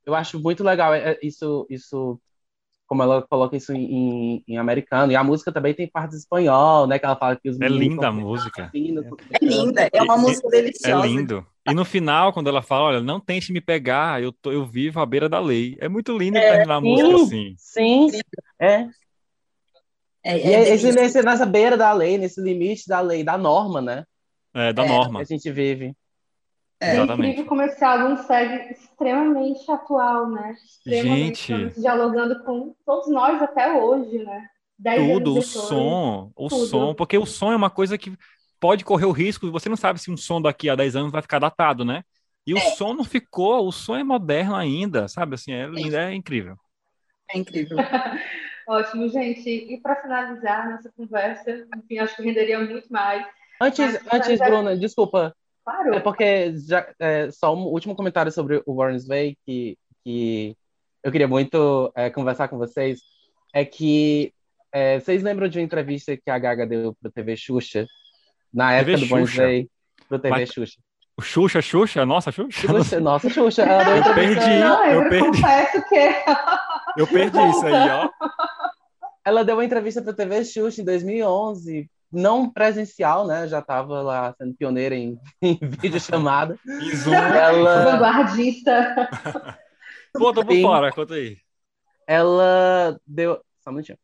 eu 0.06 0.16
acho 0.16 0.40
muito 0.40 0.64
legal 0.64 0.94
é, 0.94 1.18
isso, 1.22 1.66
isso 1.70 2.20
como 2.88 3.02
ela 3.02 3.22
coloca 3.24 3.58
isso 3.58 3.74
em, 3.74 4.44
em, 4.48 4.58
americano. 4.58 5.12
E 5.12 5.16
a 5.16 5.24
música 5.24 5.52
também 5.52 5.74
tem 5.74 5.88
partes 5.88 6.16
em 6.16 6.20
espanhol, 6.20 6.86
né? 6.88 7.00
Que 7.00 7.06
ela 7.06 7.16
fala 7.16 7.36
que 7.36 7.50
os 7.50 7.60
É 7.60 7.68
linda 7.68 8.08
a 8.08 8.12
música. 8.12 8.72
É 8.74 8.78
linda, 9.46 9.90
é 9.92 10.04
uma 10.04 10.18
música 10.18 10.48
deliciosa. 10.50 11.06
É 11.06 11.10
lindo. 11.10 11.46
E 11.68 11.74
no 11.74 11.84
final, 11.84 12.32
quando 12.32 12.48
ela 12.48 12.62
fala, 12.62 12.86
olha, 12.86 13.02
não 13.02 13.20
tente 13.20 13.52
me 13.52 13.60
pegar, 13.60 14.22
eu, 14.22 14.32
tô, 14.32 14.52
eu 14.52 14.66
vivo 14.66 15.00
à 15.00 15.06
beira 15.06 15.28
da 15.28 15.40
lei. 15.40 15.76
É 15.80 15.90
muito 15.90 16.16
lindo 16.16 16.38
é, 16.38 16.50
terminar 16.50 16.76
a 16.76 16.82
música 16.82 17.16
assim. 17.24 17.56
Sim, 17.58 18.08
é. 18.60 18.88
É, 20.24 20.40
é, 20.40 20.54
é 20.54 20.74
esse, 20.74 20.92
nesse, 20.92 21.22
nessa 21.22 21.46
beira 21.46 21.78
da 21.78 21.92
lei, 21.92 22.18
nesse 22.18 22.42
limite 22.42 22.88
da 22.88 23.00
lei, 23.00 23.24
da 23.24 23.38
norma, 23.38 23.82
né? 23.82 24.06
É, 24.54 24.72
da 24.72 24.86
norma. 24.86 25.20
Que 25.20 25.34
a 25.34 25.36
gente 25.38 25.52
vive. 25.52 25.96
É, 26.80 26.94
Exatamente. 26.94 27.30
incrível 27.30 27.46
como 27.46 27.62
esse 27.62 27.84
álbum 27.84 28.18
segue 28.18 28.76
extremamente 28.96 29.70
atual, 29.70 30.30
né? 30.30 30.56
Extremamente 30.64 31.48
Gente. 31.48 31.80
dialogando 31.80 32.42
com 32.44 32.74
todos 32.86 33.10
nós 33.10 33.42
até 33.42 33.74
hoje, 33.74 34.18
né? 34.20 34.48
Dez 34.78 35.02
tudo, 35.02 35.38
o 35.38 35.42
som, 35.42 36.32
o 36.36 36.50
tudo. 36.50 36.66
som, 36.66 36.96
porque 36.96 37.18
o 37.18 37.26
som 37.26 37.52
é 37.52 37.56
uma 37.56 37.70
coisa 37.70 37.98
que 37.98 38.18
pode 38.60 38.84
correr 38.84 39.06
o 39.06 39.12
risco, 39.12 39.52
você 39.52 39.70
não 39.70 39.76
sabe 39.76 40.00
se 40.00 40.10
um 40.10 40.18
som 40.18 40.42
daqui 40.42 40.70
a 40.70 40.76
10 40.76 40.96
anos 40.96 41.12
vai 41.12 41.22
ficar 41.22 41.40
datado, 41.40 41.86
né? 41.86 42.04
E 42.48 42.54
o 42.54 42.58
é. 42.58 42.62
som 42.72 42.94
não 42.94 43.04
ficou, 43.04 43.68
o 43.68 43.72
som 43.72 43.96
é 43.96 44.04
moderno 44.04 44.56
ainda, 44.56 45.08
sabe? 45.08 45.36
Assim, 45.36 45.52
é 45.52 45.66
lindo, 45.68 45.96
é 45.96 46.14
incrível. 46.14 46.56
É 47.34 47.38
incrível. 47.38 47.78
Ótimo, 48.68 49.08
gente. 49.10 49.50
E 49.50 49.80
para 49.80 50.02
finalizar 50.02 50.70
nossa 50.70 50.92
conversa, 50.96 51.68
enfim, 51.78 52.00
acho 52.00 52.16
que 52.16 52.24
renderia 52.24 52.60
muito 52.60 52.92
mais. 52.92 53.26
Antes, 53.62 54.00
antes 54.12 54.40
já... 54.40 54.46
Bruna, 54.46 54.76
desculpa, 54.76 55.36
Claro. 55.66 55.96
É 55.96 56.00
porque 56.00 56.56
já, 56.58 56.88
é, 57.00 57.32
só 57.32 57.56
um 57.56 57.64
último 57.64 57.96
comentário 57.96 58.32
sobre 58.32 58.62
o 58.68 58.76
Warren's 58.76 59.08
Way 59.08 59.36
que, 59.44 59.76
que 60.04 60.56
eu 61.04 61.12
queria 61.12 61.28
muito 61.28 61.92
é, 61.96 62.10
conversar 62.12 62.48
com 62.48 62.58
vocês 62.58 63.00
é 63.52 63.66
que 63.66 64.32
é, 64.72 65.00
vocês 65.00 65.24
lembram 65.24 65.48
de 65.48 65.58
uma 65.58 65.66
entrevista 65.66 66.16
que 66.16 66.30
a 66.30 66.38
Gaga 66.38 66.68
deu 66.68 66.96
para 67.02 67.12
TV 67.12 67.36
Xuxa 67.36 67.88
na 68.54 68.74
época 68.74 68.98
TV 68.98 69.08
do 69.08 69.12
Warren's 69.12 69.36
Way 69.36 69.70
para 70.08 70.20
TV 70.20 70.30
Mas... 70.30 70.50
Xuxa? 70.50 70.80
O 71.18 71.22
Xuxa, 71.22 71.62
Xuxa, 71.62 72.06
nossa 72.06 72.30
Xuxa. 72.30 72.68
Xuxa 72.68 73.00
nossa 73.00 73.30
Xuxa. 73.30 73.64
eu 73.64 74.14
perdi, 74.14 74.60
Não, 74.60 74.86
eu, 74.86 75.02
eu 75.02 75.10
perdi. 75.10 75.42
que 75.88 75.96
eu 77.00 77.08
perdi 77.08 77.50
isso 77.50 77.66
aí, 77.66 77.90
ó. 77.90 78.10
Ela 79.24 79.46
deu 79.46 79.56
uma 79.56 79.64
entrevista 79.64 80.02
para 80.02 80.14
TV 80.14 80.44
Xuxa 80.44 80.82
em 80.82 80.86
2011 80.86 81.90
não 82.16 82.50
presencial, 82.50 83.28
né? 83.28 83.48
Já 83.48 83.60
estava 83.60 84.02
lá 84.02 84.34
sendo 84.38 84.56
pioneira 84.56 84.96
em, 84.96 85.20
em 85.42 85.60
videochamada. 85.62 86.58
Em 86.66 86.96
Zoom. 86.96 87.14
Ela... 87.14 87.92
Vanguardista. 87.92 89.10
Conta 90.16 90.46
por 90.46 90.62
fora, 90.62 90.92
conta 90.92 91.16
aí. 91.16 91.38
Ela 92.08 92.98
deu... 93.06 93.42
Só 93.60 93.70
um 93.70 93.74
minutinho. 93.74 93.98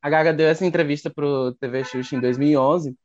A 0.00 0.08
Gaga 0.08 0.32
deu 0.32 0.46
essa 0.46 0.64
entrevista 0.64 1.10
pro 1.10 1.54
TV 1.54 1.84
Xuxa 1.84 2.14
em 2.14 2.20
2011, 2.20 2.96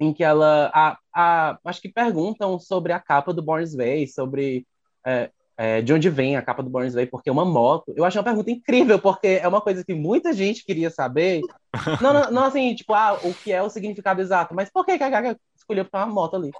em 0.00 0.14
que 0.14 0.24
ela... 0.24 0.70
A, 0.72 0.98
a, 1.12 1.58
acho 1.64 1.82
que 1.82 1.88
perguntam 1.92 2.58
sobre 2.58 2.92
a 2.92 3.00
capa 3.00 3.34
do 3.34 3.42
Born's 3.42 3.74
Way, 3.74 4.08
sobre... 4.08 4.66
É, 5.04 5.30
é, 5.56 5.80
de 5.80 5.92
onde 5.92 6.10
vem 6.10 6.36
a 6.36 6.42
capa 6.42 6.62
do 6.62 6.68
Born's 6.68 6.94
Way, 6.94 7.06
porque 7.06 7.30
é 7.30 7.32
uma 7.32 7.44
moto. 7.44 7.92
Eu 7.96 8.04
acho 8.04 8.18
uma 8.18 8.24
pergunta 8.24 8.50
incrível, 8.50 8.98
porque 8.98 9.40
é 9.42 9.48
uma 9.48 9.60
coisa 9.60 9.84
que 9.84 9.94
muita 9.94 10.32
gente 10.32 10.64
queria 10.64 10.90
saber. 10.90 11.40
Não, 12.00 12.12
não, 12.12 12.30
não 12.30 12.44
assim, 12.44 12.74
tipo, 12.74 12.94
ah, 12.94 13.20
o 13.22 13.34
que 13.34 13.52
é 13.52 13.62
o 13.62 13.68
significado 13.68 14.18
exato, 14.20 14.54
mas 14.54 14.70
por 14.70 14.84
que, 14.86 14.92
a 14.92 14.96
Gaga 15.10 15.38
escolheu 15.54 15.84
botar 15.84 16.06
uma 16.06 16.14
moto 16.14 16.36
ali? 16.36 16.50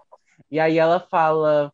E 0.51 0.61
aí 0.61 0.77
ela 0.79 1.01
fala, 1.01 1.73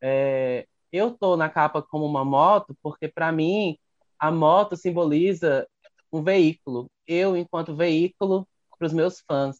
é, 0.00 0.66
eu 0.92 1.12
tô 1.12 1.36
na 1.36 1.48
capa 1.48 1.80
como 1.80 2.04
uma 2.04 2.24
moto 2.24 2.76
porque, 2.82 3.06
para 3.06 3.30
mim, 3.30 3.78
a 4.18 4.32
moto 4.32 4.76
simboliza 4.76 5.66
um 6.12 6.22
veículo. 6.22 6.90
Eu, 7.06 7.36
enquanto 7.36 7.74
veículo 7.74 8.48
para 8.78 8.86
os 8.86 8.92
meus 8.92 9.20
fãs. 9.20 9.58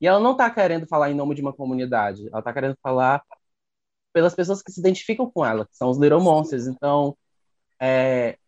E 0.00 0.06
ela 0.06 0.20
não 0.20 0.32
está 0.32 0.50
querendo 0.50 0.86
falar 0.86 1.10
em 1.10 1.14
nome 1.14 1.34
de 1.34 1.42
uma 1.42 1.52
comunidade, 1.52 2.28
ela 2.28 2.38
está 2.40 2.52
querendo 2.52 2.76
falar 2.82 3.22
pelas 4.14 4.34
pessoas 4.34 4.62
que 4.62 4.70
se 4.72 4.80
identificam 4.80 5.28
com 5.28 5.44
ela, 5.44 5.66
que 5.66 5.76
são 5.76 5.90
os 5.90 5.98
Little 5.98 6.20
Monsters. 6.20 6.68
Então, 6.68 7.16
é, 7.80 8.38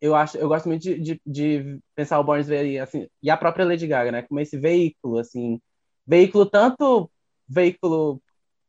eu 0.00 0.14
acho, 0.14 0.36
eu 0.36 0.48
gosto 0.48 0.66
muito 0.68 0.82
de, 0.82 0.98
de, 0.98 1.20
de 1.24 1.80
pensar 1.94 2.18
o 2.18 2.24
Borns 2.24 2.48
assim, 2.82 3.08
e 3.22 3.30
a 3.30 3.36
própria 3.36 3.64
Lady 3.64 3.86
Gaga, 3.86 4.12
né, 4.12 4.22
como 4.22 4.40
esse 4.40 4.58
veículo, 4.58 5.18
assim, 5.18 5.60
veículo 6.04 6.44
tanto 6.44 7.10
veículo 7.48 8.20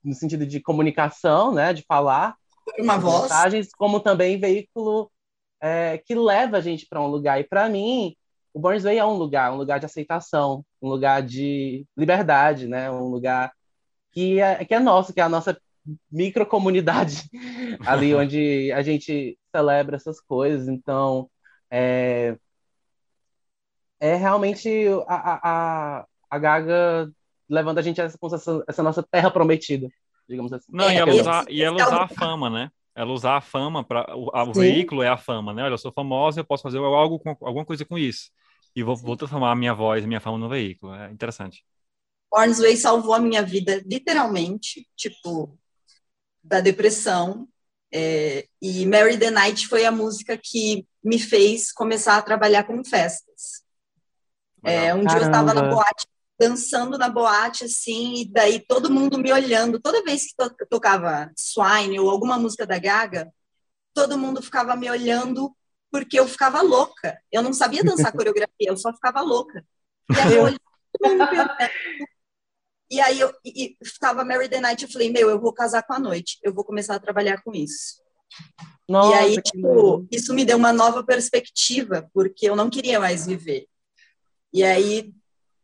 no 0.03 0.13
sentido 0.13 0.45
de 0.45 0.61
comunicação, 0.61 1.51
né, 1.51 1.73
de 1.73 1.81
falar 1.81 2.35
uma 2.77 2.97
voz, 2.97 3.23
mensagens, 3.23 3.69
como 3.75 3.99
também 3.99 4.39
veículo 4.39 5.11
é, 5.59 5.97
que 5.97 6.13
leva 6.13 6.57
a 6.57 6.61
gente 6.61 6.85
para 6.87 7.01
um 7.01 7.07
lugar. 7.07 7.39
E 7.39 7.43
para 7.43 7.67
mim, 7.67 8.15
o 8.53 8.59
Borns 8.59 8.83
Way 8.83 8.99
é 8.99 9.05
um 9.05 9.15
lugar, 9.15 9.51
um 9.51 9.57
lugar 9.57 9.79
de 9.79 9.87
aceitação, 9.87 10.63
um 10.79 10.87
lugar 10.87 11.23
de 11.23 11.85
liberdade, 11.97 12.67
né, 12.67 12.91
um 12.91 13.09
lugar 13.09 13.51
que 14.11 14.39
é, 14.39 14.63
que 14.63 14.73
é 14.73 14.79
nosso, 14.79 15.13
que 15.13 15.19
é 15.19 15.23
a 15.23 15.29
nossa 15.29 15.59
microcomunidade 16.11 17.29
ali 17.85 18.13
onde 18.15 18.71
a 18.71 18.81
gente 18.81 19.37
celebra 19.53 19.95
essas 19.95 20.19
coisas. 20.19 20.67
Então, 20.67 21.29
é, 21.69 22.37
é 23.99 24.15
realmente 24.15 24.69
a, 25.07 25.99
a, 25.99 26.05
a 26.29 26.39
Gaga 26.39 27.11
levando 27.49 27.77
a 27.77 27.81
gente 27.81 28.01
a 28.01 28.05
essa, 28.05 28.63
essa 28.67 28.83
nossa 28.83 29.03
terra 29.03 29.29
prometida, 29.29 29.87
digamos 30.27 30.51
assim. 30.51 30.71
Não, 30.71 30.91
e 30.91 30.95
ela 30.95 31.13
usar, 31.13 31.45
e 31.49 31.61
ela 31.61 31.75
usar 31.75 32.03
a 32.03 32.07
fama, 32.09 32.49
né? 32.49 32.71
Ela 32.95 33.11
usar 33.11 33.37
a 33.37 33.41
fama 33.41 33.83
para 33.83 34.15
o, 34.15 34.31
o 34.33 34.53
veículo 34.53 35.03
é 35.03 35.09
a 35.09 35.17
fama, 35.17 35.53
né? 35.53 35.63
Olha, 35.63 35.73
eu 35.73 35.77
sou 35.77 35.91
famosa, 35.91 36.39
eu 36.39 36.45
posso 36.45 36.63
fazer 36.63 36.77
algo 36.77 37.19
com, 37.19 37.37
alguma 37.41 37.65
coisa 37.65 37.85
com 37.85 37.97
isso. 37.97 38.31
E 38.75 38.83
vou, 38.83 38.95
vou 38.95 39.15
transformar 39.15 39.51
a 39.51 39.55
minha 39.55 39.73
voz, 39.73 40.03
a 40.03 40.07
minha 40.07 40.19
fama 40.19 40.37
no 40.37 40.49
veículo. 40.49 40.93
É 40.93 41.11
interessante. 41.11 41.63
Hornsway 42.31 42.75
salvou 42.75 43.13
a 43.13 43.19
minha 43.19 43.41
vida, 43.41 43.81
literalmente. 43.85 44.87
Tipo, 44.95 45.57
da 46.45 46.61
depressão. 46.61 47.47
É, 47.91 48.47
e 48.61 48.85
Mary 48.85 49.17
the 49.17 49.31
Night 49.31 49.67
foi 49.67 49.85
a 49.85 49.91
música 49.91 50.37
que 50.41 50.87
me 51.03 51.19
fez 51.19 51.71
começar 51.71 52.17
a 52.17 52.21
trabalhar 52.21 52.63
com 52.63 52.83
festas. 52.83 53.63
É, 54.63 54.93
um 54.93 55.03
Caramba. 55.03 55.09
dia 55.09 55.19
eu 55.19 55.25
estava 55.25 55.53
na 55.53 55.69
boate, 55.69 56.07
dançando 56.39 56.97
na 56.97 57.09
boate, 57.09 57.65
assim, 57.65 58.21
e 58.21 58.25
daí 58.25 58.59
todo 58.59 58.91
mundo 58.91 59.17
me 59.17 59.31
olhando. 59.31 59.79
Toda 59.79 60.03
vez 60.03 60.25
que 60.25 60.35
to 60.35 60.49
tocava 60.69 61.31
Swine 61.37 61.99
ou 61.99 62.09
alguma 62.09 62.37
música 62.37 62.65
da 62.65 62.79
Gaga, 62.79 63.31
todo 63.93 64.17
mundo 64.17 64.41
ficava 64.41 64.75
me 64.75 64.89
olhando 64.89 65.55
porque 65.91 66.19
eu 66.19 66.27
ficava 66.27 66.61
louca. 66.61 67.17
Eu 67.31 67.41
não 67.41 67.53
sabia 67.53 67.83
dançar 67.83 68.11
coreografia, 68.13 68.67
eu 68.67 68.75
só 68.75 68.91
ficava 68.91 69.21
louca. 69.21 69.63
E 70.09 70.19
aí 70.19 70.33
eu 70.33 70.43
olhando, 70.43 70.59
todo 70.99 71.11
mundo 71.11 71.31
me 71.31 71.39
olhando, 71.39 71.55
e 72.95 73.01
aí 73.01 73.19
eu 73.19 73.33
e, 73.43 73.75
ficava 73.83 74.23
Mary 74.23 74.47
the 74.47 74.61
Night, 74.61 74.83
eu 74.83 74.89
falei, 74.89 75.11
meu, 75.11 75.29
eu 75.29 75.39
vou 75.39 75.53
casar 75.53 75.83
com 75.83 75.93
a 75.93 75.99
noite, 75.99 76.39
eu 76.41 76.53
vou 76.53 76.63
começar 76.63 76.95
a 76.95 76.99
trabalhar 76.99 77.41
com 77.43 77.53
isso. 77.53 78.01
Nossa, 78.87 79.09
e 79.09 79.13
aí, 79.13 79.41
tipo, 79.41 80.07
isso 80.09 80.33
me 80.33 80.45
deu 80.45 80.57
uma 80.57 80.71
nova 80.71 81.03
perspectiva, 81.03 82.09
porque 82.13 82.49
eu 82.49 82.55
não 82.55 82.69
queria 82.69 82.99
mais 82.99 83.25
viver. 83.25 83.67
E 84.53 84.63
aí, 84.63 85.13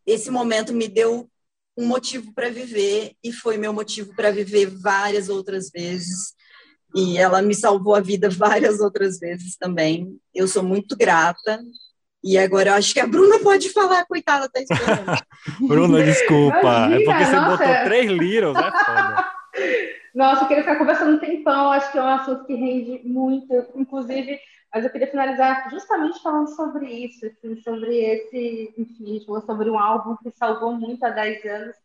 esse 0.06 0.30
momento 0.30 0.74
me 0.74 0.90
deu 0.90 1.30
um 1.78 1.88
motivo 1.88 2.34
para 2.34 2.50
viver, 2.50 3.14
e 3.24 3.32
foi 3.32 3.58
meu 3.58 3.72
motivo 3.72 4.14
para 4.14 4.32
viver 4.32 4.66
várias 4.66 5.30
outras 5.30 5.70
vezes. 5.70 6.34
E 6.94 7.18
ela 7.18 7.42
me 7.42 7.56
salvou 7.56 7.96
a 7.96 8.02
vida 8.02 8.30
várias 8.30 8.82
outras 8.82 9.20
vezes 9.20 9.56
também. 9.56 10.20
Eu 10.36 10.48
sou 10.48 10.64
muito 10.64 10.98
grata 10.98 11.62
e 12.24 12.38
agora 12.38 12.70
eu 12.70 12.74
acho 12.76 12.94
que 12.94 13.00
a 13.00 13.08
Bruna 13.08 13.40
pode 13.40 13.72
falar, 13.72 14.06
coitada, 14.06 14.50
tá 14.50 14.62
esperando. 14.62 15.18
Bruna, 15.68 16.04
desculpa. 16.04 16.60
Imagina, 16.60 16.96
é 16.96 17.04
porque 17.04 17.26
você 17.26 17.36
nossa. 17.36 17.58
botou 17.58 17.84
três 17.86 18.12
liras, 18.12 18.56
é 18.56 18.72
foda. 18.72 19.32
Nossa, 20.14 20.44
eu 20.44 20.48
queria 20.50 20.64
ficar 20.64 20.78
conversando 20.78 21.16
um 21.16 21.20
tempão, 21.20 21.72
acho 21.72 21.90
que 21.92 21.98
é 21.98 22.04
um 22.04 22.08
assunto 22.08 22.46
que 22.46 22.54
rende 22.54 23.02
muito, 23.08 23.54
inclusive, 23.76 24.38
mas 24.74 24.84
eu 24.84 24.92
queria 24.92 25.08
finalizar 25.10 25.70
justamente 25.70 26.22
falando 26.22 26.50
sobre 26.54 26.86
isso, 26.86 27.26
assim, 27.26 27.56
sobre 27.62 27.98
esse, 27.98 28.74
enfim, 28.78 29.22
sobre 29.46 29.70
um 29.70 29.80
álbum 29.80 30.18
que 30.18 30.30
salvou 30.38 30.74
muito 30.74 31.02
há 31.06 31.10
10 31.10 31.46
anos, 31.46 31.76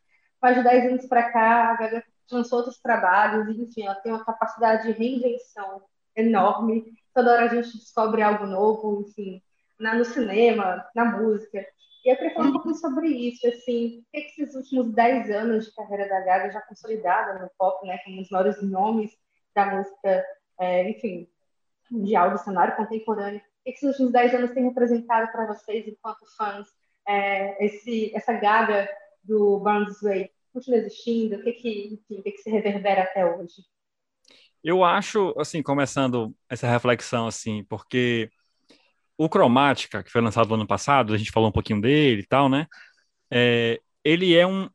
mais 0.43 0.57
de 0.57 0.65
10 0.65 0.87
anos 0.87 1.07
para 1.07 1.31
cá, 1.31 1.71
a 1.71 1.77
Gaga 1.77 2.05
lançou 2.33 2.59
outros 2.59 2.79
trabalhos, 2.79 3.49
enfim, 3.57 3.85
ela 3.85 3.95
tem 3.95 4.13
uma 4.13 4.25
capacidade 4.25 4.83
de 4.83 4.99
reinvenção 4.99 5.83
enorme, 6.17 6.85
toda 7.15 7.33
hora 7.33 7.45
a 7.45 7.49
gente 7.49 7.79
descobre 7.79 8.23
algo 8.23 8.47
novo, 8.47 9.05
enfim, 9.07 9.41
na, 9.79 9.95
no 9.95 10.05
cinema, 10.05 10.85
na 10.95 11.05
música. 11.05 11.67
E 12.05 12.09
eu 12.09 12.17
queria 12.17 12.35
falar 12.35 12.49
um 12.49 12.53
pouquinho 12.53 12.77
sobre 12.77 13.09
isso, 13.09 13.47
assim, 13.49 13.99
o 13.99 14.05
que, 14.13 14.19
esses 14.19 14.55
últimos 14.55 14.93
10 14.93 15.31
anos 15.31 15.67
de 15.67 15.75
carreira 15.75 16.09
da 16.09 16.21
Gaga 16.21 16.53
já 16.53 16.61
consolidada 16.61 17.39
no 17.41 17.51
pop, 17.59 17.85
né, 17.87 17.99
como 18.05 18.21
os 18.21 18.31
maiores 18.31 18.63
nomes 18.63 19.11
da 19.55 19.67
música, 19.75 20.25
é, 20.61 20.89
enfim, 20.89 21.29
mundial, 21.91 22.31
do 22.31 22.39
cenário 22.39 22.77
contemporâneo, 22.77 23.41
o 23.41 23.43
que 23.65 23.71
esses 23.71 23.83
últimos 23.83 24.13
10 24.13 24.35
anos 24.35 24.51
têm 24.53 24.65
representado 24.65 25.33
para 25.33 25.47
vocês, 25.47 25.87
enquanto 25.89 26.21
fãs, 26.37 26.69
é, 27.09 27.65
esse, 27.65 28.15
essa 28.15 28.33
gaga 28.35 28.89
do 29.23 29.59
Burns 29.59 30.01
Way? 30.01 30.31
Continua 30.53 30.79
existindo? 30.79 31.37
O 31.37 31.43
que 31.43 31.53
que, 31.53 31.95
enfim, 31.95 32.21
o 32.21 32.23
que 32.23 32.33
que 32.33 32.39
se 32.39 32.51
reverbera 32.51 33.03
até 33.03 33.27
hoje? 33.27 33.63
Eu 34.63 34.83
acho, 34.83 35.35
assim, 35.39 35.63
começando 35.63 36.35
essa 36.49 36.69
reflexão, 36.69 37.27
assim, 37.27 37.65
porque 37.65 38.31
o 39.19 39.29
Cromática, 39.29 40.03
que 40.03 40.11
foi 40.11 40.21
lançado 40.21 40.49
no 40.49 40.55
ano 40.55 40.67
passado, 40.67 41.15
a 41.15 41.17
gente 41.17 41.31
falou 41.31 41.49
um 41.49 41.53
pouquinho 41.53 41.81
dele 41.81 42.23
e 42.23 42.27
tal, 42.27 42.49
né? 42.49 42.67
É, 43.31 43.81
ele 44.05 44.35
é 44.35 44.47
um, 44.47 44.69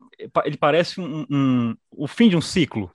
ele 0.44 0.56
parece 0.56 1.00
um, 1.00 1.26
um, 1.30 1.76
o 1.90 2.06
fim 2.06 2.28
de 2.28 2.36
um 2.36 2.40
ciclo, 2.40 2.90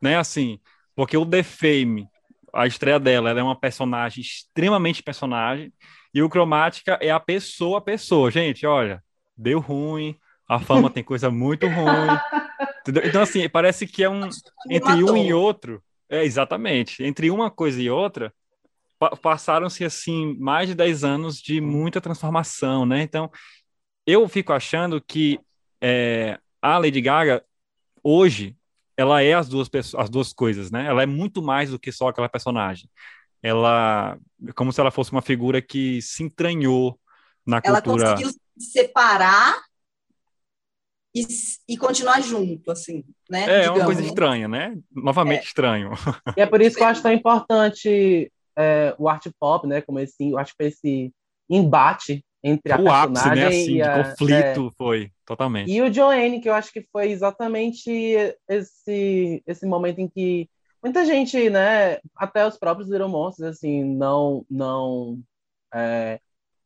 né? 0.00 0.16
Assim, 0.16 0.58
porque 0.94 1.16
o 1.16 1.26
The 1.26 1.42
Fame, 1.42 2.08
a 2.52 2.66
estreia 2.66 2.98
dela, 2.98 3.30
ela 3.30 3.40
é 3.40 3.42
uma 3.42 3.58
personagem 3.58 4.22
extremamente 4.22 5.02
personagem, 5.02 5.72
e 6.12 6.22
o 6.22 6.28
Cromática 6.30 6.98
é 7.00 7.10
a 7.10 7.20
pessoa 7.20 7.78
a 7.78 7.82
pessoa. 7.82 8.30
Gente, 8.30 8.66
olha, 8.66 9.02
deu 9.36 9.60
ruim, 9.60 10.16
a 10.48 10.58
fama 10.58 10.88
tem 10.88 11.04
coisa 11.04 11.30
muito 11.30 11.66
ruim. 11.66 12.18
Entendeu? 12.80 13.02
Então, 13.04 13.22
assim, 13.22 13.48
parece 13.48 13.86
que 13.86 14.02
é 14.02 14.08
um. 14.08 14.28
Entre 14.70 15.04
um 15.04 15.16
e 15.16 15.34
outro. 15.34 15.82
É, 16.08 16.24
exatamente. 16.24 17.02
Entre 17.02 17.30
uma 17.30 17.50
coisa 17.50 17.82
e 17.82 17.90
outra, 17.90 18.32
passaram-se 19.20 19.84
assim 19.84 20.36
mais 20.38 20.68
de 20.68 20.74
10 20.74 21.04
anos 21.04 21.40
de 21.40 21.60
muita 21.60 22.00
transformação, 22.00 22.86
né? 22.86 23.02
Então, 23.02 23.30
eu 24.06 24.28
fico 24.28 24.52
achando 24.52 25.00
que 25.00 25.38
é, 25.80 26.38
a 26.62 26.78
Lady 26.78 27.00
Gaga 27.00 27.44
hoje 28.02 28.56
ela 28.96 29.22
é 29.22 29.34
as 29.34 29.48
duas 29.48 29.68
as 29.96 30.08
duas 30.08 30.32
coisas, 30.32 30.70
né? 30.70 30.86
Ela 30.86 31.02
é 31.02 31.06
muito 31.06 31.42
mais 31.42 31.70
do 31.70 31.78
que 31.78 31.92
só 31.92 32.08
aquela 32.08 32.28
personagem. 32.28 32.88
Ela 33.42 34.18
como 34.54 34.72
se 34.72 34.80
ela 34.80 34.90
fosse 34.90 35.12
uma 35.12 35.22
figura 35.22 35.60
que 35.60 36.00
se 36.00 36.22
entranhou 36.22 36.98
na 37.46 37.60
ela 37.62 37.82
cultura. 37.82 38.04
Ela 38.04 38.12
conseguiu 38.14 38.40
separar 38.58 39.62
e, 41.14 41.26
e, 41.66 41.78
continuar 41.78 42.20
junto, 42.20 42.70
assim, 42.70 43.02
né? 43.30 43.44
É, 43.48 43.64
é 43.64 43.70
uma 43.70 43.86
coisa 43.86 44.02
estranha, 44.02 44.46
né? 44.46 44.76
Novamente 44.92 45.40
é. 45.40 45.44
estranho. 45.44 45.90
E 46.36 46.40
é 46.42 46.46
por 46.46 46.60
isso 46.60 46.76
que 46.76 46.82
eu 46.82 46.86
acho 46.86 47.02
tão 47.02 47.12
importante 47.12 48.30
é, 48.56 48.94
o 48.98 49.08
art 49.08 49.26
pop, 49.38 49.66
né? 49.66 49.80
Como 49.80 49.98
esse, 49.98 50.30
eu 50.30 50.38
acho 50.38 50.54
que 50.56 50.64
esse 50.64 51.12
embate 51.48 52.24
entre 52.42 52.72
a 52.72 52.80
o 52.80 52.88
ápice, 52.88 53.28
né? 53.30 53.46
Assim, 53.46 53.74
de 53.74 53.82
a, 53.82 54.04
conflito 54.04 54.68
é, 54.68 54.70
foi 54.76 55.10
totalmente. 55.24 55.70
E 55.70 55.82
o 55.82 55.92
Joanne, 55.92 56.40
que 56.40 56.48
eu 56.48 56.54
acho 56.54 56.72
que 56.72 56.86
foi 56.92 57.10
exatamente 57.10 57.90
esse 58.48 59.42
esse 59.46 59.66
momento 59.66 60.00
em 60.00 60.08
que 60.08 60.48
muita 60.82 61.04
gente, 61.04 61.50
né? 61.50 61.98
Até 62.14 62.46
os 62.46 62.58
próprios 62.58 62.88
Little 62.88 63.08
Monsters, 63.08 63.56
assim, 63.56 63.84
não 63.84 64.44
não 64.48 65.20
é, 65.74 66.20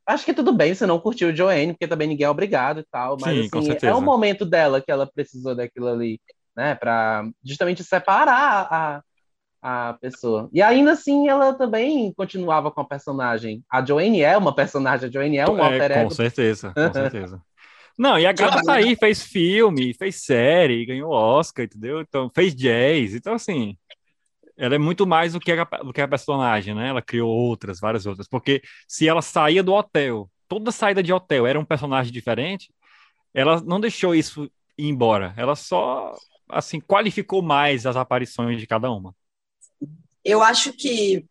acho 0.06 0.24
que 0.24 0.34
tudo 0.34 0.52
bem 0.52 0.74
você 0.74 0.86
não 0.86 1.00
curtiu 1.00 1.30
o 1.30 1.36
Joanne, 1.36 1.72
porque 1.72 1.88
também 1.88 2.08
ninguém 2.08 2.26
é 2.26 2.30
obrigado 2.30 2.80
e 2.80 2.84
tal, 2.90 3.16
mas 3.20 3.50
Sim, 3.50 3.58
assim, 3.58 3.86
é 3.86 3.94
o 3.94 4.02
momento 4.02 4.44
dela 4.44 4.80
que 4.80 4.90
ela 4.90 5.06
precisou 5.06 5.54
daquilo 5.54 5.88
ali, 5.88 6.20
né, 6.56 6.74
para 6.74 7.28
justamente 7.42 7.82
separar 7.82 8.68
a, 8.70 9.02
a 9.62 9.94
pessoa. 10.00 10.48
E 10.52 10.62
ainda 10.62 10.92
assim, 10.92 11.28
ela 11.28 11.52
também 11.52 12.12
continuava 12.14 12.70
com 12.70 12.80
a 12.80 12.84
personagem. 12.84 13.62
A 13.70 13.84
Joanne 13.84 14.22
é 14.22 14.36
uma 14.36 14.54
personagem, 14.54 15.08
a 15.08 15.12
Joanne 15.12 15.38
é 15.38 15.48
um 15.48 15.58
é, 15.58 15.62
alter 15.62 15.92
ego. 15.92 16.08
Com 16.08 16.14
certeza, 16.14 16.72
com 16.72 16.92
certeza. 16.92 17.42
Não, 17.98 18.18
e 18.18 18.24
a 18.24 18.32
gata 18.32 18.62
tá 18.62 18.74
aí, 18.74 18.96
fez 18.96 19.22
filme, 19.22 19.92
fez 19.92 20.22
série, 20.22 20.86
ganhou 20.86 21.10
Oscar, 21.10 21.66
entendeu? 21.66 22.00
Então, 22.00 22.30
fez 22.34 22.54
jazz. 22.54 23.14
Então, 23.14 23.34
assim, 23.34 23.76
ela 24.56 24.74
é 24.74 24.78
muito 24.78 25.06
mais 25.06 25.34
do 25.34 25.40
que, 25.40 25.52
a, 25.52 25.64
do 25.64 25.92
que 25.92 26.00
a 26.00 26.08
personagem, 26.08 26.74
né? 26.74 26.88
Ela 26.88 27.02
criou 27.02 27.28
outras, 27.30 27.78
várias 27.78 28.06
outras. 28.06 28.26
Porque 28.26 28.62
se 28.88 29.06
ela 29.06 29.20
saía 29.20 29.62
do 29.62 29.74
hotel, 29.74 30.30
toda 30.48 30.72
saída 30.72 31.02
de 31.02 31.12
hotel 31.12 31.46
era 31.46 31.60
um 31.60 31.64
personagem 31.64 32.10
diferente, 32.10 32.72
ela 33.34 33.60
não 33.60 33.78
deixou 33.78 34.14
isso 34.14 34.50
ir 34.78 34.88
embora. 34.88 35.34
Ela 35.36 35.54
só, 35.54 36.14
assim, 36.48 36.80
qualificou 36.80 37.42
mais 37.42 37.84
as 37.84 37.96
aparições 37.96 38.58
de 38.58 38.66
cada 38.66 38.90
uma 38.90 39.14
eu 40.24 40.42
acho 40.42 40.72
que 40.72 41.26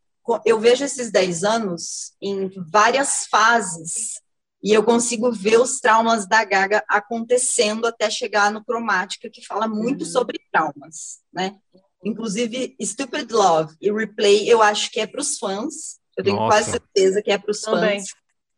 eu 0.45 0.59
vejo 0.59 0.83
esses 0.83 1.11
10 1.11 1.43
anos 1.43 2.13
em 2.21 2.49
várias 2.71 3.25
fases 3.25 4.21
e 4.61 4.73
eu 4.73 4.83
consigo 4.83 5.31
ver 5.31 5.59
os 5.59 5.79
traumas 5.79 6.27
da 6.27 6.43
Gaga 6.43 6.83
acontecendo 6.87 7.87
até 7.87 8.09
chegar 8.09 8.51
no 8.51 8.63
Cromática, 8.63 9.29
que 9.29 9.45
fala 9.45 9.67
muito 9.67 10.01
uhum. 10.01 10.09
sobre 10.09 10.39
traumas, 10.51 11.19
né? 11.33 11.55
Inclusive, 12.03 12.75
Stupid 12.81 13.31
Love 13.31 13.75
e 13.81 13.91
Replay, 13.91 14.49
eu 14.49 14.61
acho 14.61 14.91
que 14.91 14.99
é 14.99 15.07
para 15.07 15.21
os 15.21 15.37
fãs. 15.37 15.99
Eu 16.17 16.23
tenho 16.23 16.35
Nossa. 16.35 16.57
quase 16.57 16.71
certeza 16.71 17.21
que 17.21 17.31
é 17.31 17.37
para 17.37 17.51
os 17.51 17.61
fãs. 17.61 18.05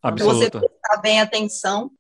Absoluta. 0.01 0.59
Você 0.59 0.67
prestar 0.67 1.01
bem 1.01 1.21
atenção. 1.21 1.91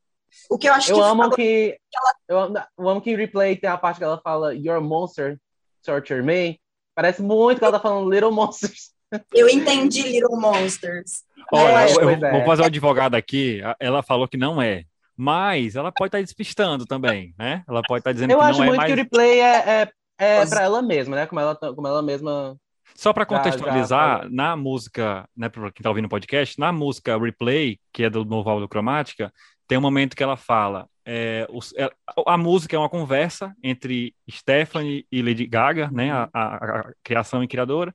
O 0.49 0.57
que 0.57 0.67
eu 0.67 0.73
acho 0.73 0.91
eu 0.91 0.95
que 0.95 1.01
amo 1.01 1.29
que 1.31 1.77
ela... 1.93 2.15
eu, 2.27 2.39
amo, 2.39 2.65
eu 2.77 2.89
amo 2.89 3.01
que 3.01 3.15
Replay 3.15 3.55
tem 3.55 3.69
a 3.69 3.77
parte 3.77 3.97
que 3.97 4.03
ela 4.03 4.19
fala 4.19 4.55
Your 4.55 4.81
monster 4.81 5.39
torture 5.83 6.23
me. 6.23 6.59
Parece 6.95 7.21
muito 7.21 7.59
que 7.59 7.63
ela 7.63 7.73
tá 7.73 7.79
falando 7.79 8.09
Little 8.09 8.31
Monsters. 8.31 8.91
Eu 9.33 9.49
entendi 9.49 10.03
Little 10.03 10.39
Monsters. 10.39 11.23
Olha, 11.51 11.89
eu, 11.91 12.01
eu, 12.01 12.09
eu 12.11 12.31
vou 12.31 12.45
fazer 12.45 12.61
uma 12.61 12.67
advogada 12.67 13.17
aqui. 13.17 13.61
Ela 13.79 14.01
falou 14.01 14.27
que 14.27 14.37
não 14.37 14.61
é. 14.61 14.85
Mas 15.17 15.75
ela 15.75 15.91
pode 15.91 16.07
estar 16.07 16.17
tá 16.17 16.23
despistando 16.23 16.85
também, 16.85 17.33
né? 17.37 17.63
Ela 17.67 17.81
pode 17.87 17.99
estar 17.99 18.09
tá 18.09 18.13
dizendo 18.13 18.31
eu 18.31 18.37
que 18.37 18.43
não 18.43 18.47
é. 18.47 18.51
Eu 18.51 18.55
acho 18.55 18.65
muito 18.65 18.85
que 18.85 18.93
o 18.93 18.95
replay 18.95 19.39
é, 19.41 19.55
é, 19.55 19.91
é 20.17 20.45
para 20.45 20.63
ela 20.63 20.81
mesma, 20.81 21.15
né? 21.15 21.25
Como 21.25 21.39
ela, 21.39 21.55
como 21.55 21.87
ela 21.87 22.01
mesma... 22.01 22.55
Só 22.95 23.13
para 23.13 23.25
contextualizar, 23.25 24.17
já, 24.17 24.23
já... 24.23 24.29
na 24.29 24.55
música, 24.55 25.27
né, 25.35 25.49
para 25.49 25.71
quem 25.71 25.79
está 25.79 25.89
ouvindo 25.89 26.05
o 26.05 26.09
podcast, 26.09 26.59
na 26.59 26.71
música 26.71 27.17
Replay, 27.17 27.79
que 27.91 28.03
é 28.03 28.09
do 28.09 28.25
novo 28.25 28.49
álbum 28.49 28.61
do 28.61 28.69
Cromática, 28.69 29.31
tem 29.67 29.77
um 29.77 29.81
momento 29.81 30.15
que 30.15 30.23
ela 30.23 30.35
fala 30.35 30.87
é, 31.05 31.47
é, 31.77 31.89
a 32.25 32.37
música 32.37 32.75
é 32.75 32.79
uma 32.79 32.89
conversa 32.89 33.55
entre 33.63 34.15
Stephanie 34.29 35.05
e 35.11 35.21
Lady 35.21 35.45
Gaga, 35.45 35.89
né, 35.91 36.11
a, 36.11 36.29
a, 36.33 36.55
a, 36.55 36.93
criação 37.03 37.43
e 37.43 37.47
criadora, 37.47 37.93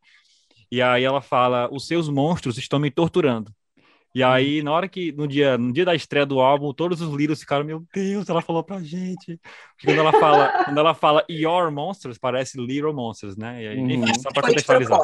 e 0.71 0.83
aí 0.83 1.05
ela 1.05 1.21
fala: 1.21 1.69
os 1.73 1.87
seus 1.87 2.09
monstros 2.09 2.59
estão 2.59 2.79
me 2.79 2.91
torturando. 2.91 3.53
E 4.15 4.23
aí, 4.23 4.63
na 4.63 4.73
hora 4.73 4.89
que, 4.89 5.13
no 5.13 5.29
dia, 5.29 5.59
no 5.59 5.71
dia 5.71 5.85
da 5.85 5.95
estreia 5.95 6.25
do 6.25 6.41
álbum, 6.41 6.73
todos 6.73 7.03
os 7.03 7.15
lírios 7.15 7.39
ficaram, 7.39 7.67
meu 7.67 7.85
Deus, 7.93 8.27
ela 8.31 8.41
falou 8.41 8.65
pra 8.65 8.83
gente. 8.83 9.39
Porque 9.77 9.87
quando 9.87 9.99
ela 9.99 10.13
fala, 10.13 10.49
quando 10.65 10.79
ela 10.79 10.95
fala 10.95 11.25
Your 11.31 11.71
Monsters, 11.71 12.17
parece 12.17 12.59
Little 12.59 12.95
Monsters, 12.95 13.37
né? 13.37 13.63
E 13.63 13.69
aí, 13.69 13.79
uhum. 13.79 13.91
enfim, 13.91 14.19
só 14.19 14.31
pra 14.31 14.41
contextualizar. 14.41 14.99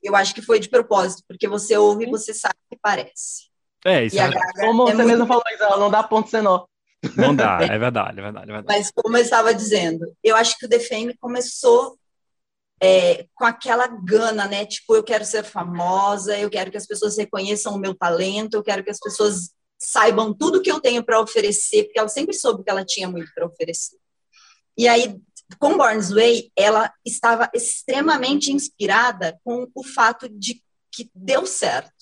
Eu 0.00 0.14
acho 0.14 0.32
que 0.32 0.40
foi 0.40 0.60
de 0.60 0.68
propósito, 0.68 1.24
porque 1.26 1.48
você 1.48 1.76
ouve 1.76 2.04
e 2.04 2.10
você 2.10 2.32
sabe 2.32 2.54
que 2.70 2.78
parece. 2.80 3.48
É, 3.84 4.04
isso 4.04 4.20
é. 4.20 4.30
Como 4.60 4.82
é 4.84 4.92
você 4.92 4.94
muito... 4.94 5.08
mesmo 5.08 5.26
falou, 5.26 5.42
ela 5.58 5.78
não 5.78 5.90
dá 5.90 6.04
ponto 6.04 6.30
nó. 6.40 6.66
Não 7.16 7.34
dá, 7.34 7.58
é 7.62 7.78
verdade, 7.78 8.18
é 8.18 8.22
verdade, 8.22 8.50
é 8.50 8.52
verdade. 8.52 8.66
Mas 8.66 8.90
como 8.90 9.16
eu 9.16 9.22
estava 9.22 9.54
dizendo, 9.54 10.06
eu 10.22 10.34
acho 10.36 10.58
que 10.58 10.66
o 10.66 10.68
The 10.68 10.80
Fame 10.80 11.16
começou 11.18 11.98
é, 12.80 13.26
com 13.34 13.44
aquela 13.44 13.86
gana, 13.86 14.46
né? 14.46 14.66
Tipo, 14.66 14.96
eu 14.96 15.02
quero 15.02 15.24
ser 15.24 15.44
famosa, 15.44 16.38
eu 16.38 16.50
quero 16.50 16.70
que 16.70 16.76
as 16.76 16.86
pessoas 16.86 17.16
reconheçam 17.16 17.74
o 17.74 17.78
meu 17.78 17.94
talento, 17.94 18.54
eu 18.54 18.62
quero 18.62 18.84
que 18.84 18.90
as 18.90 18.98
pessoas 18.98 19.50
saibam 19.78 20.32
tudo 20.32 20.62
que 20.62 20.70
eu 20.70 20.80
tenho 20.80 21.04
para 21.04 21.20
oferecer, 21.20 21.84
porque 21.84 21.98
ela 21.98 22.08
sempre 22.08 22.34
soube 22.34 22.64
que 22.64 22.70
ela 22.70 22.84
tinha 22.84 23.08
muito 23.08 23.30
para 23.34 23.46
oferecer. 23.46 23.96
E 24.76 24.88
aí, 24.88 25.16
com 25.58 25.76
Born's 25.76 26.10
Way, 26.10 26.50
ela 26.56 26.92
estava 27.04 27.50
extremamente 27.54 28.52
inspirada 28.52 29.38
com 29.44 29.66
o 29.74 29.84
fato 29.84 30.28
de 30.28 30.62
que 30.90 31.10
deu 31.14 31.46
certo. 31.46 31.92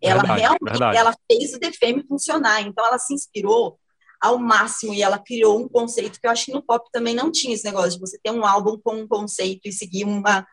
Ela 0.00 0.22
verdade, 0.22 0.40
realmente 0.40 0.70
verdade. 0.70 0.96
ela 0.96 1.14
fez 1.30 1.54
o 1.54 1.60
The 1.60 1.72
Fame 1.72 2.06
funcionar, 2.06 2.62
então 2.62 2.86
ela 2.86 2.98
se 2.98 3.12
inspirou 3.12 3.78
ao 4.24 4.38
máximo 4.38 4.94
e 4.94 5.02
ela 5.02 5.18
criou 5.18 5.60
um 5.60 5.68
conceito 5.68 6.18
que 6.18 6.26
eu 6.26 6.30
acho 6.30 6.46
que 6.46 6.52
no 6.52 6.62
pop 6.62 6.88
também 6.90 7.14
não 7.14 7.30
tinha 7.30 7.54
esse 7.54 7.64
negócio 7.64 7.92
de 7.92 8.00
você 8.00 8.18
ter 8.18 8.30
um 8.30 8.46
álbum 8.46 8.78
com 8.82 8.94
um 8.94 9.06
conceito 9.06 9.68
e 9.68 9.72
seguir 9.72 10.04
uma 10.04 10.46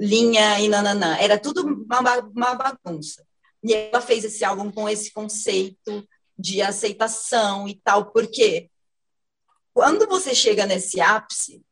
linha 0.00 0.58
e 0.58 0.66
nananã. 0.66 1.16
Era 1.18 1.38
tudo 1.38 1.62
uma, 1.62 2.00
uma 2.20 2.54
bagunça. 2.54 3.22
E 3.62 3.74
ela 3.74 4.00
fez 4.00 4.24
esse 4.24 4.42
álbum 4.44 4.70
com 4.70 4.88
esse 4.88 5.12
conceito 5.12 6.08
de 6.38 6.62
aceitação 6.62 7.68
e 7.68 7.74
tal, 7.84 8.06
porque 8.10 8.70
quando 9.74 10.06
você 10.06 10.34
chega 10.34 10.64
nesse 10.64 10.98
ápice, 10.98 11.62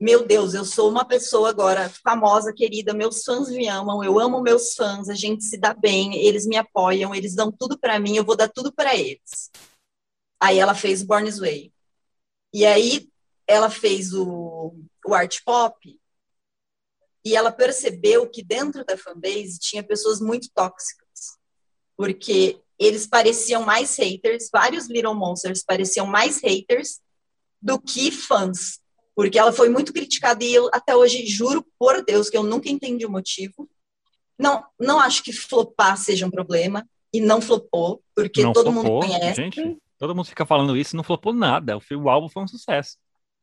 meu 0.00 0.26
Deus, 0.26 0.54
eu 0.54 0.64
sou 0.64 0.90
uma 0.90 1.04
pessoa 1.04 1.50
agora 1.50 1.92
famosa, 2.02 2.54
querida, 2.54 2.94
meus 2.94 3.22
fãs 3.22 3.50
me 3.50 3.68
amam, 3.68 4.02
eu 4.02 4.18
amo 4.18 4.40
meus 4.40 4.74
fãs, 4.74 5.10
a 5.10 5.14
gente 5.14 5.44
se 5.44 5.58
dá 5.58 5.74
bem, 5.74 6.16
eles 6.16 6.46
me 6.46 6.56
apoiam, 6.56 7.14
eles 7.14 7.34
dão 7.34 7.52
tudo 7.52 7.78
para 7.78 7.98
mim, 8.00 8.16
eu 8.16 8.24
vou 8.24 8.36
dar 8.36 8.48
tudo 8.48 8.72
para 8.72 8.96
eles. 8.96 9.50
Aí 10.40 10.58
ela 10.58 10.74
fez 10.74 11.02
Born's 11.02 11.38
Way. 11.38 11.72
E 12.52 12.64
aí 12.64 13.08
ela 13.46 13.70
fez 13.70 14.12
o, 14.12 14.74
o 15.06 15.14
art 15.14 15.40
pop 15.44 16.00
e 17.24 17.36
ela 17.36 17.50
percebeu 17.50 18.28
que 18.28 18.42
dentro 18.42 18.84
da 18.84 18.96
fanbase 18.96 19.58
tinha 19.58 19.82
pessoas 19.82 20.20
muito 20.20 20.48
tóxicas, 20.54 21.38
porque 21.96 22.60
eles 22.78 23.06
pareciam 23.06 23.62
mais 23.62 23.96
haters, 23.96 24.48
vários 24.52 24.88
Little 24.88 25.14
Monsters 25.14 25.62
pareciam 25.62 26.06
mais 26.06 26.40
haters 26.42 27.00
do 27.60 27.80
que 27.80 28.10
fãs, 28.10 28.78
porque 29.16 29.38
ela 29.38 29.52
foi 29.52 29.68
muito 29.68 29.92
criticada 29.92 30.44
e 30.44 30.54
eu 30.54 30.68
até 30.72 30.94
hoje 30.94 31.26
juro 31.26 31.64
por 31.78 32.04
Deus 32.04 32.28
que 32.28 32.36
eu 32.36 32.42
nunca 32.42 32.68
entendi 32.68 33.06
o 33.06 33.10
motivo. 33.10 33.68
não, 34.38 34.64
não 34.78 35.00
acho 35.00 35.22
que 35.22 35.32
flopar 35.32 35.96
seja 35.96 36.26
um 36.26 36.30
problema, 36.30 36.86
e 37.14 37.20
não 37.20 37.40
flopou, 37.40 38.02
porque 38.12 38.42
não 38.42 38.52
todo 38.52 38.72
flopou, 38.72 39.00
mundo 39.00 39.06
conhece. 39.06 39.40
Gente, 39.40 39.78
todo 39.98 40.14
mundo 40.14 40.26
fica 40.26 40.46
falando 40.46 40.76
isso, 40.76 40.96
não 40.96 41.04
flopou 41.04 41.32
nada. 41.32 41.76
O, 41.76 41.80
filme, 41.80 42.04
o 42.04 42.10
álbum 42.10 42.28
foi 42.28 42.42
um 42.42 42.48
sucesso. 42.48 42.96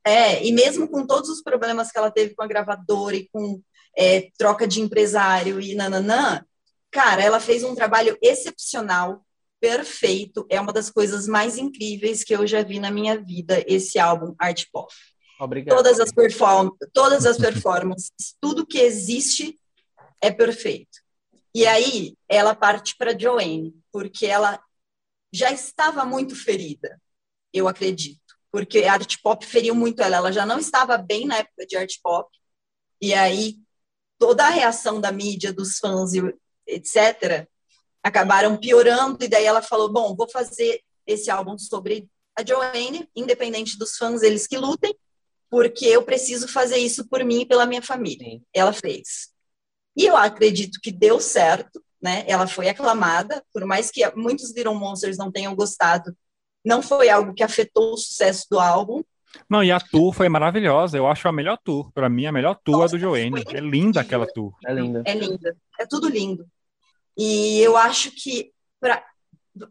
É, 0.06 0.44
e 0.46 0.52
mesmo 0.52 0.88
com 0.88 1.06
todos 1.06 1.30
os 1.30 1.42
problemas 1.42 1.92
que 1.92 1.98
ela 1.98 2.10
teve 2.10 2.34
com 2.34 2.44
a 2.44 2.48
gravadora 2.48 3.16
e 3.16 3.30
com 3.30 3.62
é, 3.96 4.30
troca 4.38 4.68
de 4.68 4.82
empresário 4.82 5.60
e 5.60 5.76
nananã, 5.76 6.44
cara, 6.90 7.22
ela 7.22 7.40
fez 7.40 7.64
um 7.64 7.76
trabalho 7.76 8.18
excepcional, 8.22 9.24
perfeito. 9.60 10.46
É 10.50 10.60
uma 10.60 10.74
das 10.74 10.90
coisas 10.90 11.28
mais 11.28 11.58
incríveis 11.58 12.24
que 12.24 12.36
eu 12.36 12.48
já 12.48 12.64
vi 12.64 12.80
na 12.80 12.90
minha 12.90 13.20
vida, 13.22 13.64
esse 13.68 14.00
álbum 14.00 14.34
Art 14.40 14.66
Pop. 14.72 14.92
Obrigado. 15.40 15.76
Todas 15.76 16.00
as, 16.00 16.12
perform 16.12 16.70
todas 16.94 17.26
as 17.26 17.38
performances, 17.38 18.36
tudo 18.40 18.66
que 18.66 18.80
existe 18.80 19.60
é 20.20 20.30
perfeito. 20.30 21.00
E 21.54 21.66
aí 21.66 22.16
ela 22.30 22.56
parte 22.56 22.96
para 22.98 23.18
Joanne, 23.18 23.74
porque 23.92 24.26
ela 24.26 24.60
já 25.32 25.52
estava 25.52 26.06
muito 26.06 26.36
ferida, 26.36 27.02
eu 27.54 27.68
acredito. 27.68 28.20
Porque 28.52 28.84
a 28.84 28.94
art 28.94 29.18
pop 29.24 29.46
feriu 29.46 29.74
muito 29.74 30.02
ela, 30.02 30.18
ela 30.18 30.32
já 30.32 30.46
não 30.46 30.60
estava 30.60 30.98
bem 30.98 31.26
na 31.26 31.38
época 31.38 31.66
de 31.66 31.78
art 31.78 31.94
pop. 32.04 32.30
E 33.02 33.14
aí 33.14 33.58
toda 34.22 34.46
a 34.46 34.50
reação 34.50 35.02
da 35.02 35.12
mídia, 35.12 35.52
dos 35.52 35.80
fãs, 35.80 36.12
etc., 36.68 37.48
acabaram 38.04 38.56
piorando. 38.56 39.24
E 39.24 39.28
daí 39.28 39.46
ela 39.46 39.62
falou: 39.62 39.92
Bom, 39.92 40.16
vou 40.16 40.30
fazer 40.30 40.82
esse 41.08 41.32
álbum 41.32 41.58
sobre 41.58 42.08
a 42.38 42.46
Joanne, 42.46 43.10
independente 43.16 43.78
dos 43.78 43.98
fãs, 43.98 44.22
eles 44.22 44.46
que 44.46 44.58
lutem, 44.58 44.96
porque 45.50 45.86
eu 45.86 46.04
preciso 46.04 46.48
fazer 46.48 46.78
isso 46.78 47.08
por 47.08 47.24
mim 47.24 47.42
e 47.42 47.46
pela 47.46 47.66
minha 47.66 47.82
família. 47.82 48.40
Ela 48.54 48.72
fez. 48.72 49.32
E 49.96 50.06
eu 50.06 50.16
acredito 50.16 50.80
que 50.82 50.92
deu 50.92 51.20
certo, 51.20 51.84
né? 52.02 52.24
Ela 52.28 52.48
foi 52.48 52.68
aclamada, 52.68 53.44
por 53.54 53.66
mais 53.66 53.92
que 53.92 54.02
muitos 54.16 54.56
Little 54.56 54.76
Monsters 54.76 55.18
não 55.18 55.32
tenham 55.32 55.56
gostado, 55.56 56.16
não 56.66 56.82
foi 56.82 57.10
algo 57.10 57.34
que 57.34 57.44
afetou 57.44 57.94
o 57.94 57.98
sucesso 57.98 58.48
do 58.50 58.60
álbum. 58.60 59.04
Não, 59.50 59.64
e 59.64 59.72
a 59.72 59.80
tour 59.80 60.14
foi 60.14 60.28
maravilhosa. 60.28 60.98
Eu 60.98 61.08
acho 61.08 61.28
a 61.28 61.32
melhor 61.32 61.58
tour. 61.64 61.92
Para 61.94 62.10
mim, 62.10 62.26
a 62.26 62.32
melhor 62.32 62.60
tour 62.64 62.80
Nossa, 62.80 62.96
é 62.96 62.98
do 62.98 63.02
Joanne. 63.02 63.44
É 63.48 63.60
linda 63.60 64.02
aquela 64.02 64.28
tour. 64.28 64.54
É 64.66 64.74
linda. 64.74 65.04
É 65.06 65.14
linda. 65.14 65.56
É 65.80 65.86
tudo 65.86 66.10
lindo. 66.10 66.46
E 67.18 67.60
eu 67.60 67.78
acho 67.78 68.12
que 68.12 68.52
para 68.80 69.04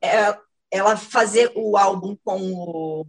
é, 0.03 0.39
ela 0.71 0.97
fazer 0.97 1.53
o 1.55 1.77
álbum 1.77 2.17
com 2.25 2.53
o 2.53 3.07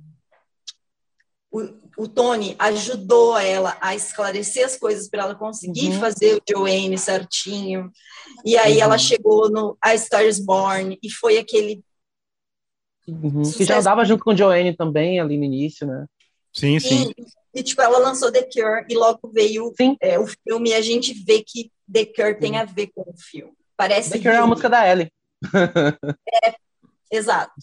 o, 1.51 1.69
o 1.97 2.07
Tony 2.07 2.55
ajudou 2.57 3.37
ela 3.37 3.77
a 3.81 3.93
esclarecer 3.93 4.65
as 4.65 4.77
coisas 4.77 5.09
para 5.09 5.23
ela 5.23 5.35
conseguir 5.35 5.91
uhum. 5.91 5.99
fazer 5.99 6.35
o 6.35 6.41
Joanne 6.49 6.97
certinho. 6.97 7.91
E 8.45 8.57
aí 8.57 8.77
uhum. 8.77 8.83
ela 8.83 8.97
chegou 8.97 9.49
no 9.51 9.77
A 9.81 9.95
Star 9.97 10.23
is 10.23 10.39
Born 10.39 10.97
e 11.03 11.11
foi 11.11 11.37
aquele. 11.37 11.83
Uhum. 13.07 13.43
Que 13.43 13.65
já 13.65 13.79
andava 13.79 14.05
junto 14.05 14.23
com 14.23 14.31
o 14.31 14.37
Joanne 14.37 14.75
também 14.75 15.19
ali 15.19 15.37
no 15.37 15.43
início, 15.43 15.85
né? 15.85 16.05
Sim, 16.53 16.79
sim. 16.79 17.11
E, 17.17 17.59
e 17.59 17.63
tipo, 17.63 17.81
ela 17.81 17.97
lançou 17.97 18.31
The 18.31 18.43
Cure 18.43 18.85
e 18.89 18.95
logo 18.95 19.29
veio 19.33 19.73
é, 20.01 20.17
o 20.17 20.27
filme 20.27 20.69
e 20.69 20.73
a 20.73 20.81
gente 20.81 21.13
vê 21.13 21.43
que 21.45 21.69
The 21.91 22.05
Cure 22.05 22.39
tem 22.39 22.57
a 22.57 22.63
ver 22.63 22.91
com 22.95 23.01
o 23.01 23.13
filme. 23.17 23.53
Parece 23.75 24.11
The 24.11 24.19
Cure 24.19 24.35
é 24.35 24.37
a 24.37 24.47
música 24.47 24.69
da 24.69 24.89
Ellie. 24.89 25.11
é, 26.45 26.55
exato. 27.11 27.53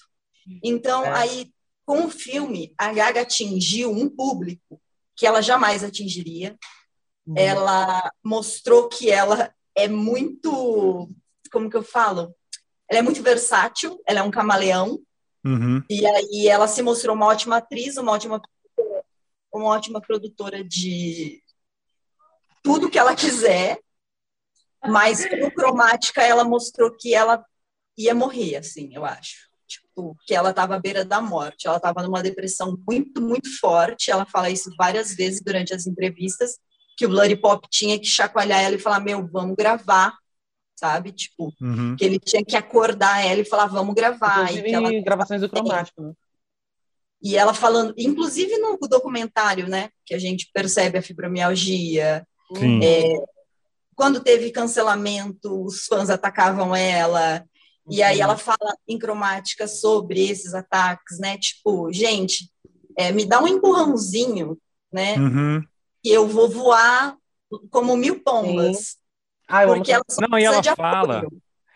Então, 0.62 1.04
é. 1.04 1.12
aí 1.12 1.50
com 1.88 2.04
o 2.04 2.10
filme, 2.10 2.74
a 2.76 2.92
Gaga 2.92 3.22
atingiu 3.22 3.90
um 3.90 4.10
público 4.10 4.78
que 5.16 5.26
ela 5.26 5.40
jamais 5.40 5.82
atingiria. 5.82 6.54
Uhum. 7.26 7.32
Ela 7.34 8.12
mostrou 8.22 8.90
que 8.90 9.10
ela 9.10 9.54
é 9.74 9.88
muito, 9.88 11.08
como 11.50 11.70
que 11.70 11.76
eu 11.78 11.82
falo? 11.82 12.36
Ela 12.90 12.98
é 12.98 13.02
muito 13.02 13.22
versátil, 13.22 13.98
ela 14.06 14.18
é 14.18 14.22
um 14.22 14.30
camaleão. 14.30 15.00
Uhum. 15.42 15.82
E 15.88 16.04
aí 16.04 16.46
ela 16.46 16.68
se 16.68 16.82
mostrou 16.82 17.16
uma 17.16 17.24
ótima 17.24 17.56
atriz, 17.56 17.96
uma 17.96 18.12
ótima 18.12 18.42
uma 19.50 19.64
ótima 19.64 19.98
produtora 19.98 20.62
de 20.62 21.42
tudo 22.62 22.90
que 22.90 22.98
ela 22.98 23.16
quiser, 23.16 23.80
mas 24.86 25.26
com 25.26 25.50
cromática 25.52 26.22
ela 26.22 26.44
mostrou 26.44 26.94
que 26.94 27.14
ela 27.14 27.42
ia 27.96 28.14
morrer, 28.14 28.56
assim, 28.56 28.94
eu 28.94 29.06
acho 29.06 29.47
tipo, 29.98 30.16
que 30.26 30.34
ela 30.34 30.50
estava 30.50 30.76
à 30.76 30.78
beira 30.78 31.04
da 31.04 31.20
morte, 31.20 31.66
ela 31.66 31.76
estava 31.76 32.02
numa 32.02 32.22
depressão 32.22 32.78
muito, 32.88 33.20
muito 33.20 33.58
forte. 33.58 34.10
Ela 34.10 34.24
fala 34.24 34.50
isso 34.50 34.70
várias 34.78 35.14
vezes 35.14 35.42
durante 35.42 35.74
as 35.74 35.86
entrevistas, 35.86 36.58
que 36.96 37.06
o 37.06 37.08
Bloody 37.08 37.36
Pop 37.36 37.66
tinha 37.70 37.98
que 37.98 38.06
chacoalhar 38.06 38.60
ela 38.60 38.76
e 38.76 38.80
falar: 38.80 39.00
Meu, 39.00 39.26
vamos 39.26 39.56
gravar, 39.56 40.16
sabe? 40.76 41.12
Tipo, 41.12 41.52
uhum. 41.60 41.96
que 41.96 42.04
ele 42.04 42.18
tinha 42.18 42.44
que 42.44 42.56
acordar 42.56 43.24
ela 43.24 43.40
e 43.40 43.44
falar: 43.44 43.66
Vamos 43.66 43.94
gravar. 43.94 44.44
Inclusive, 44.44 44.68
e 44.68 44.74
ela... 44.74 45.02
gravações 45.02 45.40
do 45.40 45.48
cromático, 45.48 46.02
né? 46.02 46.12
E 47.20 47.36
ela 47.36 47.52
falando, 47.52 47.92
inclusive 47.98 48.56
no 48.58 48.78
documentário, 48.88 49.66
né, 49.66 49.88
que 50.06 50.14
a 50.14 50.18
gente 50.20 50.48
percebe 50.54 50.98
a 50.98 51.02
fibromialgia, 51.02 52.24
é, 52.80 53.12
quando 53.96 54.20
teve 54.20 54.52
cancelamento, 54.52 55.64
os 55.64 55.84
fãs 55.86 56.10
atacavam 56.10 56.76
ela, 56.76 57.44
e 57.90 58.02
aí 58.02 58.20
ela 58.20 58.36
fala 58.36 58.76
em 58.86 58.98
cromática 58.98 59.66
sobre 59.66 60.28
esses 60.28 60.54
ataques, 60.54 61.18
né? 61.18 61.38
Tipo, 61.38 61.92
gente, 61.92 62.50
é, 62.96 63.12
me 63.12 63.24
dá 63.24 63.40
um 63.40 63.48
empurrãozinho, 63.48 64.58
né? 64.92 65.16
Uhum. 65.16 65.64
E 66.04 66.10
eu 66.10 66.26
vou 66.26 66.48
voar 66.48 67.16
como 67.70 67.96
mil 67.96 68.22
pombas. 68.22 68.96
Ah, 69.46 69.66
porque 69.66 69.92
ela 69.92 70.04
só 70.10 70.20
Não, 70.28 70.38
e 70.38 70.44
ela 70.44 70.62
fala. 70.62 71.22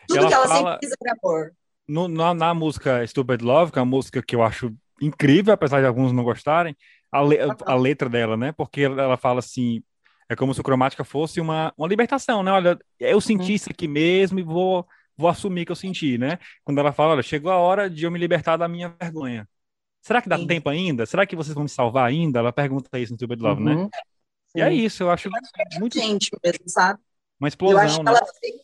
Tudo 0.07 0.19
ela 0.19 0.29
que 0.29 0.35
ela 0.35 0.47
fala, 0.47 0.57
sempre 0.57 0.79
precisa 0.79 0.97
de 1.01 1.11
amor. 1.11 1.53
No, 1.89 2.09
na, 2.09 2.35
na, 2.35 2.55
música 2.55 3.07
Stupid 3.07 3.43
Love, 3.43 3.73
que 3.73 3.79
é 3.79 3.83
uma 3.83 3.91
música 3.91 4.23
que 4.23 4.37
eu 4.37 4.43
acho 4.43 4.75
incrível, 5.01 5.55
apesar 5.55 5.81
de 5.81 5.87
alguns 5.87 6.13
não 6.13 6.23
gostarem, 6.23 6.77
a, 7.11 7.23
le, 7.23 7.39
a 7.67 7.75
letra 7.75 8.09
dela, 8.09 8.37
né? 8.37 8.53
Porque 8.53 8.83
ela 8.83 9.17
fala 9.17 9.39
assim, 9.39 9.83
é 10.29 10.37
como 10.37 10.53
se 10.55 10.61
o 10.61 10.65
cromática 10.65 11.05
fosse 11.05 11.41
uma, 11.41 11.73
uma 11.77 11.89
libertação, 11.89 12.43
né? 12.43 12.51
Olha, 12.53 12.79
eu 12.99 13.21
senti 13.21 13.51
uhum. 13.51 13.57
isso 13.57 13.71
aqui 13.71 13.89
mesmo 13.89 14.39
e 14.39 14.43
vou 14.43 14.87
vou 15.23 15.31
assumir 15.31 15.64
que 15.64 15.73
eu 15.73 15.77
senti, 15.77 16.18
né? 16.18 16.39
Quando 16.64 16.79
ela 16.79 16.93
fala, 16.93 17.12
olha, 17.12 17.23
chegou 17.23 17.51
a 17.51 17.57
hora 17.57 17.89
de 17.89 18.05
eu 18.05 18.11
me 18.11 18.18
libertar 18.18 18.57
da 18.57 18.68
minha 18.68 18.95
vergonha. 19.01 19.49
Será 20.03 20.20
que 20.20 20.29
dá 20.29 20.37
Sim. 20.37 20.47
tempo 20.47 20.68
ainda? 20.68 21.07
Será 21.07 21.25
que 21.25 21.37
vocês 21.37 21.55
vão 21.55 21.62
me 21.62 21.68
salvar 21.68 22.09
ainda? 22.09 22.41
Ela 22.41 22.53
pergunta 22.53 22.99
isso 22.99 23.12
no 23.12 23.18
Tube 23.18 23.37
Love, 23.37 23.62
né? 23.62 23.75
uhum. 23.75 23.83
né? 23.85 23.89
Sim. 24.49 24.59
E 24.59 24.61
é 24.61 24.75
isso, 24.75 25.03
eu 25.03 25.11
acho 25.11 25.31
muito... 25.79 25.99
Gente 25.99 26.31
mesmo, 26.45 26.68
sabe? 26.68 27.01
Uma 27.41 27.49
explosão, 27.49 27.81
Eu 27.81 27.87
acho 27.87 27.99
que 27.99 28.05
né? 28.05 28.11
ela 28.11 28.27
fez 28.41 28.55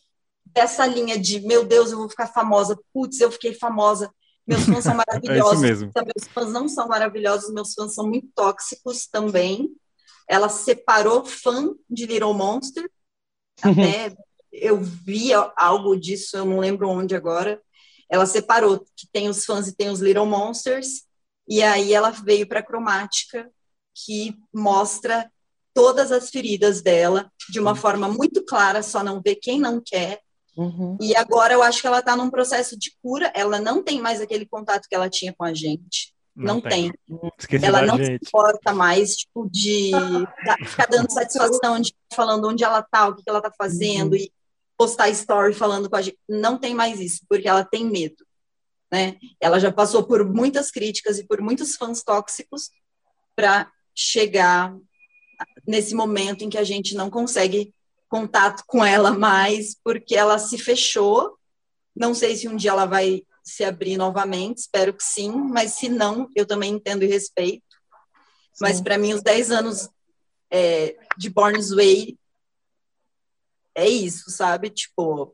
essa 0.53 0.85
linha 0.85 1.17
de, 1.17 1.39
meu 1.41 1.65
Deus, 1.65 1.91
eu 1.91 1.97
vou 1.97 2.09
ficar 2.09 2.27
famosa. 2.27 2.77
Putz, 2.93 3.19
eu 3.19 3.31
fiquei 3.31 3.53
famosa. 3.53 4.11
Meus 4.45 4.65
fãs 4.65 4.83
são 4.83 4.95
maravilhosos. 4.95 5.63
é 5.63 5.71
isso 5.71 5.85
mesmo. 5.85 5.91
Meus 5.95 6.27
fãs 6.33 6.51
não 6.51 6.67
são 6.67 6.87
maravilhosos, 6.87 7.53
meus 7.53 7.73
fãs 7.73 7.93
são 7.93 8.07
muito 8.07 8.27
tóxicos 8.35 9.07
também. 9.07 9.69
Ela 10.27 10.49
separou 10.49 11.25
fã 11.25 11.73
de 11.89 12.05
Little 12.05 12.33
Monster, 12.33 12.89
até 13.61 14.15
eu 14.51 14.79
vi 14.81 15.31
algo 15.55 15.95
disso, 15.95 16.37
eu 16.37 16.45
não 16.45 16.59
lembro 16.59 16.89
onde 16.89 17.15
agora. 17.15 17.61
Ela 18.09 18.25
separou 18.25 18.79
que 18.95 19.07
tem 19.11 19.29
os 19.29 19.45
fãs 19.45 19.67
e 19.67 19.75
tem 19.75 19.89
os 19.89 19.99
Little 19.99 20.25
Monsters, 20.25 21.03
e 21.47 21.61
aí 21.61 21.93
ela 21.93 22.09
veio 22.09 22.47
para 22.47 22.59
a 22.59 22.65
cromática, 22.65 23.49
que 24.05 24.35
mostra 24.53 25.29
todas 25.73 26.11
as 26.11 26.29
feridas 26.29 26.81
dela 26.81 27.31
de 27.49 27.59
uma 27.59 27.75
forma 27.75 28.07
muito 28.07 28.43
clara, 28.45 28.83
só 28.83 29.03
não 29.03 29.21
vê 29.21 29.35
quem 29.35 29.59
não 29.59 29.81
quer. 29.83 30.21
Uhum. 30.55 30.97
E 30.99 31.15
agora 31.15 31.53
eu 31.53 31.63
acho 31.63 31.81
que 31.81 31.87
ela 31.87 31.99
está 31.99 32.15
num 32.15 32.29
processo 32.29 32.77
de 32.77 32.91
cura, 33.01 33.31
ela 33.35 33.59
não 33.59 33.81
tem 33.83 34.01
mais 34.01 34.19
aquele 34.19 34.45
contato 34.45 34.87
que 34.89 34.95
ela 34.95 35.09
tinha 35.09 35.33
com 35.37 35.43
a 35.43 35.53
gente. 35.53 36.13
Não, 36.35 36.55
não 36.55 36.61
tem. 36.61 36.91
tem. 37.47 37.59
Ela 37.63 37.81
não 37.81 37.97
gente. 37.97 38.07
se 38.07 38.27
importa 38.27 38.73
mais, 38.73 39.15
tipo, 39.15 39.49
de 39.49 39.91
ficar 40.67 40.87
dando 40.87 41.11
satisfação, 41.11 41.79
de 41.79 41.93
falando 42.13 42.47
onde 42.47 42.63
ela 42.63 42.81
tá, 42.81 43.07
o 43.07 43.15
que, 43.15 43.23
ela 43.27 43.41
tá 43.41 43.51
fazendo, 43.57 44.13
uhum. 44.13 44.17
e 44.17 44.31
postar 44.79 45.09
story 45.09 45.53
falando 45.53 45.89
com 45.89 45.97
a 45.97 46.01
gente. 46.01 46.17
Não 46.27 46.57
tem 46.57 46.73
mais 46.73 47.01
isso, 47.01 47.25
porque 47.27 47.49
ela 47.49 47.65
tem 47.65 47.83
medo. 47.83 48.25
Né? 48.89 49.17
Ela 49.41 49.59
já 49.59 49.73
passou 49.73 50.05
por 50.05 50.23
muitas 50.23 50.71
críticas 50.71 51.19
e 51.19 51.27
por 51.27 51.41
muitos 51.41 51.75
fãs 51.75 52.01
tóxicos 52.01 52.71
para 53.35 53.69
chegar 53.93 54.73
nesse 55.67 55.93
momento 55.93 56.45
em 56.45 56.49
que 56.49 56.57
a 56.57 56.63
gente 56.63 56.95
não 56.95 57.09
consegue 57.09 57.73
contato 58.07 58.63
com 58.65 58.83
ela 58.83 59.11
mais, 59.11 59.75
porque 59.83 60.15
ela 60.15 60.39
se 60.39 60.57
fechou. 60.57 61.37
Não 61.93 62.13
sei 62.13 62.37
se 62.37 62.47
um 62.47 62.55
dia 62.55 62.71
ela 62.71 62.85
vai 62.85 63.23
se 63.43 63.65
abrir 63.65 63.97
novamente, 63.97 64.59
espero 64.59 64.93
que 64.93 65.03
sim, 65.03 65.29
mas 65.29 65.73
se 65.73 65.89
não, 65.89 66.29
eu 66.35 66.45
também 66.45 66.73
entendo 66.73 67.03
e 67.03 67.07
respeito. 67.07 67.65
Sim. 68.53 68.59
Mas 68.61 68.79
para 68.79 68.97
mim, 68.97 69.13
os 69.13 69.21
10 69.21 69.51
anos 69.51 69.89
é, 70.49 70.95
de 71.17 71.29
Born's 71.29 71.69
Way 71.71 72.17
é 73.79 73.87
isso, 73.87 74.29
sabe? 74.29 74.69
Tipo, 74.69 75.33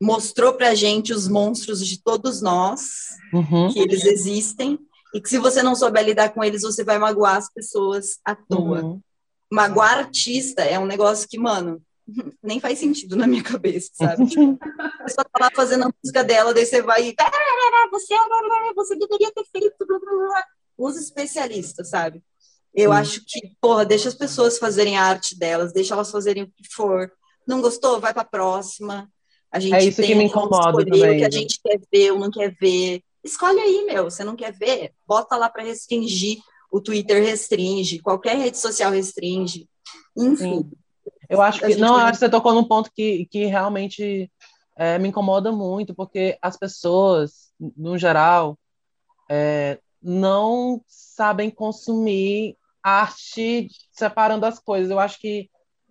mostrou 0.00 0.54
pra 0.54 0.74
gente 0.74 1.12
os 1.12 1.28
monstros 1.28 1.86
de 1.86 2.02
todos 2.02 2.40
nós, 2.40 3.08
uhum. 3.32 3.72
que 3.72 3.78
eles 3.78 4.04
existem, 4.04 4.78
e 5.14 5.20
que 5.20 5.28
se 5.28 5.38
você 5.38 5.62
não 5.62 5.74
souber 5.74 6.04
lidar 6.04 6.30
com 6.30 6.42
eles, 6.42 6.62
você 6.62 6.84
vai 6.84 6.98
magoar 6.98 7.36
as 7.36 7.52
pessoas 7.52 8.18
à 8.24 8.34
toa. 8.34 8.82
Uhum. 8.82 9.00
Magoar 9.52 9.98
artista 9.98 10.62
é 10.62 10.78
um 10.78 10.86
negócio 10.86 11.28
que, 11.28 11.38
mano, 11.38 11.82
nem 12.42 12.60
faz 12.60 12.78
sentido 12.78 13.16
na 13.16 13.26
minha 13.26 13.42
cabeça, 13.42 13.90
sabe? 13.92 14.26
Tipo, 14.26 14.58
a 14.80 15.04
pessoa 15.04 15.24
tá 15.24 15.44
lá 15.44 15.50
fazendo 15.54 15.84
a 15.84 15.90
música 16.02 16.24
dela, 16.24 16.54
daí 16.54 16.64
você 16.64 16.80
vai 16.80 17.08
e 17.08 17.14
você, 17.90 18.14
você 18.74 18.96
deveria 18.96 19.32
ter 19.32 19.44
feito 19.50 19.74
os 20.78 20.96
especialistas, 20.96 21.90
sabe? 21.90 22.22
Eu 22.72 22.92
acho 22.92 23.22
que, 23.26 23.56
porra, 23.60 23.84
deixa 23.84 24.08
as 24.08 24.14
pessoas 24.14 24.56
fazerem 24.56 24.96
a 24.96 25.04
arte 25.04 25.36
delas, 25.36 25.72
deixa 25.72 25.92
elas 25.92 26.10
fazerem 26.10 26.44
o 26.44 26.46
que 26.46 26.72
for. 26.72 27.12
Não 27.50 27.60
gostou? 27.60 28.00
Vai 28.00 28.12
para 28.12 28.22
a 28.22 28.24
próxima. 28.24 29.10
A 29.50 29.58
gente 29.58 29.74
é 29.74 29.84
isso 29.84 30.00
que 30.00 30.14
me 30.14 30.24
incomoda 30.24 30.84
também. 30.84 31.16
o 31.16 31.18
que 31.18 31.24
a 31.24 31.30
gente 31.30 31.60
quer 31.60 31.80
ver 31.92 32.12
ou 32.12 32.18
não 32.20 32.30
quer 32.30 32.54
ver. 32.54 33.02
Escolhe 33.24 33.58
aí, 33.58 33.84
meu. 33.84 34.04
Você 34.04 34.22
não 34.22 34.36
quer 34.36 34.52
ver? 34.52 34.92
Bota 35.06 35.36
lá 35.36 35.50
para 35.50 35.64
restringir. 35.64 36.38
O 36.70 36.80
Twitter 36.80 37.20
restringe, 37.20 37.98
qualquer 37.98 38.36
rede 38.36 38.56
social 38.56 38.92
restringe. 38.92 39.68
Enfim. 40.16 40.62
Sim. 40.62 40.70
Eu 41.28 41.42
acho 41.42 41.58
que. 41.60 41.74
Não, 41.74 41.96
acho 41.96 42.12
que 42.12 42.18
você 42.18 42.28
tocou 42.28 42.54
num 42.54 42.62
ponto 42.62 42.92
que, 42.94 43.26
que 43.26 43.46
realmente 43.46 44.30
é, 44.76 44.96
me 44.98 45.08
incomoda 45.08 45.50
muito, 45.50 45.92
porque 45.92 46.38
as 46.40 46.56
pessoas, 46.56 47.52
no 47.76 47.98
geral, 47.98 48.56
é, 49.28 49.80
não 50.00 50.80
sabem 50.86 51.50
consumir 51.50 52.56
arte 52.80 53.68
separando 53.90 54.46
as 54.46 54.60
coisas. 54.60 54.90
Eu 54.90 55.00
acho 55.00 55.18
que 55.18 55.50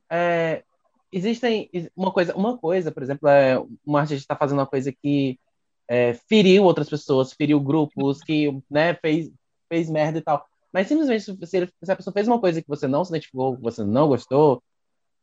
é, 0.10 0.64
existem 1.12 1.70
uma 1.96 2.12
coisa, 2.12 2.36
uma 2.36 2.58
coisa, 2.58 2.92
por 2.92 3.04
exemplo, 3.04 3.28
é, 3.28 3.58
uma 3.86 4.02
artista 4.02 4.24
está 4.24 4.36
fazendo 4.36 4.60
uma 4.60 4.68
coisa 4.68 4.92
que 4.92 5.40
é, 5.88 6.14
feriu 6.14 6.64
outras 6.64 6.90
pessoas, 6.90 7.34
feriu 7.34 7.60
grupos, 7.60 8.22
que 8.22 8.52
né, 8.70 8.94
fez, 8.96 9.32
fez 9.68 9.90
merda 9.90 10.20
e 10.20 10.22
tal. 10.22 10.46
Mas 10.72 10.88
simplesmente 10.88 11.24
se, 11.24 11.36
se 11.84 11.92
a 11.92 11.96
pessoa 11.96 12.14
fez 12.14 12.28
uma 12.28 12.40
coisa 12.40 12.62
que 12.62 12.68
você 12.68 12.88
não 12.88 13.04
se 13.04 13.12
identificou, 13.12 13.56
que 13.58 13.64
você 13.64 13.84
não 13.84 14.08
gostou, 14.08 14.62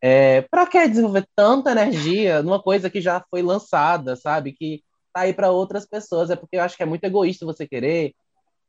é, 0.01 0.43
para 0.43 0.67
que 0.67 0.89
desenvolver 0.89 1.27
tanta 1.35 1.71
energia 1.71 2.43
numa 2.43 2.63
coisa 2.63 2.91
que 2.91 3.01
já 3.01 3.25
foi 3.31 3.43
lançada, 3.43 4.17
sabe? 4.17 4.53
Que 4.53 4.83
tá 5.13 5.23
aí 5.23 5.33
para 5.33 5.51
outras 5.51 5.87
pessoas. 5.87 6.31
É 6.31 6.37
porque 6.37 6.57
eu 6.57 6.63
acho 6.63 6.77
que 6.77 6.83
é 6.83 6.87
muito 6.87 7.05
egoísta 7.05 7.47
você 7.47 7.67
querer 7.67 8.15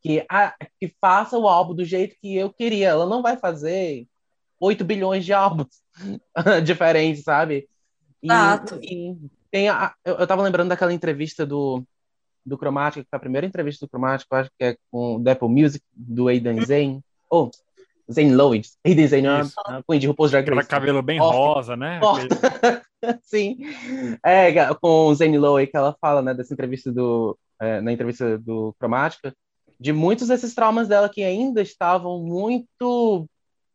que, 0.01 0.26
a, 0.30 0.55
que 0.80 0.93
faça 1.01 1.38
o 1.38 1.47
álbum 1.47 1.74
do 1.74 1.84
jeito 1.84 2.15
que 2.22 2.36
eu 2.36 2.53
queria. 2.53 2.89
Ela 2.89 3.05
não 3.07 3.22
vai 3.22 3.38
fazer 3.38 4.07
8 4.59 4.86
bilhões 4.86 5.26
de 5.26 5.34
álbuns 5.34 5.82
diferentes, 6.64 7.24
sabe? 7.24 7.68
E, 8.22 8.28
Exato. 8.28 8.80
E 8.82 9.18
tem 9.52 9.70
a, 9.70 9.93
eu, 10.04 10.16
eu 10.16 10.28
tava 10.28 10.41
lembrando 10.41 10.70
daquela 10.70 10.93
entrevista 10.93 11.45
do, 11.45 11.84
do 12.45 12.58
Chromatica, 12.58 13.04
que 13.04 13.10
foi 13.10 13.18
a 13.18 13.22
primeira 13.22 13.48
entrevista 13.48 13.86
do 13.86 13.89
Chromatica, 13.89 14.38
acho 14.38 14.50
que 14.58 14.66
é 14.66 14.78
com 14.91 15.18
o 15.18 15.30
Apple 15.30 15.50
Music, 15.50 15.84
do 15.93 16.28
Aidan 16.28 16.64
Zane. 16.66 17.02
Oh, 17.30 17.50
Zane 18.12 18.34
Lloyd. 18.34 18.68
Aidan 18.86 19.08
Zane, 19.08 19.28
é 19.28 19.41
a 19.66 19.84
Queen 19.88 20.00
de 20.00 20.08
RuPaul's 20.08 20.32
Drag 20.32 20.50
Race. 20.50 20.68
cabelo 20.68 21.02
bem 21.02 21.20
rosa, 21.20 21.76
né? 21.76 22.00
Sim. 23.22 23.58
É, 24.24 24.74
com 24.76 25.08
o 25.08 25.16
Zane 25.16 25.38
Lloyd, 25.38 25.70
que 25.70 25.78
ela 25.78 25.95
fala, 26.00 26.22
né, 26.22 26.34
dessa 26.34 26.54
entrevista 26.54 26.91
do... 26.91 27.38
É, 27.60 27.82
na 27.82 27.91
entrevista 27.91 28.38
do 28.38 28.72
Chromatica, 28.78 29.34
de 29.80 29.91
muitos 29.91 30.28
desses 30.28 30.54
traumas 30.54 30.88
dela 30.88 31.10
que 31.10 31.24
ainda 31.24 31.60
estavam 31.60 32.20
muito 32.22 33.28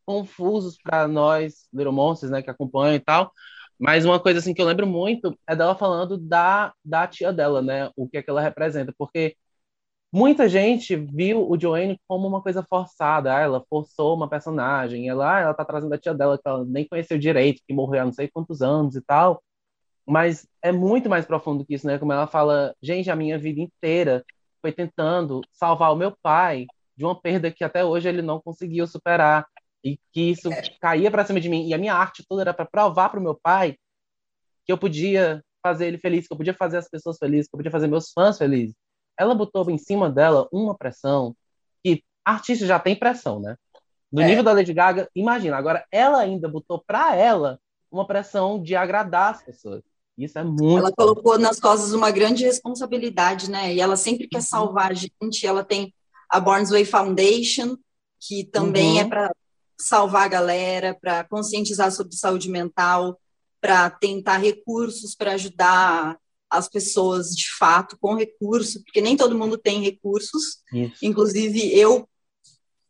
confusos 0.06 0.76
para 0.82 1.06
nós, 1.08 1.66
Little 1.72 1.92
Monsters, 1.92 2.30
né, 2.32 2.42
que 2.42 2.50
acompanham 2.50 2.94
e 2.94 3.00
tal. 3.00 3.32
Mas 3.78 4.04
uma 4.04 4.20
coisa 4.20 4.38
assim 4.38 4.54
que 4.54 4.62
eu 4.62 4.66
lembro 4.66 4.86
muito 4.86 5.36
é 5.46 5.56
dela 5.56 5.74
falando 5.74 6.16
da, 6.18 6.72
da 6.84 7.06
tia 7.06 7.32
dela, 7.32 7.62
né, 7.62 7.90
o 7.96 8.08
que 8.08 8.18
é 8.18 8.22
que 8.22 8.30
ela 8.30 8.40
representa, 8.40 8.94
porque 8.96 9.36
muita 10.12 10.48
gente 10.48 10.94
viu 10.96 11.48
o 11.50 11.58
Joanne 11.58 11.98
como 12.06 12.28
uma 12.28 12.42
coisa 12.42 12.62
forçada, 12.62 13.34
ah, 13.34 13.40
ela 13.40 13.64
forçou 13.68 14.14
uma 14.14 14.28
personagem, 14.28 15.08
ela, 15.08 15.36
ah, 15.38 15.40
ela 15.40 15.54
tá 15.54 15.64
trazendo 15.64 15.94
a 15.94 15.98
tia 15.98 16.14
dela 16.14 16.38
que 16.38 16.46
ela 16.46 16.64
nem 16.64 16.86
conheceu 16.86 17.18
direito, 17.18 17.62
que 17.66 17.74
morreu 17.74 18.02
há 18.02 18.04
não 18.04 18.12
sei 18.12 18.28
quantos 18.28 18.62
anos 18.62 18.94
e 18.96 19.00
tal. 19.02 19.42
Mas 20.06 20.46
é 20.62 20.72
muito 20.72 21.08
mais 21.08 21.24
profundo 21.26 21.64
que 21.64 21.74
isso, 21.74 21.86
né? 21.86 21.98
Como 21.98 22.12
ela 22.12 22.26
fala, 22.26 22.74
gente, 22.82 23.10
a 23.10 23.16
minha 23.16 23.38
vida 23.38 23.60
inteira 23.60 24.24
foi 24.60 24.72
tentando 24.72 25.40
salvar 25.52 25.92
o 25.92 25.96
meu 25.96 26.16
pai 26.22 26.66
de 26.96 27.04
uma 27.04 27.20
perda 27.20 27.50
que 27.50 27.64
até 27.64 27.84
hoje 27.84 28.08
ele 28.08 28.22
não 28.22 28.40
conseguiu 28.40 28.86
superar 28.86 29.46
e 29.84 29.98
que 30.12 30.30
isso 30.30 30.48
caía 30.80 31.10
para 31.10 31.24
cima 31.24 31.40
de 31.40 31.48
mim 31.48 31.66
e 31.66 31.74
a 31.74 31.78
minha 31.78 31.94
arte 31.94 32.24
toda 32.28 32.42
era 32.42 32.54
para 32.54 32.64
provar 32.64 33.08
para 33.08 33.18
o 33.20 33.22
meu 33.22 33.34
pai 33.34 33.76
que 34.64 34.72
eu 34.72 34.78
podia 34.78 35.42
fazer 35.62 35.86
ele 35.86 35.98
feliz, 35.98 36.26
que 36.26 36.32
eu 36.32 36.36
podia 36.36 36.54
fazer 36.54 36.76
as 36.76 36.88
pessoas 36.88 37.18
felizes, 37.18 37.48
que 37.48 37.54
eu 37.54 37.58
podia 37.58 37.70
fazer 37.70 37.86
meus 37.86 38.10
fãs 38.12 38.38
felizes. 38.38 38.74
Ela 39.18 39.34
botou 39.34 39.68
em 39.70 39.78
cima 39.78 40.10
dela 40.10 40.48
uma 40.52 40.76
pressão 40.76 41.36
que 41.84 42.02
artista 42.24 42.66
já 42.66 42.78
tem 42.78 42.96
pressão, 42.96 43.40
né? 43.40 43.56
No 44.10 44.20
é. 44.20 44.26
nível 44.26 44.42
da 44.42 44.52
Lady 44.52 44.72
Gaga, 44.72 45.08
imagina. 45.14 45.56
Agora 45.56 45.84
ela 45.90 46.18
ainda 46.18 46.48
botou 46.48 46.82
para 46.86 47.16
ela 47.16 47.58
uma 47.90 48.06
pressão 48.06 48.62
de 48.62 48.74
agradar 48.74 49.32
as 49.32 49.42
pessoas. 49.42 49.82
Isso 50.16 50.38
é 50.38 50.44
muito. 50.44 50.78
Ela 50.78 50.92
colocou 50.92 51.38
nas 51.38 51.58
costas 51.58 51.92
uma 51.92 52.10
grande 52.10 52.44
responsabilidade, 52.44 53.50
né? 53.50 53.74
E 53.74 53.80
ela 53.80 53.96
sempre 53.96 54.28
quer 54.28 54.38
uhum. 54.38 54.42
salvar 54.42 54.90
a 54.90 54.94
gente. 54.94 55.46
Ela 55.46 55.64
tem 55.64 55.92
a 56.28 56.38
Born's 56.38 56.70
Way 56.70 56.84
Foundation, 56.84 57.76
que 58.20 58.44
também 58.44 58.98
é 58.98 59.02
uhum. 59.02 59.06
é 59.06 59.08
para 59.08 59.32
salvar 59.82 60.24
a 60.24 60.28
galera, 60.28 60.96
para 61.00 61.24
conscientizar 61.24 61.90
sobre 61.90 62.16
saúde 62.16 62.48
mental, 62.48 63.20
para 63.60 63.90
tentar 63.90 64.38
recursos 64.38 65.14
para 65.14 65.32
ajudar 65.32 66.18
as 66.50 66.68
pessoas 66.68 67.30
de 67.30 67.50
fato 67.56 67.96
com 67.98 68.14
recurso, 68.14 68.82
porque 68.84 69.00
nem 69.00 69.16
todo 69.16 69.38
mundo 69.38 69.56
tem 69.56 69.82
recursos. 69.82 70.60
Isso. 70.72 71.04
Inclusive 71.04 71.74
eu 71.76 72.08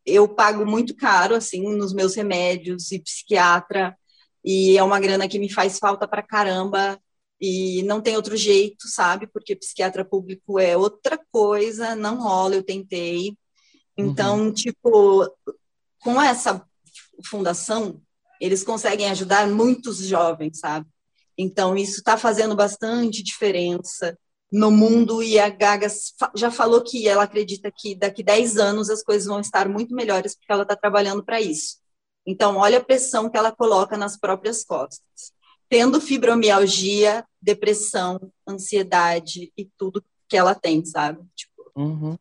eu 0.05 0.29
pago 0.29 0.67
muito 0.67 0.97
caro 0.97 1.37
assim 1.37 1.77
nos 1.77 1.93
meus 1.93 2.17
remédios 2.17 2.91
e 2.91 2.99
psiquiatra 2.99 3.97
e 4.45 4.77
é 4.77 4.83
uma 4.83 4.99
grana 4.99 5.29
que 5.29 5.39
me 5.39 5.49
faz 5.49 5.79
falta 5.79 6.09
para 6.09 6.25
caramba 6.25 6.99
e 7.41 7.83
não 7.85 8.01
tem 8.01 8.17
outro 8.17 8.37
jeito, 8.37 8.89
sabe? 8.89 9.29
Porque 9.29 9.55
psiquiatra 9.55 10.05
público 10.05 10.59
é 10.59 10.77
outra 10.77 11.21
coisa, 11.31 11.95
não 11.95 12.21
rola, 12.21 12.57
eu 12.57 12.63
tentei. 12.65 13.37
Então, 13.97 14.47
uhum. 14.47 14.53
tipo, 14.53 15.31
com 16.01 16.21
essa 16.21 16.67
fundação, 17.29 18.01
eles 18.41 18.65
conseguem 18.65 19.11
ajudar 19.11 19.47
muitos 19.49 19.99
jovens, 19.99 20.59
sabe? 20.59 20.87
Então, 21.37 21.77
isso 21.77 21.99
está 21.99 22.17
fazendo 22.17 22.55
bastante 22.55 23.23
diferença 23.23 24.19
no 24.51 24.71
mundo 24.71 25.23
e 25.23 25.39
a 25.39 25.49
Gaga 25.49 25.89
já 26.35 26.51
falou 26.51 26.83
que 26.83 27.09
ela 27.09 27.23
acredita 27.23 27.73
que 27.75 27.95
daqui 27.95 28.23
10 28.23 28.59
anos 28.59 28.91
as 28.91 29.03
coisas 29.03 29.27
vão 29.27 29.41
estar 29.41 29.69
muito 29.69 29.95
melhores 29.95 30.35
porque 30.35 30.53
ela 30.53 30.63
está 30.63 30.77
trabalhando 30.77 31.25
para 31.25 31.41
isso. 31.41 31.79
Então, 32.27 32.57
olha 32.57 32.79
a 32.79 32.85
pressão 32.85 33.31
que 33.31 33.37
ela 33.37 33.51
coloca 33.51 33.97
nas 33.97 34.19
próprias 34.19 34.63
costas 34.63 35.33
tendo 35.73 36.03
fibromialgia, 36.03 37.25
depressão, 37.41 38.31
ansiedade 38.47 39.51
e 39.57 39.65
tudo 39.79 40.05
que 40.29 40.37
ela 40.37 40.55
tem, 40.55 40.85
sabe? 40.85 41.25
Tipo, 41.35 41.73
uhum. 41.75 42.15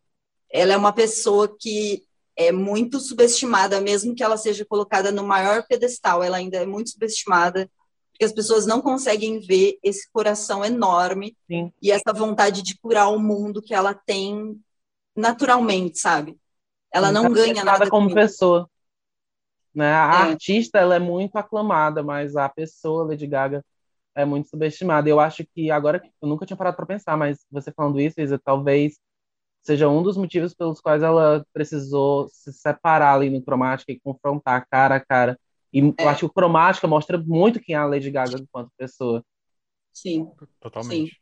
Ela 0.49 0.71
é 0.71 0.77
uma 0.77 0.93
pessoa 0.93 1.53
que 1.59 2.01
é 2.47 2.51
muito 2.51 2.99
subestimada, 2.99 3.81
mesmo 3.81 4.15
que 4.15 4.23
ela 4.23 4.37
seja 4.37 4.65
colocada 4.65 5.11
no 5.11 5.23
maior 5.23 5.65
pedestal, 5.67 6.23
ela 6.23 6.37
ainda 6.37 6.57
é 6.57 6.65
muito 6.65 6.91
subestimada, 6.91 7.69
porque 8.11 8.25
as 8.25 8.31
pessoas 8.31 8.65
não 8.65 8.81
conseguem 8.81 9.39
ver 9.39 9.77
esse 9.83 10.09
coração 10.11 10.63
enorme 10.63 11.35
Sim. 11.47 11.71
e 11.81 11.91
essa 11.91 12.13
vontade 12.13 12.61
de 12.61 12.77
curar 12.77 13.09
o 13.09 13.19
mundo 13.19 13.61
que 13.61 13.73
ela 13.73 13.93
tem 13.93 14.59
naturalmente, 15.15 15.99
sabe? 15.99 16.37
Ela 16.93 17.11
não 17.11 17.31
ganha 17.31 17.63
nada 17.63 17.89
como 17.89 18.13
pessoa. 18.13 18.69
Né? 19.73 19.91
A 19.91 20.27
é. 20.27 20.31
artista 20.31 20.79
ela 20.79 20.95
é 20.95 20.99
muito 20.99 21.37
aclamada, 21.37 22.03
mas 22.03 22.35
a 22.35 22.49
pessoa, 22.49 23.05
Lady 23.05 23.25
Gaga, 23.25 23.63
é 24.13 24.25
muito 24.25 24.49
subestimada. 24.49 25.09
Eu 25.09 25.19
acho 25.19 25.45
que 25.55 25.71
agora, 25.71 26.01
eu 26.21 26.27
nunca 26.27 26.45
tinha 26.45 26.57
parado 26.57 26.75
para 26.75 26.85
pensar, 26.85 27.17
mas 27.17 27.45
você 27.49 27.71
falando 27.71 27.99
isso, 27.99 28.19
Isa, 28.19 28.37
talvez 28.37 28.99
seja 29.61 29.89
um 29.89 30.01
dos 30.01 30.17
motivos 30.17 30.53
pelos 30.53 30.81
quais 30.81 31.03
ela 31.03 31.45
precisou 31.53 32.27
se 32.29 32.51
separar 32.53 33.15
ali 33.15 33.29
no 33.29 33.41
Cromática 33.41 33.91
e 33.91 33.99
confrontar 33.99 34.65
cara 34.69 34.95
a 34.95 34.99
cara. 34.99 35.39
E 35.73 35.79
é. 35.79 36.03
eu 36.03 36.09
acho 36.09 36.19
que 36.19 36.25
o 36.25 36.33
Cromática 36.33 36.87
mostra 36.87 37.17
muito 37.17 37.59
quem 37.59 37.75
é 37.75 37.77
a 37.77 37.85
Lady 37.85 38.11
Gaga 38.11 38.37
enquanto 38.39 38.71
pessoa. 38.77 39.23
Sim. 39.91 40.31
Totalmente. 40.59 41.11
Sim. 41.11 41.17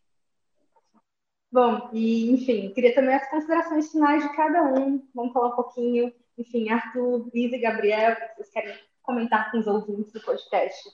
Bom, 1.52 1.90
e 1.94 2.32
enfim, 2.32 2.72
queria 2.74 2.94
também 2.94 3.16
as 3.16 3.30
considerações 3.30 3.92
finais 3.92 4.24
de 4.24 4.36
cada 4.36 4.64
um. 4.64 5.04
Vamos 5.16 5.34
falar 5.34 5.50
um 5.50 5.56
pouquinho 5.56 6.14
enfim, 6.40 6.70
Arthur, 6.70 7.30
Lisa 7.34 7.58
e 7.58 7.60
Gabriel, 7.60 8.16
vocês 8.34 8.50
querem 8.50 8.74
comentar 9.02 9.52
com 9.52 9.60
os 9.60 9.68
ouvintes 9.68 10.14
do 10.14 10.22
podcast? 10.22 10.90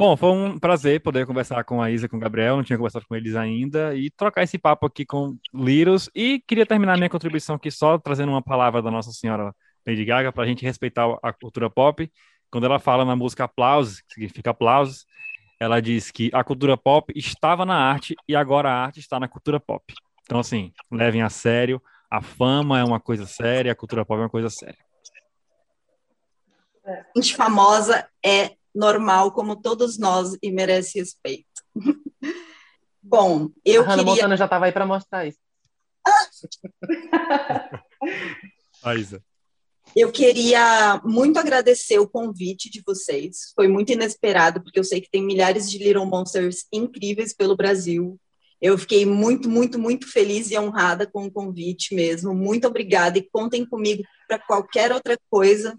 Bom, 0.00 0.16
foi 0.16 0.30
um 0.30 0.58
prazer 0.58 1.02
poder 1.02 1.26
conversar 1.26 1.62
com 1.62 1.82
a 1.82 1.90
Isa 1.90 2.06
e 2.06 2.08
com 2.08 2.16
o 2.16 2.20
Gabriel, 2.20 2.56
não 2.56 2.64
tinha 2.64 2.78
conversado 2.78 3.04
com 3.06 3.14
eles 3.14 3.36
ainda, 3.36 3.94
e 3.94 4.08
trocar 4.08 4.42
esse 4.42 4.56
papo 4.56 4.86
aqui 4.86 5.04
com 5.04 5.36
Liros. 5.52 6.08
E 6.14 6.42
queria 6.48 6.64
terminar 6.64 6.96
minha 6.96 7.10
contribuição 7.10 7.56
aqui 7.56 7.70
só 7.70 7.98
trazendo 7.98 8.32
uma 8.32 8.40
palavra 8.40 8.80
da 8.80 8.90
Nossa 8.90 9.12
Senhora 9.12 9.54
Lady 9.86 10.02
Gaga, 10.06 10.32
para 10.32 10.44
a 10.44 10.46
gente 10.46 10.64
respeitar 10.64 11.06
a 11.22 11.34
cultura 11.34 11.68
pop. 11.68 12.10
Quando 12.50 12.64
ela 12.64 12.78
fala 12.78 13.04
na 13.04 13.14
música 13.14 13.44
Aplausos, 13.44 14.00
que 14.00 14.14
significa 14.14 14.52
aplausos, 14.52 15.04
ela 15.60 15.82
diz 15.82 16.10
que 16.10 16.30
a 16.32 16.42
cultura 16.42 16.78
pop 16.78 17.12
estava 17.14 17.66
na 17.66 17.76
arte 17.76 18.16
e 18.26 18.34
agora 18.34 18.70
a 18.70 18.82
arte 18.82 19.00
está 19.00 19.20
na 19.20 19.28
cultura 19.28 19.60
pop. 19.60 19.84
Então, 20.22 20.40
assim, 20.40 20.72
levem 20.90 21.20
a 21.20 21.28
sério, 21.28 21.78
a 22.10 22.22
fama 22.22 22.78
é 22.78 22.84
uma 22.84 23.00
coisa 23.00 23.26
séria, 23.26 23.70
a 23.70 23.76
cultura 23.76 24.06
pop 24.06 24.18
é 24.18 24.22
uma 24.22 24.30
coisa 24.30 24.48
séria. 24.48 24.78
Gente 27.14 27.36
famosa 27.36 28.08
é 28.24 28.58
normal 28.74 29.32
como 29.32 29.60
todos 29.60 29.98
nós 29.98 30.36
e 30.42 30.50
merece 30.50 30.98
respeito. 30.98 31.46
Bom, 33.02 33.48
eu 33.64 33.82
a 33.82 33.84
Hannah 33.84 33.96
queria... 33.98 34.14
Montana 34.14 34.36
já 34.36 34.44
estava 34.44 34.66
aí 34.66 34.72
para 34.72 34.86
mostrar 34.86 35.26
isso. 35.26 35.38
a 38.82 38.94
Isa. 38.94 39.22
Eu 39.96 40.12
queria 40.12 41.00
muito 41.04 41.38
agradecer 41.38 41.98
o 41.98 42.08
convite 42.08 42.70
de 42.70 42.82
vocês. 42.86 43.52
Foi 43.56 43.66
muito 43.66 43.90
inesperado, 43.92 44.62
porque 44.62 44.78
eu 44.78 44.84
sei 44.84 45.00
que 45.00 45.10
tem 45.10 45.22
milhares 45.22 45.68
de 45.68 45.78
Little 45.78 46.06
Monsters 46.06 46.66
incríveis 46.72 47.34
pelo 47.34 47.56
Brasil. 47.56 48.18
Eu 48.60 48.78
fiquei 48.78 49.04
muito, 49.04 49.48
muito, 49.48 49.78
muito 49.78 50.06
feliz 50.06 50.50
e 50.50 50.58
honrada 50.58 51.06
com 51.06 51.24
o 51.24 51.30
convite 51.30 51.94
mesmo. 51.94 52.34
Muito 52.34 52.68
obrigada 52.68 53.18
e 53.18 53.28
contem 53.30 53.64
comigo 53.64 54.04
para 54.28 54.38
qualquer 54.38 54.92
outra 54.92 55.18
coisa. 55.28 55.76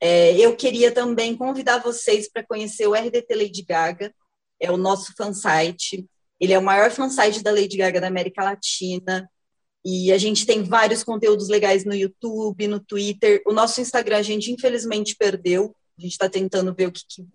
É, 0.00 0.36
eu 0.38 0.54
queria 0.56 0.92
também 0.92 1.36
convidar 1.36 1.78
vocês 1.78 2.30
para 2.30 2.46
conhecer 2.46 2.86
o 2.86 2.94
RDT 2.94 3.34
Lady 3.34 3.62
Gaga, 3.62 4.14
é 4.60 4.70
o 4.70 4.76
nosso 4.76 5.12
fansite. 5.16 6.06
Ele 6.40 6.52
é 6.52 6.58
o 6.58 6.62
maior 6.62 6.90
fansite 6.90 7.42
da 7.42 7.50
Lady 7.50 7.76
Gaga 7.76 8.00
da 8.00 8.06
América 8.06 8.44
Latina. 8.44 9.28
E 9.84 10.12
a 10.12 10.18
gente 10.18 10.46
tem 10.46 10.62
vários 10.62 11.02
conteúdos 11.02 11.48
legais 11.48 11.84
no 11.84 11.94
YouTube, 11.94 12.68
no 12.68 12.80
Twitter. 12.80 13.42
O 13.46 13.52
nosso 13.52 13.80
Instagram 13.80 14.18
a 14.18 14.22
gente 14.22 14.52
infelizmente 14.52 15.16
perdeu. 15.16 15.74
A 15.98 16.02
gente 16.02 16.12
está 16.12 16.28
tentando 16.28 16.74
ver 16.74 16.86
o 16.86 16.92
que, 16.92 17.02
que 17.08 17.26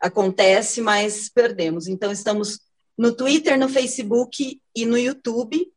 acontece, 0.00 0.80
mas 0.80 1.28
perdemos. 1.28 1.88
Então 1.88 2.10
estamos 2.10 2.60
no 2.96 3.14
Twitter, 3.14 3.58
no 3.58 3.68
Facebook 3.68 4.60
e 4.74 4.86
no 4.86 4.96
YouTube. 4.96 5.70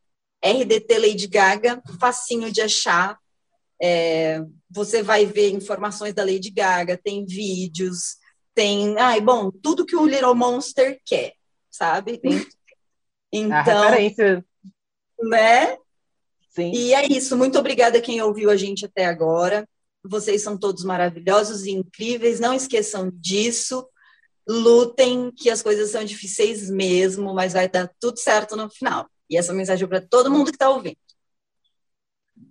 RDT 0.44 0.98
Lady 0.98 1.28
Gaga, 1.28 1.82
facinho 2.00 2.52
de 2.52 2.62
achar. 2.62 3.18
É, 3.82 4.42
você 4.70 5.02
vai 5.02 5.26
ver 5.26 5.50
informações 5.50 6.14
da 6.14 6.24
Lady 6.24 6.52
Gaga, 6.52 7.00
tem 7.02 7.26
vídeos, 7.26 8.18
tem. 8.54 8.98
Ai, 8.98 9.20
bom, 9.20 9.50
tudo 9.52 9.86
que 9.86 9.96
o 9.96 10.06
Little 10.06 10.36
Monster 10.36 11.00
quer, 11.06 11.34
sabe? 11.70 12.18
Tem, 12.18 12.46
então. 13.32 13.92
Né? 15.22 15.78
Sim. 16.50 16.72
E 16.74 16.94
é 16.94 17.08
isso. 17.08 17.38
Muito 17.38 17.58
obrigada 17.58 17.98
a 17.98 18.02
quem 18.02 18.22
ouviu 18.22 18.50
a 18.50 18.56
gente 18.56 18.86
até 18.86 19.06
agora. 19.06 19.68
Vocês 20.04 20.42
são 20.42 20.58
todos 20.58 20.84
maravilhosos 20.84 21.66
e 21.66 21.72
incríveis. 21.72 22.40
Não 22.40 22.54
esqueçam 22.54 23.12
disso. 23.14 23.88
Lutem, 24.48 25.32
que 25.32 25.50
as 25.50 25.62
coisas 25.62 25.92
são 25.92 26.04
difíceis 26.04 26.70
mesmo, 26.70 27.34
mas 27.34 27.54
vai 27.54 27.70
dar 27.70 27.90
tudo 28.00 28.18
certo 28.18 28.56
no 28.56 28.70
final. 28.70 29.08
E 29.30 29.38
essa 29.38 29.54
mensagem 29.54 29.86
é 29.86 29.88
para 29.88 30.02
todo 30.02 30.32
mundo 30.32 30.50
que 30.50 30.56
está 30.56 30.70
ouvindo. 30.70 30.98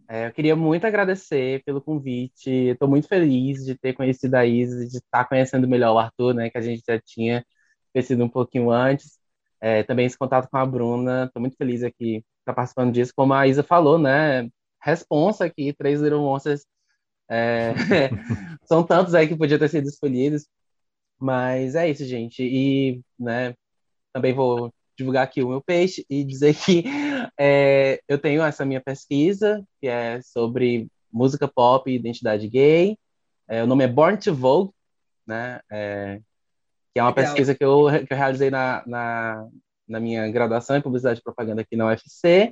É, 0.09 0.27
eu 0.27 0.33
queria 0.33 0.57
muito 0.57 0.87
agradecer 0.87 1.63
pelo 1.65 1.83
convite. 1.83 2.51
Estou 2.51 2.89
muito 2.89 3.09
feliz 3.09 3.65
de 3.65 3.77
ter 3.77 3.93
conhecido 3.93 4.35
a 4.37 4.47
Isa, 4.47 4.87
de 4.87 4.97
estar 4.99 5.25
conhecendo 5.27 5.69
melhor 5.69 5.95
o 5.95 5.99
Arthur, 5.99 6.35
né, 6.35 6.51
que 6.51 6.59
a 6.59 6.61
gente 6.63 6.83
já 6.87 6.99
tinha 7.01 7.45
conhecido 7.93 8.25
um 8.25 8.29
pouquinho 8.29 8.71
antes. 8.71 9.19
É, 9.61 9.83
também 9.83 10.07
esse 10.07 10.17
contato 10.19 10.49
com 10.51 10.57
a 10.57 10.67
Bruna. 10.67 11.25
Estou 11.27 11.41
muito 11.41 11.57
feliz 11.57 11.83
aqui 11.83 12.25
tá 12.49 12.55
participando 12.55 12.93
disso, 12.93 13.13
como 13.15 13.35
a 13.35 13.47
Isa 13.47 13.63
falou, 13.63 13.99
né? 13.99 14.49
Responsa 14.83 15.45
aqui, 15.45 15.73
três 15.75 16.01
Little 16.01 16.23
Monsters. 16.23 16.65
É, 17.31 17.75
são 18.65 18.85
tantos 18.85 19.15
aí 19.15 19.29
que 19.29 19.37
podiam 19.37 19.59
ter 19.59 19.69
sido 19.69 19.89
escolhidos. 19.89 20.47
Mas 21.19 21.75
é 21.75 21.91
isso, 21.91 22.05
gente. 22.05 22.43
E, 22.43 23.03
né, 23.19 23.55
também 24.13 24.35
vou 24.35 24.73
divulgar 24.99 25.25
aqui 25.25 25.43
o 25.43 25.49
meu 25.51 25.63
peixe 25.63 26.05
e 26.11 26.25
dizer 26.25 26.55
que 26.57 26.85
é, 27.39 28.01
eu 28.09 28.19
tenho 28.19 28.43
essa 28.43 28.65
minha 28.65 28.81
pesquisa, 28.81 29.65
que 29.81 29.87
é 29.87 30.21
sobre 30.23 30.89
música 31.13 31.47
pop 31.49 31.91
e 31.91 31.95
identidade 31.95 32.49
gay. 32.49 32.97
É, 33.47 33.63
o 33.63 33.67
nome 33.67 33.85
é 33.85 33.89
Born 33.89 34.19
to 34.19 34.35
Vogue, 34.35 34.73
né? 35.27 35.61
É, 35.71 36.21
que 36.93 36.99
é 36.99 37.03
uma 37.03 37.11
Legal. 37.11 37.25
pesquisa 37.25 37.55
que 37.55 37.65
eu, 37.65 37.87
que 38.07 38.13
eu 38.13 38.17
realizei 38.17 38.51
na, 38.51 38.83
na, 38.87 39.49
na 39.89 40.01
minha 40.01 40.29
graduação 40.31 40.77
em 40.77 40.83
publicidade 40.83 41.21
e 41.21 41.23
propaganda 41.23 41.63
aqui 41.63 41.77
na 41.77 41.87
UFC 41.87 42.51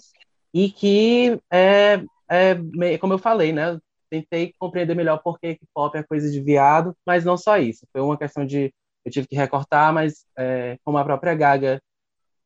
e 0.55 0.71
que 0.71 1.41
é, 1.51 2.03
é 2.31 2.99
como 2.99 3.13
eu 3.13 3.19
falei, 3.19 3.53
né? 3.53 3.79
tentei 4.09 4.55
compreender 4.59 4.95
melhor 4.95 5.19
por 5.19 5.39
que 5.39 5.59
pop 5.75 5.97
é 5.97 6.03
coisa 6.03 6.31
de 6.31 6.41
viado, 6.41 6.97
mas 7.05 7.25
não 7.25 7.37
só 7.37 7.59
isso. 7.59 7.87
Foi 7.93 8.01
uma 8.01 8.17
questão 8.17 8.47
de 8.47 8.73
eu 9.05 9.13
tive 9.13 9.27
que 9.29 9.37
recortar, 9.37 9.93
mas 9.93 10.25
é, 10.37 10.79
como 10.85 10.99
a 10.99 11.05
própria 11.05 11.35
Gaga 11.35 11.81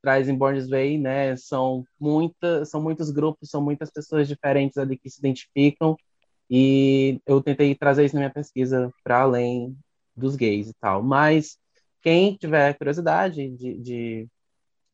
traz 0.03 0.29
em 0.29 0.37
Born 0.37 0.59
This 0.59 0.71
Way, 0.71 0.99
né? 0.99 1.37
São 1.37 1.85
muitas, 1.99 2.71
são 2.71 2.83
muitos 2.83 3.11
grupos, 3.11 3.51
são 3.51 3.63
muitas 3.63 3.91
pessoas 3.91 4.29
diferentes 4.29 4.79
ali 4.79 4.99
que 4.99 5.11
se 5.11 5.19
identificam 5.21 5.97
e 6.51 7.21
eu 7.27 7.43
tentei 7.43 7.75
trazer 7.75 8.05
isso 8.05 8.15
na 8.15 8.21
minha 8.23 8.33
pesquisa 8.33 8.93
para 9.05 9.21
além 9.23 9.77
dos 10.17 10.37
gays 10.37 10.69
e 10.69 10.75
tal. 10.81 11.03
Mas 11.03 11.59
quem 12.03 12.35
tiver 12.37 12.75
curiosidade 12.75 13.51
de, 13.51 13.79
de 13.79 14.29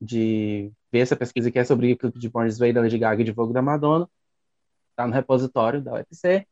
de 0.01 0.73
ver 0.93 1.01
essa 1.01 1.17
pesquisa 1.17 1.51
que 1.51 1.59
é 1.59 1.65
sobre 1.65 1.93
o 1.93 1.99
clipe 1.99 2.19
de 2.19 2.29
Born 2.29 2.49
This 2.49 2.59
Way 2.59 2.73
da 2.73 2.81
Lady 2.83 2.99
Gaga 2.99 3.23
e 3.23 3.25
de 3.25 3.33
Vogue 3.33 3.53
da 3.53 3.63
Madonna, 3.63 4.09
está 4.91 5.07
no 5.07 5.13
repositório 5.15 5.83
da 5.83 5.95
UFC. 5.95 6.47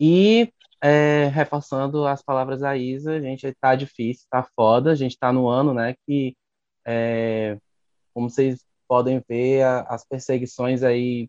E 0.00 0.52
é, 0.80 1.26
reforçando 1.28 2.06
as 2.06 2.22
palavras 2.22 2.60
da 2.60 2.76
Isa, 2.76 3.12
a 3.12 3.20
gente 3.20 3.52
tá 3.60 3.74
difícil, 3.74 4.26
tá 4.30 4.42
foda, 4.56 4.92
a 4.92 4.94
gente 4.94 5.18
tá 5.18 5.32
no 5.32 5.48
ano, 5.48 5.74
né, 5.74 5.94
que 6.06 6.36
é, 6.86 7.58
como 8.14 8.30
vocês 8.30 8.64
podem 8.88 9.22
ver, 9.28 9.62
a, 9.62 9.82
as 9.82 10.04
perseguições 10.04 10.82
aí, 10.82 11.28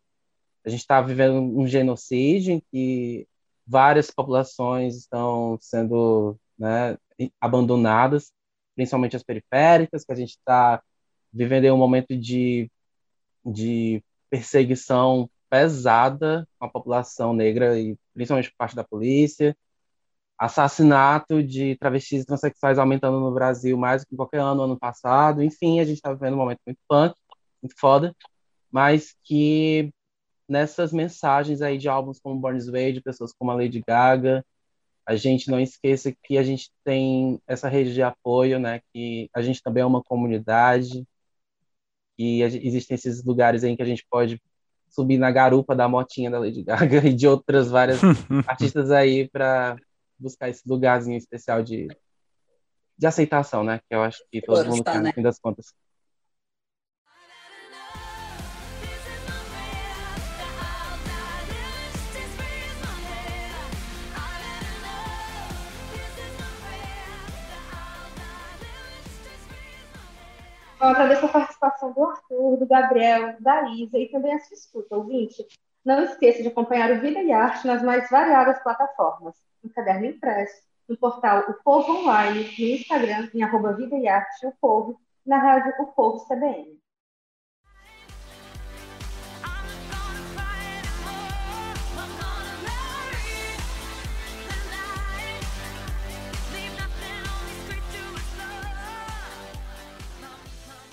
a 0.66 0.70
gente 0.70 0.82
está 0.82 1.02
vivendo 1.02 1.36
um 1.36 1.68
genocídio 1.68 2.54
em 2.54 2.64
que 2.72 3.28
várias 3.66 4.12
populações 4.12 4.96
estão 4.96 5.58
sendo 5.62 6.38
né, 6.58 6.98
abandonadas, 7.40 8.32
principalmente 8.76 9.16
as 9.16 9.24
periféricas, 9.24 10.04
que 10.04 10.12
a 10.12 10.16
gente 10.16 10.32
está 10.32 10.82
vivendo 11.32 11.74
um 11.74 11.78
momento 11.78 12.18
de, 12.18 12.70
de 13.46 14.04
perseguição 14.30 15.30
pesada 15.50 16.48
com 16.58 16.66
a 16.66 16.70
população 16.70 17.34
negra 17.34 17.80
e 17.80 17.98
principalmente 18.14 18.50
por 18.52 18.58
parte 18.58 18.76
da 18.76 18.84
polícia, 18.84 19.56
assassinato 20.42 21.44
de 21.44 21.76
travestis 21.76 22.24
e 22.24 22.26
transexuais 22.26 22.80
aumentando 22.80 23.20
no 23.20 23.32
Brasil 23.32 23.78
mais 23.78 24.02
do 24.02 24.08
que 24.08 24.16
qualquer 24.16 24.40
ano 24.40 24.64
ano 24.64 24.76
passado, 24.76 25.44
enfim, 25.44 25.80
a 25.80 25.86
gente 25.86 25.98
está 25.98 26.12
vivendo 26.12 26.34
um 26.34 26.38
momento 26.38 26.62
muito 26.66 26.80
punk, 26.90 27.14
muito 27.62 27.80
foda, 27.80 28.16
mas 28.72 29.16
que 29.24 29.94
nessas 30.50 30.92
mensagens 30.92 31.62
aí 31.62 31.78
de 31.78 31.88
álbuns 31.88 32.20
como 32.20 32.40
Born 32.40 32.58
This 32.58 32.70
Way, 32.70 32.94
de 32.94 33.02
pessoas 33.02 33.32
como 33.38 33.52
a 33.52 33.54
Lady 33.54 33.84
Gaga, 33.88 34.44
a 35.06 35.16
gente 35.16 35.48
não 35.48 35.60
esqueça 35.60 36.12
que 36.24 36.40
a 36.40 36.44
gente 36.44 36.72
tem 36.84 37.40
essa 37.46 37.70
rede 37.70 37.94
de 37.94 38.02
apoio, 38.02 38.58
né, 38.58 38.82
que 38.92 39.30
a 39.36 39.44
gente 39.44 39.62
também 39.62 39.84
é 39.84 39.86
uma 39.86 40.02
comunidade, 40.04 41.06
e 42.18 42.42
existem 42.42 42.96
esses 42.96 43.24
lugares 43.24 43.64
aí 43.64 43.76
que 43.76 43.84
a 43.84 43.86
gente 43.86 44.04
pode 44.10 44.42
subir 44.90 45.20
na 45.20 45.30
garupa 45.30 45.76
da 45.76 45.88
motinha 45.88 46.32
da 46.32 46.40
Lady 46.40 46.64
Gaga 46.64 47.06
e 47.08 47.14
de 47.14 47.28
outras 47.28 47.70
várias 47.70 48.00
artistas 48.48 48.90
aí 48.90 49.30
para 49.30 49.78
buscar 50.22 50.50
esse 50.50 50.68
lugarzinho 50.68 51.18
especial 51.18 51.64
de, 51.64 51.88
de 52.98 53.08
aceitação, 53.08 53.64
né? 53.64 53.80
Que 53.90 53.96
eu 53.96 54.04
acho 54.04 54.24
que 54.32 54.42
todo 54.42 54.70
mundo 54.70 54.84
tem, 54.84 54.98
no 54.98 55.04
né? 55.04 55.12
fim 55.14 55.22
das 55.22 55.40
contas. 55.40 55.74
Eu 70.80 70.88
agradeço 70.88 71.26
a 71.28 71.30
participação 71.30 71.94
do 71.94 72.04
Arthur, 72.04 72.58
do 72.58 72.66
Gabriel, 72.66 73.36
da 73.40 73.70
Isa 73.70 74.00
e 74.00 74.10
também 74.10 74.34
a 74.34 74.40
sua 74.40 74.56
escuta, 74.56 74.96
ouvinte. 74.96 75.46
Não 75.86 76.04
esqueça 76.04 76.42
de 76.42 76.48
acompanhar 76.48 76.92
o 76.92 77.00
Vida 77.00 77.22
e 77.22 77.32
Arte 77.32 77.68
nas 77.68 77.84
mais 77.84 78.10
variadas 78.10 78.62
plataformas, 78.64 79.36
no 79.64 79.70
caderno 79.72 80.06
impresso, 80.06 80.62
no 80.88 80.98
portal 80.98 81.46
O 81.50 81.54
Povo 81.64 82.00
Online, 82.00 82.44
no 82.58 82.66
Instagram, 82.66 83.30
em 83.34 83.44
arroba 83.44 83.74
Vida 83.74 83.96
e 83.96 84.08
Arte 84.08 84.46
O 84.46 84.54
Povo, 84.60 85.00
na 85.26 85.38
rádio 85.38 85.74
O 85.80 85.88
Povo 85.88 86.26
CBN. 86.26 86.81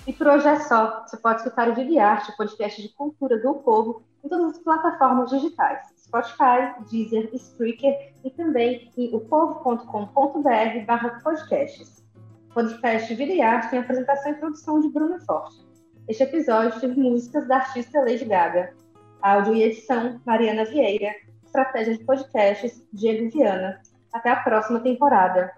E 0.09 0.13
por 0.13 0.25
hoje 0.25 0.47
é 0.47 0.59
só. 0.61 1.05
Você 1.05 1.17
pode 1.17 1.37
escutar 1.37 1.69
o 1.69 1.75
Vive 1.75 1.99
Arte, 1.99 2.31
o 2.31 2.35
podcast 2.35 2.81
de 2.81 2.89
cultura 2.89 3.37
do 3.37 3.53
povo, 3.53 4.01
em 4.23 4.27
todas 4.27 4.53
as 4.53 4.63
plataformas 4.63 5.29
digitais. 5.29 5.85
Spotify, 6.03 6.73
Deezer, 6.89 7.29
Spreaker 7.31 8.15
e 8.23 8.31
também 8.31 8.91
em 8.97 9.15
opovo.com.br 9.15 10.85
barra 10.87 11.19
podcasts. 11.23 12.03
O 12.49 12.53
podcast 12.55 13.13
Vida 13.13 13.33
e 13.33 13.39
Arte 13.39 13.69
tem 13.69 13.77
apresentação 13.77 14.31
e 14.31 14.35
produção 14.37 14.79
de 14.79 14.89
Bruno 14.89 15.23
Forte. 15.27 15.63
Este 16.07 16.23
episódio 16.23 16.81
teve 16.81 16.99
músicas 16.99 17.47
da 17.47 17.57
artista 17.57 17.99
Lady 17.99 18.25
Gaga. 18.25 18.73
Áudio 19.21 19.53
e 19.53 19.61
edição, 19.61 20.19
Mariana 20.25 20.65
Vieira. 20.65 21.13
Estratégia 21.45 21.95
de 21.95 22.03
podcasts, 22.03 22.83
Diego 22.91 23.29
Viana. 23.29 23.79
Até 24.11 24.31
a 24.31 24.37
próxima 24.37 24.79
temporada. 24.79 25.53